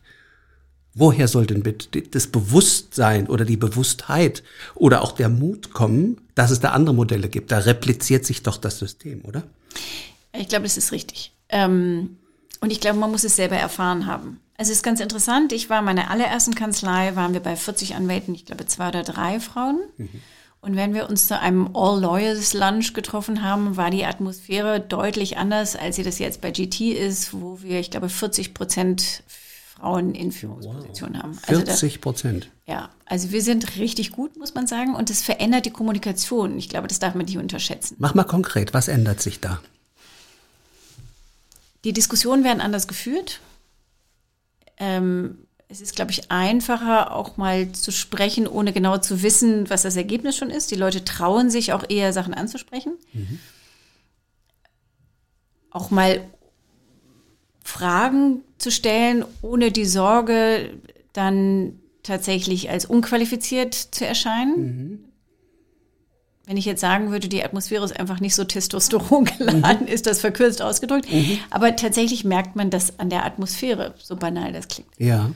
Woher 0.94 1.26
soll 1.26 1.46
denn 1.46 1.62
bitte 1.62 2.02
das 2.02 2.28
Bewusstsein 2.28 3.26
oder 3.26 3.44
die 3.44 3.56
Bewusstheit 3.56 4.44
oder 4.76 5.02
auch 5.02 5.12
der 5.12 5.28
Mut 5.28 5.72
kommen, 5.72 6.20
dass 6.36 6.52
es 6.52 6.60
da 6.60 6.70
andere 6.70 6.94
Modelle 6.94 7.28
gibt? 7.28 7.50
Da 7.50 7.58
repliziert 7.58 8.24
sich 8.24 8.44
doch 8.44 8.58
das 8.58 8.78
System, 8.78 9.24
oder? 9.24 9.42
Ich 10.32 10.48
glaube, 10.48 10.64
das 10.64 10.76
ist 10.76 10.92
richtig. 10.92 11.32
Ähm, 11.48 12.16
und 12.60 12.70
ich 12.70 12.80
glaube, 12.80 12.98
man 12.98 13.10
muss 13.10 13.24
es 13.24 13.36
selber 13.36 13.56
erfahren 13.56 14.06
haben. 14.06 14.40
Also 14.56 14.70
es 14.70 14.78
ist 14.78 14.82
ganz 14.84 15.00
interessant. 15.00 15.52
Ich 15.52 15.68
war 15.68 15.80
in 15.80 15.84
meiner 15.84 16.10
allerersten 16.10 16.54
Kanzlei, 16.54 17.16
waren 17.16 17.32
wir 17.32 17.40
bei 17.40 17.56
40 17.56 17.96
Anwälten, 17.96 18.34
ich 18.34 18.46
glaube 18.46 18.66
zwei 18.66 18.88
oder 18.88 19.02
drei 19.02 19.40
Frauen. 19.40 19.80
Und 20.60 20.76
wenn 20.76 20.94
wir 20.94 21.10
uns 21.10 21.26
zu 21.26 21.38
einem 21.38 21.76
All 21.76 22.00
Lawyers 22.00 22.54
Lunch 22.54 22.94
getroffen 22.94 23.42
haben, 23.42 23.76
war 23.76 23.90
die 23.90 24.06
Atmosphäre 24.06 24.80
deutlich 24.80 25.36
anders, 25.36 25.76
als 25.76 25.96
sie 25.96 26.04
das 26.04 26.18
jetzt 26.18 26.40
bei 26.40 26.52
GT 26.52 26.92
ist, 26.92 27.34
wo 27.34 27.60
wir, 27.60 27.80
ich 27.80 27.90
glaube, 27.90 28.08
40 28.08 28.54
Prozent 28.54 29.24
Frauen 29.84 30.14
in 30.14 30.32
Führungspositionen 30.32 31.22
haben. 31.22 31.38
Also 31.46 31.60
da- 31.60 31.66
40 31.72 32.00
Prozent. 32.00 32.48
ja, 32.66 32.88
also 33.04 33.32
wir 33.32 33.42
sind 33.42 33.76
richtig 33.76 34.12
gut, 34.12 34.34
muss 34.38 34.54
man 34.54 34.66
sagen. 34.66 34.94
Und 34.94 35.10
es 35.10 35.22
verändert 35.22 35.66
die 35.66 35.70
Kommunikation. 35.70 36.56
Ich 36.56 36.70
glaube, 36.70 36.88
das 36.88 37.00
darf 37.00 37.14
man 37.14 37.26
nicht 37.26 37.36
unterschätzen. 37.36 37.96
Mach 37.98 38.14
mal 38.14 38.24
konkret, 38.24 38.72
was 38.72 38.88
ändert 38.88 39.20
sich 39.20 39.40
da? 39.40 39.60
Die 41.84 41.92
Diskussionen 41.92 42.44
werden 42.44 42.62
anders 42.62 42.88
geführt. 42.88 43.40
Ähm, 44.78 45.36
es 45.68 45.82
ist, 45.82 45.94
glaube 45.94 46.12
ich, 46.12 46.30
einfacher, 46.30 47.12
auch 47.14 47.36
mal 47.36 47.70
zu 47.72 47.90
sprechen, 47.92 48.46
ohne 48.46 48.72
genau 48.72 48.96
zu 48.96 49.22
wissen, 49.22 49.68
was 49.68 49.82
das 49.82 49.96
Ergebnis 49.96 50.34
schon 50.34 50.48
ist. 50.48 50.70
Die 50.70 50.76
Leute 50.76 51.04
trauen 51.04 51.50
sich 51.50 51.74
auch 51.74 51.84
eher, 51.90 52.14
Sachen 52.14 52.32
anzusprechen. 52.32 52.94
Auch 55.70 55.90
mal 55.90 56.24
Fragen 57.62 58.40
zu 58.64 58.70
stellen, 58.70 59.24
ohne 59.42 59.70
die 59.70 59.84
Sorge, 59.84 60.70
dann 61.12 61.78
tatsächlich 62.02 62.70
als 62.70 62.86
unqualifiziert 62.86 63.74
zu 63.74 64.06
erscheinen. 64.06 65.04
Wenn 66.46 66.56
ich 66.56 66.64
jetzt 66.64 66.80
sagen 66.80 67.10
würde, 67.10 67.28
die 67.28 67.44
Atmosphäre 67.44 67.84
ist 67.84 67.98
einfach 67.98 68.20
nicht 68.20 68.34
so 68.34 68.44
testosteron 68.44 69.26
geladen, 69.38 69.86
ist 69.86 70.06
das 70.06 70.20
verkürzt 70.20 70.62
ausgedrückt. 70.62 71.06
Aber 71.50 71.76
tatsächlich 71.76 72.24
merkt 72.24 72.56
man 72.56 72.70
das 72.70 72.98
an 72.98 73.10
der 73.10 73.24
Atmosphäre, 73.24 73.94
so 73.98 74.16
banal 74.16 74.52
das 74.52 74.68
klingt. 74.68 74.88
Ja. 74.98 75.30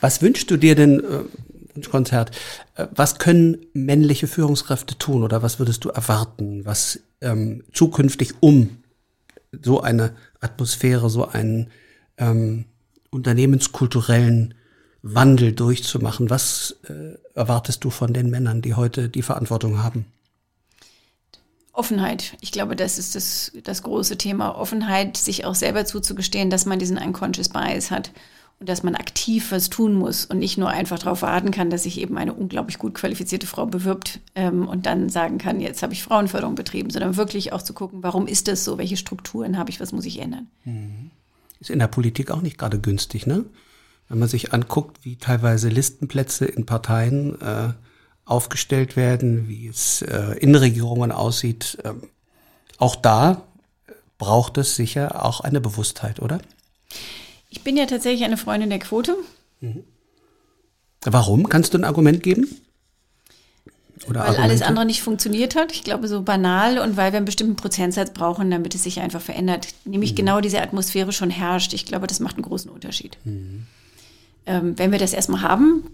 Was 0.00 0.22
wünschst 0.22 0.50
du 0.50 0.56
dir 0.56 0.74
denn, 0.74 1.00
äh, 1.00 1.74
Wunschkonzert, 1.74 2.32
äh, 2.74 2.86
was 2.90 3.18
können 3.18 3.58
männliche 3.72 4.26
Führungskräfte 4.26 4.98
tun 4.98 5.22
oder 5.22 5.42
was 5.42 5.58
würdest 5.58 5.84
du 5.84 5.88
erwarten, 5.88 6.64
was 6.64 7.00
ähm, 7.20 7.62
zukünftig 7.72 8.34
um 8.40 8.82
so 9.62 9.80
eine 9.80 10.14
Atmosphäre, 10.40 11.10
so 11.10 11.28
einen 11.28 11.70
ähm, 12.18 12.66
unternehmenskulturellen 13.12 14.54
Wandel 15.02 15.52
durchzumachen? 15.52 16.30
Was 16.30 16.76
äh, 16.88 17.16
erwartest 17.34 17.84
du 17.84 17.90
von 17.90 18.12
den 18.12 18.30
Männern, 18.30 18.62
die 18.62 18.74
heute 18.74 19.08
die 19.08 19.22
Verantwortung 19.22 19.82
haben? 19.82 20.06
Offenheit. 21.72 22.36
Ich 22.40 22.52
glaube, 22.52 22.76
das 22.76 22.98
ist 22.98 23.14
das, 23.14 23.52
das 23.64 23.82
große 23.82 24.18
Thema. 24.18 24.56
Offenheit, 24.56 25.16
sich 25.16 25.44
auch 25.44 25.54
selber 25.54 25.84
zuzugestehen, 25.84 26.50
dass 26.50 26.66
man 26.66 26.78
diesen 26.78 26.98
unconscious 26.98 27.48
bias 27.48 27.90
hat 27.90 28.12
und 28.60 28.68
dass 28.68 28.82
man 28.82 28.94
aktiv 28.94 29.50
was 29.50 29.70
tun 29.70 29.94
muss 29.94 30.26
und 30.26 30.38
nicht 30.38 30.58
nur 30.58 30.68
einfach 30.68 30.98
darauf 30.98 31.22
warten 31.22 31.50
kann, 31.50 31.70
dass 31.70 31.84
sich 31.84 31.98
eben 31.98 32.18
eine 32.18 32.34
unglaublich 32.34 32.78
gut 32.78 32.94
qualifizierte 32.94 33.46
Frau 33.46 33.66
bewirbt 33.66 34.20
ähm, 34.34 34.68
und 34.68 34.84
dann 34.84 35.08
sagen 35.08 35.38
kann, 35.38 35.60
jetzt 35.60 35.82
habe 35.82 35.94
ich 35.94 36.02
Frauenförderung 36.02 36.54
betrieben, 36.54 36.90
sondern 36.90 37.16
wirklich 37.16 37.52
auch 37.52 37.62
zu 37.62 37.72
gucken, 37.72 38.02
warum 38.02 38.26
ist 38.26 38.48
das 38.48 38.64
so, 38.64 38.76
welche 38.76 38.98
Strukturen 38.98 39.56
habe 39.56 39.70
ich, 39.70 39.80
was 39.80 39.92
muss 39.92 40.04
ich 40.04 40.20
ändern. 40.20 40.48
Ist 41.62 41.70
in 41.70 41.78
der 41.78 41.86
Politik 41.86 42.32
auch 42.32 42.40
nicht 42.42 42.58
gerade 42.58 42.80
günstig, 42.80 43.24
ne? 43.28 43.44
Wenn 44.08 44.18
man 44.18 44.28
sich 44.28 44.52
anguckt, 44.52 45.04
wie 45.04 45.14
teilweise 45.14 45.68
Listenplätze 45.68 46.44
in 46.44 46.66
Parteien 46.66 47.40
äh, 47.40 47.72
aufgestellt 48.24 48.96
werden, 48.96 49.46
wie 49.46 49.68
es 49.68 50.02
äh, 50.02 50.36
in 50.40 50.56
Regierungen 50.56 51.12
aussieht, 51.12 51.78
ähm, 51.84 52.02
auch 52.78 52.96
da 52.96 53.44
braucht 54.18 54.58
es 54.58 54.74
sicher 54.74 55.24
auch 55.24 55.38
eine 55.38 55.60
Bewusstheit, 55.60 56.20
oder? 56.20 56.40
Ich 57.48 57.62
bin 57.62 57.76
ja 57.76 57.86
tatsächlich 57.86 58.24
eine 58.24 58.38
Freundin 58.38 58.70
der 58.70 58.80
Quote. 58.80 59.14
Warum? 61.04 61.48
Kannst 61.48 61.74
du 61.74 61.78
ein 61.78 61.84
Argument 61.84 62.24
geben? 62.24 62.48
Oder 64.08 64.20
weil 64.20 64.26
Argumente? 64.28 64.42
alles 64.50 64.62
andere 64.62 64.84
nicht 64.86 65.02
funktioniert 65.02 65.54
hat. 65.56 65.72
Ich 65.72 65.84
glaube, 65.84 66.08
so 66.08 66.22
banal 66.22 66.78
und 66.78 66.96
weil 66.96 67.12
wir 67.12 67.18
einen 67.18 67.26
bestimmten 67.26 67.56
Prozentsatz 67.56 68.10
brauchen, 68.12 68.50
damit 68.50 68.74
es 68.74 68.82
sich 68.82 69.00
einfach 69.00 69.20
verändert. 69.20 69.68
Nämlich 69.84 70.14
genau 70.16 70.40
diese 70.40 70.60
Atmosphäre 70.60 71.12
schon 71.12 71.30
herrscht. 71.30 71.72
Ich 71.72 71.86
glaube, 71.86 72.06
das 72.06 72.18
macht 72.20 72.36
einen 72.36 72.44
großen 72.44 72.70
Unterschied. 72.70 73.16
Ähm, 74.46 74.78
wenn 74.78 74.90
wir 74.92 74.98
das 74.98 75.12
erstmal 75.12 75.42
haben, 75.42 75.84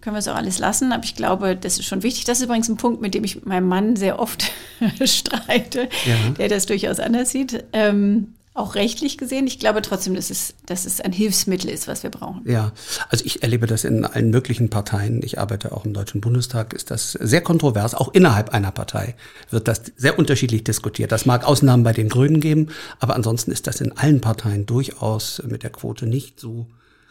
können 0.00 0.14
wir 0.14 0.20
es 0.20 0.28
auch 0.28 0.36
alles 0.36 0.58
lassen. 0.60 0.92
Aber 0.92 1.02
ich 1.04 1.16
glaube, 1.16 1.56
das 1.56 1.78
ist 1.78 1.86
schon 1.86 2.02
wichtig. 2.04 2.24
Das 2.24 2.38
ist 2.38 2.44
übrigens 2.44 2.68
ein 2.68 2.76
Punkt, 2.76 3.00
mit 3.00 3.14
dem 3.14 3.24
ich 3.24 3.34
mit 3.34 3.46
meinem 3.46 3.66
Mann 3.68 3.96
sehr 3.96 4.18
oft 4.20 4.44
streite, 5.04 5.88
Ja. 6.06 6.30
der 6.38 6.48
das 6.48 6.66
durchaus 6.66 7.00
anders 7.00 7.30
sieht. 7.30 7.64
Ähm, 7.72 8.34
auch 8.58 8.74
rechtlich 8.74 9.18
gesehen. 9.18 9.46
Ich 9.46 9.58
glaube 9.58 9.82
trotzdem, 9.82 10.14
dass 10.14 10.30
es, 10.30 10.54
dass 10.66 10.84
es 10.84 11.00
ein 11.00 11.12
Hilfsmittel 11.12 11.70
ist, 11.70 11.88
was 11.88 12.02
wir 12.02 12.10
brauchen. 12.10 12.42
Ja, 12.44 12.72
also 13.08 13.24
ich 13.24 13.42
erlebe 13.42 13.66
das 13.66 13.84
in 13.84 14.04
allen 14.04 14.30
möglichen 14.30 14.70
Parteien. 14.70 15.22
Ich 15.22 15.38
arbeite 15.38 15.72
auch 15.72 15.84
im 15.84 15.94
Deutschen 15.94 16.20
Bundestag, 16.20 16.72
ist 16.72 16.90
das 16.90 17.12
sehr 17.12 17.40
kontrovers. 17.40 17.94
Auch 17.94 18.12
innerhalb 18.12 18.50
einer 18.50 18.70
Partei 18.70 19.14
wird 19.50 19.68
das 19.68 19.82
sehr 19.96 20.18
unterschiedlich 20.18 20.64
diskutiert. 20.64 21.12
Das 21.12 21.26
mag 21.26 21.44
Ausnahmen 21.44 21.84
bei 21.84 21.92
den 21.92 22.08
Grünen 22.08 22.40
geben, 22.40 22.68
aber 22.98 23.14
ansonsten 23.14 23.50
ist 23.50 23.66
das 23.66 23.80
in 23.80 23.96
allen 23.96 24.20
Parteien 24.20 24.66
durchaus 24.66 25.42
mit 25.46 25.62
der 25.62 25.70
Quote 25.70 26.06
nicht 26.06 26.40
so 26.40 26.66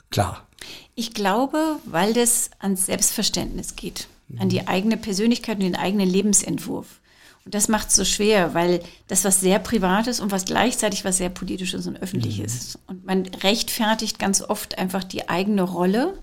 klar. 0.09 0.47
Ich 0.95 1.13
glaube, 1.13 1.77
weil 1.85 2.13
das 2.13 2.49
ans 2.59 2.85
Selbstverständnis 2.85 3.75
geht, 3.75 4.07
an 4.37 4.49
die 4.49 4.67
eigene 4.67 4.97
Persönlichkeit 4.97 5.57
und 5.57 5.63
den 5.63 5.75
eigenen 5.75 6.09
Lebensentwurf. 6.09 6.99
Und 7.47 7.53
das 7.53 7.69
macht 7.69 7.87
es 7.87 7.95
so 7.95 8.03
schwer, 8.03 8.53
weil 8.53 8.81
das 9.07 9.23
was 9.23 9.39
sehr 9.39 9.59
Privates 9.59 10.19
und 10.19 10.33
was 10.33 10.43
gleichzeitig 10.43 11.05
was 11.05 11.15
sehr 11.15 11.29
Politisches 11.29 11.87
und 11.87 11.95
Öffentliches 11.95 12.53
ist. 12.53 12.79
Und 12.87 13.05
man 13.05 13.25
rechtfertigt 13.41 14.19
ganz 14.19 14.41
oft 14.41 14.77
einfach 14.77 15.05
die 15.05 15.29
eigene 15.29 15.61
Rolle. 15.61 16.15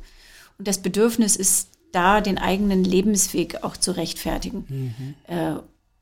Und 0.58 0.68
das 0.68 0.82
Bedürfnis 0.82 1.34
ist 1.34 1.70
da, 1.92 2.20
den 2.20 2.36
eigenen 2.36 2.84
Lebensweg 2.84 3.64
auch 3.64 3.78
zu 3.78 3.92
rechtfertigen. 3.92 5.06
Äh, 5.26 5.54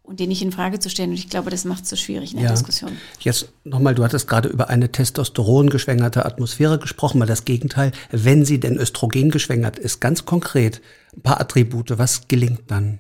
und 0.03 0.19
den 0.19 0.29
nicht 0.29 0.43
in 0.43 0.51
Frage 0.51 0.81
zu 0.81 0.91
stellen. 0.91 1.11
Und 1.11 1.15
ich 1.15 1.29
glaube, 1.29 1.51
das 1.51 1.65
macht 1.65 1.85
es 1.85 1.91
so 1.91 1.95
schwierig 1.95 2.35
in 2.35 2.41
der 2.41 2.51
Diskussion. 2.51 2.97
Jetzt 3.21 3.53
nochmal, 3.63 3.95
du 3.95 4.03
hattest 4.03 4.27
gerade 4.27 4.49
über 4.49 4.71
eine 4.71 4.91
testosterongeschwängerte 4.91 6.27
Atmosphäre 6.27 6.81
gesprochen, 6.81 7.21
mal 7.21 7.27
das 7.27 7.45
Gegenteil. 7.45 7.93
Wenn 8.11 8.45
sie 8.45 8.59
denn 8.59 8.77
Östrogen 8.77 9.31
geschwängert 9.31 9.79
ist, 9.79 10.01
ganz 10.01 10.25
konkret, 10.25 10.83
ein 11.17 11.23
paar 11.23 11.41
Attribute, 11.41 11.97
was 11.97 12.27
gelingt 12.27 12.63
dann? 12.73 12.99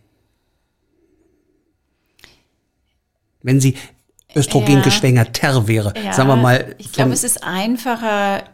Wenn 3.42 3.60
sie 3.60 3.76
Östrogen 4.34 4.76
Ja. 4.76 4.82
geschwängerter 4.82 5.68
wäre, 5.68 5.92
Ja, 6.02 6.12
sagen 6.12 6.28
wir 6.28 6.36
mal. 6.36 6.74
Ich 6.78 6.92
glaube, 6.92 7.12
es 7.12 7.24
ist 7.24 7.42
einfacher. 7.44 8.44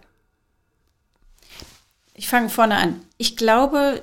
Ich 2.14 2.28
fange 2.28 2.48
vorne 2.48 2.76
an. 2.76 3.00
Ich 3.16 3.36
glaube, 3.36 4.00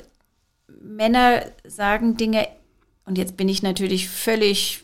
Männer 0.82 1.44
sagen 1.68 2.16
Dinge, 2.18 2.48
und 3.06 3.18
jetzt 3.18 3.36
bin 3.38 3.50
ich 3.50 3.62
natürlich 3.62 4.08
völlig 4.10 4.84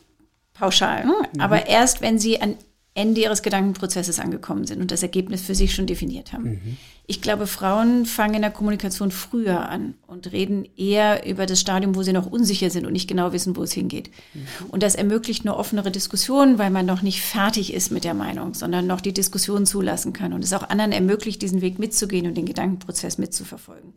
pauschal, 0.54 1.04
hm? 1.04 1.14
Mhm. 1.34 1.42
aber 1.42 1.66
erst 1.68 2.02
wenn 2.02 2.20
sie 2.20 2.42
an 2.42 2.58
Ende 2.94 3.22
ihres 3.22 3.42
Gedankenprozesses 3.42 4.20
angekommen 4.20 4.68
sind 4.68 4.82
und 4.82 4.92
das 4.92 5.02
Ergebnis 5.02 5.42
für 5.42 5.56
sich 5.56 5.74
schon 5.74 5.88
definiert 5.88 6.34
haben. 6.34 6.44
Mhm. 6.44 6.78
Ich 7.08 7.22
glaube, 7.22 7.48
Frauen 7.48 8.06
fangen 8.06 8.36
in 8.36 8.42
der 8.42 8.52
Kommunikation 8.52 9.12
früher 9.12 9.70
an 9.70 9.94
und 10.08 10.32
reden 10.34 10.68
eher 10.76 11.26
über 11.26 11.46
das 11.46 11.62
Stadium, 11.62 11.96
wo 11.96 12.04
sie 12.04 12.12
noch 12.12 12.26
unsicher 12.26 12.70
sind 12.70 12.86
und 12.86 12.92
nicht 12.92 13.08
genau 13.08 13.32
wissen, 13.32 13.56
wo 13.56 13.64
es 13.64 13.72
hingeht. 13.72 14.12
Mhm. 14.34 14.48
Und 14.70 14.84
das 14.84 14.96
ermöglicht 14.96 15.46
eine 15.46 15.56
offenere 15.56 15.90
Diskussion, 15.90 16.58
weil 16.58 16.70
man 16.70 16.86
noch 16.86 17.02
nicht 17.02 17.22
fertig 17.22 17.74
ist 17.74 17.92
mit 17.92 18.04
der 18.04 18.14
Meinung, 18.14 18.54
sondern 18.56 18.88
noch 18.88 19.00
die 19.00 19.14
Diskussion 19.14 19.66
zulassen 19.66 20.12
kann 20.12 20.34
und 20.34 20.44
es 20.44 20.52
auch 20.52 20.70
anderen 20.70 20.92
ermöglicht, 20.92 21.42
diesen 21.42 21.62
Weg 21.62 21.80
mitzugehen 21.80 22.28
und 22.28 22.36
den 22.36 22.46
Gedankenprozess 22.46 23.18
mitzuverfolgen. 23.18 23.94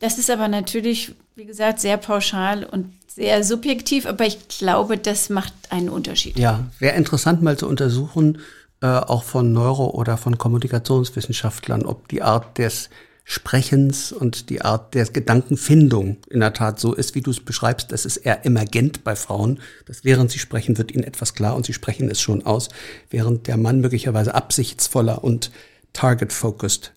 Das 0.00 0.18
ist 0.18 0.30
aber 0.30 0.48
natürlich, 0.48 1.14
wie 1.36 1.44
gesagt, 1.44 1.80
sehr 1.80 1.96
pauschal 1.96 2.64
und 2.64 2.92
sehr 3.06 3.44
subjektiv, 3.44 4.06
aber 4.06 4.26
ich 4.26 4.48
glaube, 4.48 4.98
das 4.98 5.30
macht 5.30 5.54
einen 5.70 5.88
Unterschied. 5.88 6.38
Ja, 6.38 6.64
wäre 6.80 6.96
interessant 6.96 7.42
mal 7.42 7.56
zu 7.56 7.68
untersuchen, 7.68 8.38
äh, 8.80 8.86
auch 8.86 9.22
von 9.22 9.52
Neuro- 9.52 9.94
oder 9.94 10.16
von 10.16 10.36
Kommunikationswissenschaftlern, 10.36 11.86
ob 11.86 12.08
die 12.08 12.22
Art 12.22 12.58
des 12.58 12.90
Sprechens 13.26 14.12
und 14.12 14.50
die 14.50 14.60
Art 14.60 14.92
der 14.92 15.06
Gedankenfindung 15.06 16.18
in 16.28 16.40
der 16.40 16.52
Tat 16.52 16.78
so 16.78 16.92
ist, 16.92 17.14
wie 17.14 17.22
du 17.22 17.30
es 17.30 17.40
beschreibst. 17.40 17.90
Das 17.90 18.04
ist 18.04 18.18
eher 18.18 18.44
emergent 18.44 19.02
bei 19.02 19.16
Frauen, 19.16 19.60
dass 19.86 20.04
während 20.04 20.30
sie 20.30 20.38
sprechen, 20.38 20.76
wird 20.76 20.92
ihnen 20.92 21.04
etwas 21.04 21.34
klar 21.34 21.56
und 21.56 21.64
sie 21.64 21.72
sprechen 21.72 22.10
es 22.10 22.20
schon 22.20 22.44
aus, 22.44 22.68
während 23.08 23.46
der 23.46 23.56
Mann 23.56 23.80
möglicherweise 23.80 24.34
absichtsvoller 24.34 25.24
und 25.24 25.50
target-focused 25.94 26.92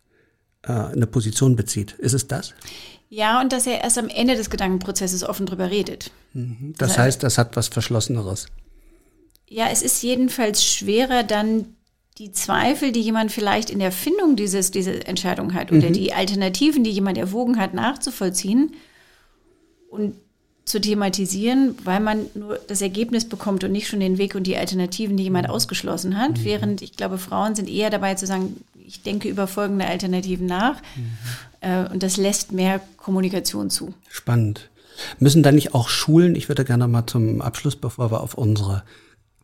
eine 0.68 1.08
Position 1.08 1.56
bezieht. 1.56 1.94
Ist 1.94 2.14
es 2.14 2.28
das? 2.28 2.54
Ja, 3.10 3.40
und 3.40 3.54
dass 3.54 3.68
er 3.68 3.82
erst 3.84 3.98
am 3.98 4.10
Ende 4.10 4.36
des 4.36 4.50
Gedankenprozesses 4.50 5.24
offen 5.24 5.46
drüber 5.46 5.72
redet. 5.72 6.12
Das 6.34 6.98
heißt, 6.98 7.24
das 7.24 7.38
hat 7.38 7.56
was 7.56 7.70
Verschlosseneres. 7.70 8.48
Ja, 9.48 9.70
es 9.72 9.82
ist 9.82 10.04
jedenfalls 10.04 10.66
schwerer, 10.66 11.24
dann 11.24 11.76
die 12.18 12.32
Zweifel, 12.32 12.92
die 12.92 13.02
jemand 13.02 13.32
vielleicht 13.32 13.70
in 13.70 13.80
der 13.80 13.92
Findung 13.92 14.36
dieses, 14.36 14.72
diese 14.72 15.06
Entscheidung 15.06 15.54
hat 15.54 15.72
oder 15.72 15.90
die 15.90 16.14
Alternativen, 16.14 16.84
die 16.84 16.90
jemand 16.90 17.18
erwogen 17.18 17.60
hat, 17.60 17.74
nachzuvollziehen 17.74 18.74
und 19.90 20.16
zu 20.66 20.82
thematisieren, 20.82 21.76
weil 21.86 22.02
man 22.02 22.26
nur 22.34 22.60
das 22.68 22.82
Ergebnis 22.82 23.24
bekommt 23.24 23.64
und 23.64 23.72
nicht 23.72 23.88
schon 23.88 24.02
den 24.02 24.18
Weg 24.18 24.36
und 24.36 24.44
die 24.44 24.58
Alternativen, 24.58 25.16
die 25.16 25.24
jemand 25.24 25.50
ausgeschlossen 25.50 26.18
hat. 26.18 26.44
Während 26.44 26.82
ich 26.82 26.98
glaube, 26.98 27.18
Frauen 27.18 27.56
sind 27.56 27.70
eher 27.70 27.90
dabei 27.90 28.16
zu 28.16 28.26
sagen, 28.26 28.66
ich 28.88 29.04
denke 29.04 29.28
über 29.28 29.48
folgende 29.48 29.86
Alternativen 29.86 30.48
nach. 30.48 30.82
Äh, 31.60 31.86
und 31.90 32.04
das 32.04 32.18
lässt 32.18 32.54
mehr 32.54 32.80
Kommunikation 32.96 33.70
zu. 33.70 33.94
Spannend. 34.10 34.70
Müssen 35.20 35.44
da 35.44 35.52
nicht 35.52 35.76
auch 35.76 35.90
Schulen, 35.90 36.36
ich 36.36 36.50
würde 36.50 36.66
gerne 36.66 36.88
mal 36.88 37.06
zum 37.06 37.42
Abschluss, 37.42 37.76
bevor 37.76 38.12
wir 38.12 38.22
auf 38.22 38.34
unsere 38.34 38.84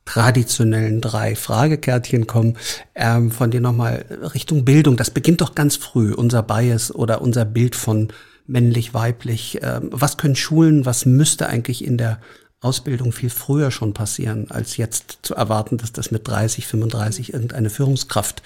traditionellen 0.06 1.00
drei 1.00 1.36
Fragekärtchen 1.36 2.26
kommen, 2.28 2.58
ähm, 2.96 3.32
von 3.32 3.52
dir 3.52 3.62
nochmal 3.62 4.06
Richtung 4.34 4.66
Bildung. 4.66 4.98
Das 4.98 5.12
beginnt 5.12 5.42
doch 5.42 5.56
ganz 5.56 5.76
früh, 5.76 6.14
unser 6.14 6.44
Bias 6.44 6.94
oder 6.94 7.22
unser 7.22 7.46
Bild 7.46 7.76
von 7.76 8.10
männlich, 8.46 8.94
weiblich. 8.94 9.60
Ähm, 9.62 9.90
was 9.92 10.18
können 10.18 10.36
Schulen, 10.36 10.86
was 10.86 11.06
müsste 11.06 11.48
eigentlich 11.48 11.86
in 11.86 11.98
der 11.98 12.20
Ausbildung 12.62 13.12
viel 13.12 13.30
früher 13.30 13.72
schon 13.72 13.94
passieren, 13.94 14.50
als 14.50 14.78
jetzt 14.78 15.20
zu 15.22 15.36
erwarten, 15.36 15.78
dass 15.78 15.92
das 15.92 16.12
mit 16.12 16.28
30, 16.28 16.66
35 16.68 17.34
irgendeine 17.34 17.70
Führungskraft 17.70 18.42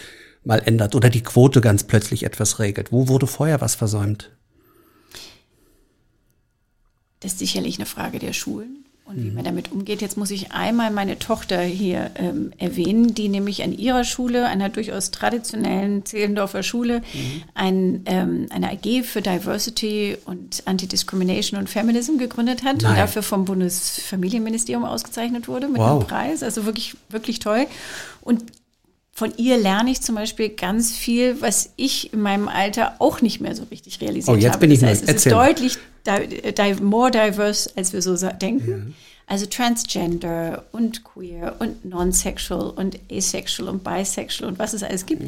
mal 0.47 0.61
ändert 0.65 0.95
oder 0.95 1.09
die 1.09 1.21
Quote 1.23 1.61
ganz 1.61 1.83
plötzlich 1.83 2.23
etwas 2.23 2.59
regelt. 2.59 2.91
Wo 2.91 3.07
wurde 3.07 3.27
vorher 3.27 3.61
was 3.61 3.75
versäumt? 3.75 4.31
Das 7.19 7.33
ist 7.33 7.39
sicherlich 7.39 7.77
eine 7.77 7.85
Frage 7.85 8.19
der 8.19 8.31
Schulen 8.33 8.85
und 9.05 9.23
wie 9.23 9.31
man 9.31 9.43
damit 9.43 9.71
umgeht. 9.71 10.01
Jetzt 10.01 10.17
muss 10.17 10.31
ich 10.31 10.51
einmal 10.51 10.91
meine 10.91 11.17
Tochter 11.17 11.61
hier 11.61 12.11
ähm, 12.15 12.51
erwähnen, 12.57 13.13
die 13.15 13.27
nämlich 13.29 13.63
an 13.63 13.71
ihrer 13.73 14.03
Schule, 14.03 14.45
einer 14.47 14.69
durchaus 14.69 15.11
traditionellen 15.11 16.05
Zehlendorfer 16.05 16.61
Schule, 16.61 17.01
ein, 17.53 18.03
ähm, 18.05 18.47
eine 18.51 18.71
AG 18.71 19.03
für 19.03 19.21
Diversity 19.21 20.17
und 20.25 20.63
Anti-Discrimination 20.65 21.59
und 21.59 21.69
Feminism 21.69 22.17
gegründet 22.17 22.63
hat 22.63 22.81
Nein. 22.81 22.91
und 22.91 22.97
dafür 22.97 23.23
vom 23.23 23.45
Bundesfamilienministerium 23.45 24.85
ausgezeichnet 24.85 25.47
wurde 25.47 25.67
mit 25.67 25.77
Wow. 25.79 25.99
einem 26.01 26.07
Preis. 26.07 26.43
Also 26.43 26.65
wirklich, 26.65 26.95
wirklich 27.09 27.39
toll. 27.39 27.65
Und 28.21 28.43
von 29.17 29.33
ihr 29.37 29.57
lerne 29.57 29.89
ich 29.89 30.01
zum 30.01 30.13
Beispiel 30.13 30.49
ganz 30.49 30.91
viel, 30.95 31.41
was 31.41 31.71
ich 31.75 32.13
in 32.13 32.21
meinem 32.21 32.47
Alter 32.47 32.97
auch 32.99 33.19
nicht 33.21 33.41
mehr 33.41 33.55
so 33.55 33.63
richtig 33.71 33.99
realisiert 33.99 34.29
Oh, 34.29 34.39
jetzt 34.39 34.51
habe. 34.53 34.59
bin 34.59 34.69
ich 34.71 34.79
das 34.81 34.89
heißt, 34.89 35.03
es 35.05 35.09
ist 35.09 35.25
Erzähl. 35.25 35.31
deutlich 35.31 35.77
di 36.05 36.51
di 36.53 36.83
more 36.83 37.09
diverse, 37.09 37.71
als 37.75 37.93
wir 37.93 38.03
so 38.03 38.15
denken. 38.15 38.93
Also 39.25 39.47
Transgender 39.47 40.65
und 40.71 41.03
Queer 41.03 41.55
und 41.57 41.83
Non-Sexual 41.83 42.69
und 42.69 42.99
Asexual 43.11 43.67
und 43.69 43.83
Bisexual 43.83 44.51
und 44.51 44.59
was 44.59 44.73
es 44.73 44.83
alles 44.83 45.07
gibt. 45.07 45.23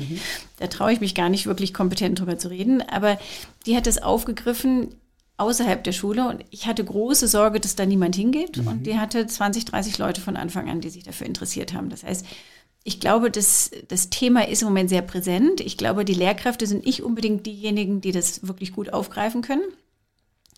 Da 0.60 0.68
traue 0.68 0.94
ich 0.94 1.02
mich 1.02 1.16
gar 1.16 1.30
nicht 1.30 1.48
wirklich 1.48 1.74
kompetent 1.74 2.20
drüber 2.20 2.38
zu 2.38 2.50
reden. 2.50 2.84
Aber 2.88 3.18
die 3.66 3.76
hat 3.76 3.88
das 3.88 3.98
aufgegriffen 4.04 4.90
außerhalb 5.38 5.84
der 5.84 5.94
Schule 5.94 6.28
und 6.30 6.46
ich 6.52 6.68
hatte 6.68 6.84
große 6.86 7.28
Sorge, 7.28 7.60
dass 7.60 7.76
da 7.76 7.88
niemand 7.88 8.16
hingeht. 8.16 8.60
Und 8.60 8.86
die 8.86 9.00
hatte 9.00 9.26
20, 9.26 9.66
30 9.66 9.98
Leute 9.98 10.22
von 10.22 10.36
Anfang 10.36 10.70
an, 10.70 10.80
die 10.80 10.90
sich 10.90 11.04
dafür 11.04 11.26
interessiert 11.26 11.74
haben. 11.74 11.90
Das 11.90 12.04
heißt, 12.04 12.24
ich 12.90 13.00
glaube, 13.00 13.30
das, 13.30 13.70
das 13.88 14.10
Thema 14.10 14.48
ist 14.48 14.64
im 14.64 14.68
Moment 14.70 14.90
sehr 14.90 15.04
präsent. 15.04 15.62
Ich 15.62 15.78
glaube, 15.78 16.06
die 16.06 16.16
Lehrkräfte 16.16 16.66
sind 16.66 16.88
nicht 16.88 17.04
unbedingt 17.04 17.46
diejenigen, 17.46 18.02
die 18.02 18.12
das 18.12 18.48
wirklich 18.48 18.74
gut 18.74 18.92
aufgreifen 18.92 19.44
können. 19.44 19.62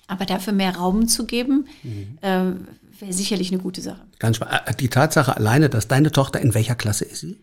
Aber 0.08 0.26
dafür 0.26 0.54
mehr 0.54 0.78
Raum 0.78 1.10
zu 1.10 1.26
geben, 1.26 1.68
äh, 2.22 2.30
wäre 3.00 3.12
sicherlich 3.14 3.52
eine 3.52 3.62
gute 3.62 3.82
Sache. 3.82 4.00
Ganz 4.20 4.38
spannend. 4.38 4.62
Äh, 4.66 4.76
Die 4.76 4.88
Tatsache 4.88 5.36
alleine, 5.36 5.70
dass 5.70 5.90
deine 5.90 6.10
Tochter 6.14 6.40
in 6.40 6.54
welcher 6.54 6.76
Klasse 6.76 7.04
ist 7.04 7.20
sie? 7.20 7.38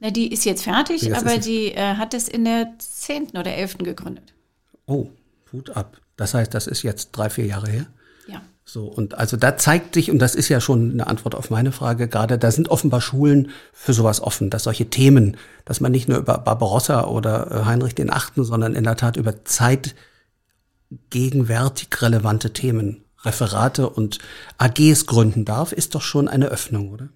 Na, 0.00 0.10
die 0.10 0.32
ist 0.32 0.44
jetzt 0.44 0.64
fertig, 0.64 1.02
Jetzt 1.02 1.16
aber 1.16 1.38
die 1.38 1.72
äh, 1.72 1.94
hat 1.94 2.12
es 2.12 2.26
in 2.26 2.44
der 2.44 2.74
10. 2.78 3.28
oder 3.36 3.54
11. 3.54 3.78
gegründet. 3.78 4.34
Oh, 4.86 5.10
Hut 5.52 5.70
ab. 5.76 6.00
Das 6.16 6.34
heißt, 6.34 6.52
das 6.52 6.66
ist 6.66 6.82
jetzt 6.82 7.12
drei, 7.12 7.30
vier 7.30 7.46
Jahre 7.46 7.70
her. 7.70 7.86
So, 8.66 8.86
und 8.86 9.18
also 9.18 9.36
da 9.36 9.58
zeigt 9.58 9.94
sich, 9.94 10.10
und 10.10 10.18
das 10.18 10.34
ist 10.34 10.48
ja 10.48 10.60
schon 10.60 10.92
eine 10.92 11.06
Antwort 11.06 11.34
auf 11.34 11.50
meine 11.50 11.70
Frage 11.70 12.08
gerade, 12.08 12.38
da 12.38 12.50
sind 12.50 12.70
offenbar 12.70 13.02
Schulen 13.02 13.50
für 13.74 13.92
sowas 13.92 14.22
offen, 14.22 14.48
dass 14.48 14.62
solche 14.62 14.88
Themen, 14.88 15.36
dass 15.66 15.80
man 15.80 15.92
nicht 15.92 16.08
nur 16.08 16.16
über 16.18 16.38
Barbarossa 16.38 17.04
oder 17.04 17.50
äh, 17.50 17.64
Heinrich 17.66 17.94
den 17.94 18.10
Achten, 18.10 18.42
sondern 18.42 18.74
in 18.74 18.84
der 18.84 18.96
Tat 18.96 19.18
über 19.18 19.44
zeitgegenwärtig 19.44 21.88
relevante 22.00 22.54
Themen 22.54 23.04
Referate 23.22 23.88
und 23.88 24.18
AGs 24.58 25.06
gründen 25.06 25.44
darf, 25.44 25.72
ist 25.72 25.94
doch 25.94 26.02
schon 26.02 26.28
eine 26.28 26.46
Öffnung, 26.46 26.90
oder? 26.90 27.08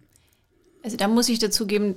Also 0.82 0.96
da 0.96 1.08
muss 1.08 1.28
ich 1.28 1.38
dazugeben, 1.38 1.96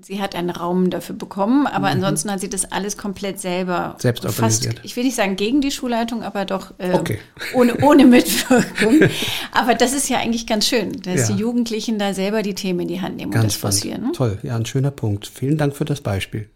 sie 0.00 0.20
hat 0.20 0.34
einen 0.34 0.50
Raum 0.50 0.90
dafür 0.90 1.14
bekommen, 1.14 1.66
aber 1.66 1.86
mhm. 1.88 1.94
ansonsten 1.94 2.30
hat 2.30 2.40
sie 2.40 2.50
das 2.50 2.70
alles 2.72 2.96
komplett 2.96 3.40
selber 3.40 3.96
selbst 3.98 4.24
organisiert. 4.24 4.74
Fast, 4.74 4.84
ich 4.84 4.96
will 4.96 5.04
nicht 5.04 5.14
sagen 5.14 5.36
gegen 5.36 5.60
die 5.60 5.70
Schulleitung, 5.70 6.22
aber 6.22 6.44
doch 6.44 6.74
äh, 6.78 6.92
okay. 6.94 7.18
ohne, 7.54 7.76
ohne 7.82 8.04
Mitwirkung. 8.04 9.08
aber 9.52 9.74
das 9.74 9.92
ist 9.92 10.08
ja 10.08 10.18
eigentlich 10.18 10.46
ganz 10.46 10.66
schön, 10.66 10.92
dass 11.02 11.28
ja. 11.28 11.34
die 11.34 11.40
Jugendlichen 11.40 11.98
da 11.98 12.12
selber 12.12 12.42
die 12.42 12.54
Themen 12.54 12.80
in 12.80 12.88
die 12.88 13.00
Hand 13.00 13.16
nehmen 13.16 13.30
ganz 13.30 13.44
und 13.44 13.52
das 13.52 13.56
forcieren. 13.56 14.02
Ne? 14.02 14.12
Toll, 14.12 14.38
ja, 14.42 14.56
ein 14.56 14.66
schöner 14.66 14.90
Punkt. 14.90 15.30
Vielen 15.32 15.58
Dank 15.58 15.76
für 15.76 15.84
das 15.84 16.00
Beispiel. 16.00 16.48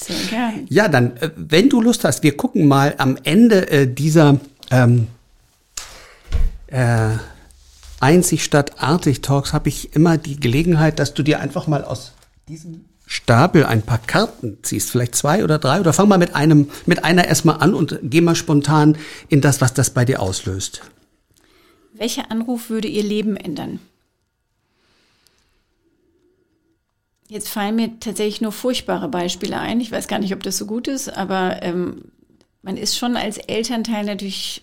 Sehr 0.00 0.16
gerne. 0.30 0.64
Ja, 0.68 0.88
dann, 0.88 1.16
äh, 1.18 1.30
wenn 1.36 1.68
du 1.68 1.80
Lust 1.80 2.04
hast, 2.04 2.22
wir 2.22 2.36
gucken 2.36 2.66
mal 2.66 2.94
am 2.98 3.18
Ende 3.24 3.70
äh, 3.70 3.86
dieser 3.92 4.40
ähm, 4.70 5.08
äh, 6.68 7.10
einzig 8.00 8.44
statt 8.44 8.72
artig 8.78 9.22
Talks 9.22 9.52
habe 9.52 9.68
ich 9.68 9.94
immer 9.94 10.16
die 10.16 10.38
Gelegenheit, 10.38 10.98
dass 10.98 11.14
du 11.14 11.22
dir 11.22 11.40
einfach 11.40 11.66
mal 11.66 11.84
aus 11.84 12.12
diesem 12.48 12.84
Stapel 13.06 13.64
ein 13.64 13.82
paar 13.82 13.98
Karten 13.98 14.58
ziehst, 14.62 14.90
vielleicht 14.90 15.14
zwei 15.14 15.42
oder 15.42 15.58
drei, 15.58 15.80
oder 15.80 15.92
fang 15.92 16.08
mal 16.08 16.18
mit 16.18 16.34
einem, 16.34 16.70
mit 16.86 17.04
einer 17.04 17.26
erstmal 17.26 17.60
an 17.60 17.74
und 17.74 17.98
geh 18.02 18.20
mal 18.20 18.34
spontan 18.34 18.98
in 19.28 19.40
das, 19.40 19.60
was 19.60 19.72
das 19.72 19.90
bei 19.90 20.04
dir 20.04 20.20
auslöst. 20.20 20.82
Welcher 21.94 22.30
Anruf 22.30 22.70
würde 22.70 22.88
Ihr 22.88 23.02
Leben 23.02 23.36
ändern? 23.36 23.80
Jetzt 27.28 27.48
fallen 27.48 27.76
mir 27.76 27.98
tatsächlich 28.00 28.40
nur 28.40 28.52
furchtbare 28.52 29.08
Beispiele 29.08 29.58
ein. 29.58 29.80
Ich 29.80 29.90
weiß 29.90 30.08
gar 30.08 30.18
nicht, 30.18 30.32
ob 30.32 30.42
das 30.42 30.56
so 30.56 30.66
gut 30.66 30.88
ist, 30.88 31.12
aber 31.14 31.62
ähm, 31.62 32.04
man 32.62 32.76
ist 32.76 32.96
schon 32.96 33.16
als 33.16 33.38
Elternteil 33.38 34.04
natürlich 34.04 34.62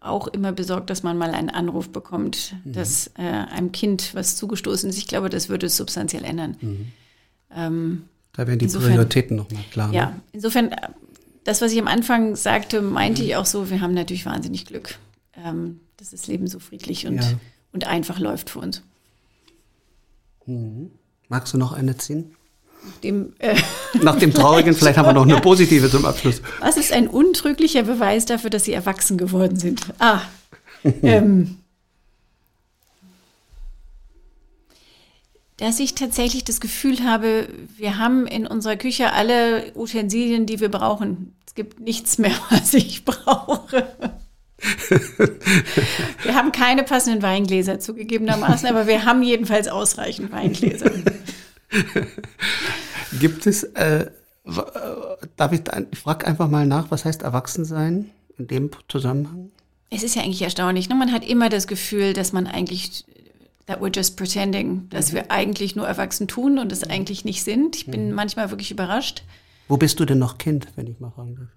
auch 0.00 0.28
immer 0.28 0.52
besorgt, 0.52 0.90
dass 0.90 1.02
man 1.02 1.18
mal 1.18 1.30
einen 1.30 1.50
Anruf 1.50 1.90
bekommt, 1.90 2.54
mhm. 2.64 2.72
dass 2.72 3.10
äh, 3.18 3.22
einem 3.22 3.72
Kind 3.72 4.14
was 4.14 4.36
zugestoßen 4.36 4.88
ist. 4.88 4.98
Ich 4.98 5.06
glaube, 5.06 5.30
das 5.30 5.48
würde 5.48 5.66
es 5.66 5.76
substanziell 5.76 6.24
ändern. 6.24 6.56
Mhm. 6.60 6.92
Ähm, 7.56 8.04
da 8.32 8.46
werden 8.46 8.58
die 8.58 8.66
insofern, 8.66 8.90
Prioritäten 8.90 9.36
nochmal 9.36 9.64
klar. 9.72 9.92
Ja, 9.92 10.06
ne? 10.10 10.20
insofern, 10.32 10.70
äh, 10.70 10.88
das, 11.44 11.62
was 11.62 11.72
ich 11.72 11.78
am 11.80 11.88
Anfang 11.88 12.36
sagte, 12.36 12.82
meinte 12.82 13.22
mhm. 13.22 13.28
ich 13.28 13.36
auch 13.36 13.46
so, 13.46 13.70
wir 13.70 13.80
haben 13.80 13.94
natürlich 13.94 14.26
wahnsinnig 14.26 14.66
Glück, 14.66 14.96
ähm, 15.42 15.80
dass 15.96 16.10
das 16.10 16.26
Leben 16.26 16.46
so 16.46 16.58
friedlich 16.58 17.06
und, 17.06 17.16
ja. 17.16 17.32
und 17.72 17.86
einfach 17.86 18.18
läuft 18.18 18.50
für 18.50 18.58
uns. 18.58 18.82
Mhm. 20.44 20.90
Magst 21.28 21.54
du 21.54 21.58
noch 21.58 21.72
eine 21.72 21.96
ziehen? 21.96 22.36
Nach 22.84 22.98
dem, 22.98 23.32
äh, 23.38 23.56
Nach 24.02 24.18
dem 24.18 24.32
Traurigen, 24.32 24.74
vielleicht 24.74 24.98
haben 24.98 25.06
wir 25.06 25.12
noch 25.12 25.24
eine 25.24 25.40
positive 25.40 25.90
zum 25.90 26.04
Abschluss. 26.04 26.42
Was 26.60 26.76
ist 26.76 26.92
ein 26.92 27.08
untrüglicher 27.08 27.82
Beweis 27.82 28.26
dafür, 28.26 28.50
dass 28.50 28.64
Sie 28.64 28.72
erwachsen 28.72 29.16
geworden 29.16 29.56
sind? 29.56 29.80
Ah, 29.98 30.20
ähm, 31.02 31.58
dass 35.56 35.80
ich 35.80 35.94
tatsächlich 35.94 36.44
das 36.44 36.60
Gefühl 36.60 37.02
habe, 37.04 37.48
wir 37.76 37.98
haben 37.98 38.26
in 38.26 38.46
unserer 38.46 38.76
Küche 38.76 39.12
alle 39.12 39.72
Utensilien, 39.74 40.46
die 40.46 40.60
wir 40.60 40.70
brauchen. 40.70 41.34
Es 41.46 41.54
gibt 41.54 41.80
nichts 41.80 42.18
mehr, 42.18 42.34
was 42.50 42.74
ich 42.74 43.04
brauche. 43.04 43.86
wir 46.22 46.34
haben 46.34 46.52
keine 46.52 46.82
passenden 46.82 47.22
Weingläser 47.22 47.78
zugegebenermaßen, 47.78 48.68
aber 48.68 48.86
wir 48.86 49.04
haben 49.04 49.22
jedenfalls 49.22 49.68
ausreichend 49.68 50.32
Weingläser. 50.32 50.90
Gibt 53.20 53.46
es, 53.46 53.64
äh, 53.64 54.06
äh 54.06 54.10
darf 55.36 55.52
ich, 55.52 55.60
ich 55.90 55.98
frage 55.98 56.26
einfach 56.26 56.48
mal 56.48 56.66
nach, 56.66 56.90
was 56.90 57.04
heißt 57.04 57.22
Erwachsensein 57.22 58.10
in 58.38 58.46
dem 58.46 58.70
Zusammenhang? 58.88 59.50
Es 59.90 60.02
ist 60.02 60.16
ja 60.16 60.22
eigentlich 60.22 60.42
erstaunlich. 60.42 60.88
Ne? 60.88 60.94
Man 60.94 61.12
hat 61.12 61.26
immer 61.26 61.48
das 61.48 61.66
Gefühl, 61.66 62.12
dass 62.12 62.32
man 62.32 62.46
eigentlich, 62.46 63.04
that 63.66 63.80
we're 63.80 63.94
just 63.94 64.16
pretending, 64.16 64.88
dass 64.90 65.10
mhm. 65.10 65.16
wir 65.16 65.30
eigentlich 65.30 65.76
nur 65.76 65.86
erwachsen 65.86 66.28
tun 66.28 66.58
und 66.58 66.72
es 66.72 66.84
eigentlich 66.84 67.24
nicht 67.24 67.42
sind. 67.42 67.76
Ich 67.76 67.86
bin 67.86 68.08
mhm. 68.08 68.14
manchmal 68.14 68.50
wirklich 68.50 68.70
überrascht. 68.70 69.22
Wo 69.68 69.76
bist 69.76 69.98
du 70.00 70.04
denn 70.04 70.18
noch 70.18 70.38
Kind, 70.38 70.68
wenn 70.76 70.86
ich 70.86 71.00
mal 71.00 71.10
fragen 71.10 71.36
darf? 71.36 71.48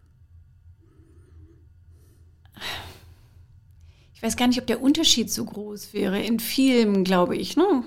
Ich 4.14 4.24
weiß 4.24 4.36
gar 4.36 4.48
nicht, 4.48 4.60
ob 4.60 4.68
der 4.68 4.82
Unterschied 4.82 5.32
so 5.32 5.46
groß 5.46 5.94
wäre. 5.94 6.22
In 6.22 6.40
vielen, 6.40 7.06
glaube 7.06 7.38
ich. 7.38 7.56
Ne? 7.56 7.84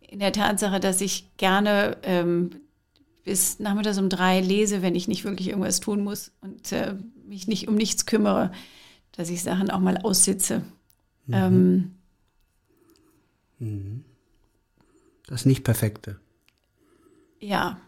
In 0.00 0.18
der 0.18 0.32
Tatsache, 0.32 0.80
dass 0.80 1.00
ich 1.00 1.36
gerne 1.36 1.98
ähm, 2.02 2.50
bis 3.22 3.60
nachmittags 3.60 3.98
um 3.98 4.08
drei 4.08 4.40
lese, 4.40 4.82
wenn 4.82 4.96
ich 4.96 5.06
nicht 5.06 5.22
wirklich 5.24 5.48
irgendwas 5.48 5.78
tun 5.78 6.02
muss 6.02 6.32
und 6.40 6.72
äh, 6.72 6.96
mich 7.24 7.46
nicht 7.46 7.68
um 7.68 7.76
nichts 7.76 8.06
kümmere, 8.06 8.50
dass 9.12 9.30
ich 9.30 9.42
Sachen 9.42 9.70
auch 9.70 9.78
mal 9.78 9.98
aussitze. 9.98 10.62
Mhm. 11.26 11.34
Ähm, 11.34 11.52
mhm. 11.52 11.94
Das 15.26 15.46
nicht 15.46 15.64
Perfekte. 15.64 16.18
Ja, 17.40 17.80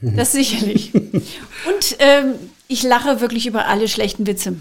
das 0.00 0.32
sicherlich. 0.32 0.94
Und 0.94 1.96
ähm, 1.98 2.34
ich 2.68 2.82
lache 2.82 3.20
wirklich 3.20 3.46
über 3.46 3.66
alle 3.66 3.88
schlechten 3.88 4.26
Witze. 4.26 4.56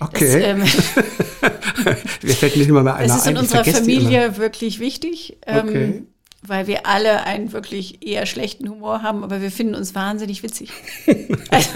Okay. 0.00 0.40
Das, 0.40 0.44
ähm, 0.44 0.58
Mir 2.22 2.34
fällt 2.34 2.56
nicht 2.56 2.68
immer 2.68 2.82
mehr 2.82 2.96
einer 2.96 3.08
Das 3.08 3.18
ist 3.18 3.26
in 3.26 3.36
unserer 3.36 3.64
Familie 3.64 4.36
wirklich 4.38 4.80
wichtig. 4.80 5.38
Ähm, 5.46 5.68
okay 5.68 6.02
weil 6.42 6.66
wir 6.66 6.86
alle 6.86 7.24
einen 7.24 7.52
wirklich 7.52 8.06
eher 8.06 8.26
schlechten 8.26 8.68
Humor 8.68 9.02
haben, 9.02 9.24
aber 9.24 9.42
wir 9.42 9.50
finden 9.50 9.74
uns 9.74 9.94
wahnsinnig 9.94 10.42
witzig. 10.42 10.70
also, 11.50 11.70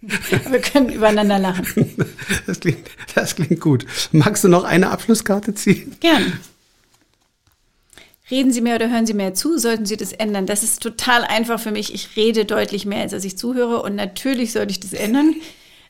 wir 0.00 0.60
können 0.60 0.90
übereinander 0.90 1.38
lachen. 1.38 1.66
Das 2.46 2.60
klingt, 2.60 2.88
das 3.14 3.36
klingt 3.36 3.60
gut. 3.60 3.84
Magst 4.12 4.44
du 4.44 4.48
noch 4.48 4.64
eine 4.64 4.90
Abschlusskarte 4.90 5.54
ziehen? 5.54 5.96
Gern. 6.00 6.38
Reden 8.30 8.52
Sie 8.52 8.60
mehr 8.60 8.76
oder 8.76 8.90
hören 8.90 9.06
Sie 9.06 9.14
mehr 9.14 9.34
zu? 9.34 9.58
Sollten 9.58 9.86
Sie 9.86 9.96
das 9.96 10.12
ändern? 10.12 10.46
Das 10.46 10.62
ist 10.62 10.82
total 10.82 11.24
einfach 11.24 11.58
für 11.58 11.70
mich. 11.70 11.94
Ich 11.94 12.16
rede 12.16 12.44
deutlich 12.44 12.84
mehr, 12.84 13.02
als 13.02 13.12
dass 13.12 13.24
ich 13.24 13.38
zuhöre. 13.38 13.82
Und 13.82 13.94
natürlich 13.94 14.52
sollte 14.52 14.70
ich 14.70 14.80
das 14.80 14.92
ändern. 14.92 15.34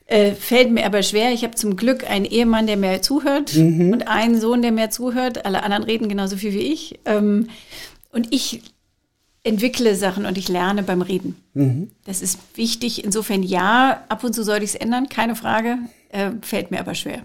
Äh, 0.05 0.31
fällt 0.31 0.71
mir 0.71 0.85
aber 0.85 1.03
schwer. 1.03 1.33
Ich 1.33 1.43
habe 1.43 1.53
zum 1.53 1.75
Glück 1.75 2.09
einen 2.09 2.25
Ehemann, 2.25 2.65
der 2.65 2.77
mehr 2.77 3.01
zuhört 3.01 3.55
mhm. 3.55 3.91
und 3.91 4.07
einen 4.07 4.39
Sohn, 4.41 4.61
der 4.61 4.71
mehr 4.71 4.89
zuhört. 4.89 5.45
Alle 5.45 5.61
anderen 5.61 5.83
reden 5.83 6.09
genauso 6.09 6.35
viel 6.35 6.53
wie 6.53 6.73
ich. 6.73 6.99
Ähm, 7.05 7.47
und 8.11 8.33
ich 8.33 8.61
entwickle 9.43 9.95
Sachen 9.95 10.25
und 10.25 10.37
ich 10.37 10.49
lerne 10.49 10.83
beim 10.83 11.01
Reden. 11.01 11.35
Mhm. 11.53 11.91
Das 12.05 12.21
ist 12.21 12.39
wichtig. 12.55 13.03
Insofern 13.03 13.43
ja, 13.43 14.03
ab 14.09 14.23
und 14.23 14.33
zu 14.33 14.43
sollte 14.43 14.63
ich 14.63 14.71
es 14.71 14.75
ändern, 14.75 15.09
keine 15.09 15.35
Frage. 15.35 15.77
Äh, 16.09 16.31
fällt 16.41 16.71
mir 16.71 16.79
aber 16.79 16.95
schwer. 16.95 17.23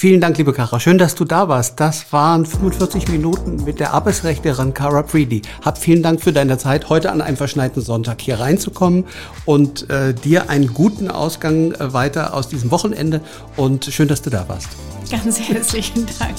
Vielen 0.00 0.20
Dank, 0.20 0.38
liebe 0.38 0.52
Kara. 0.52 0.78
Schön, 0.78 0.96
dass 0.96 1.16
du 1.16 1.24
da 1.24 1.48
warst. 1.48 1.80
Das 1.80 2.12
waren 2.12 2.46
45 2.46 3.08
Minuten 3.08 3.64
mit 3.64 3.80
der 3.80 3.94
Arbeitsrechtlerin 3.94 4.72
Kara 4.72 5.02
Preedy. 5.02 5.42
Hab 5.64 5.76
vielen 5.76 6.04
Dank 6.04 6.22
für 6.22 6.32
deine 6.32 6.56
Zeit, 6.56 6.88
heute 6.88 7.10
an 7.10 7.20
einem 7.20 7.36
verschneiten 7.36 7.82
Sonntag 7.82 8.20
hier 8.20 8.38
reinzukommen 8.38 9.06
und 9.44 9.90
äh, 9.90 10.14
dir 10.14 10.50
einen 10.50 10.72
guten 10.72 11.10
Ausgang 11.10 11.72
äh, 11.72 11.92
weiter 11.92 12.34
aus 12.34 12.46
diesem 12.46 12.70
Wochenende 12.70 13.22
und 13.56 13.86
schön, 13.86 14.06
dass 14.06 14.22
du 14.22 14.30
da 14.30 14.48
warst. 14.48 14.68
Ganz 15.10 15.40
herzlichen 15.40 16.06
Dank. 16.20 16.36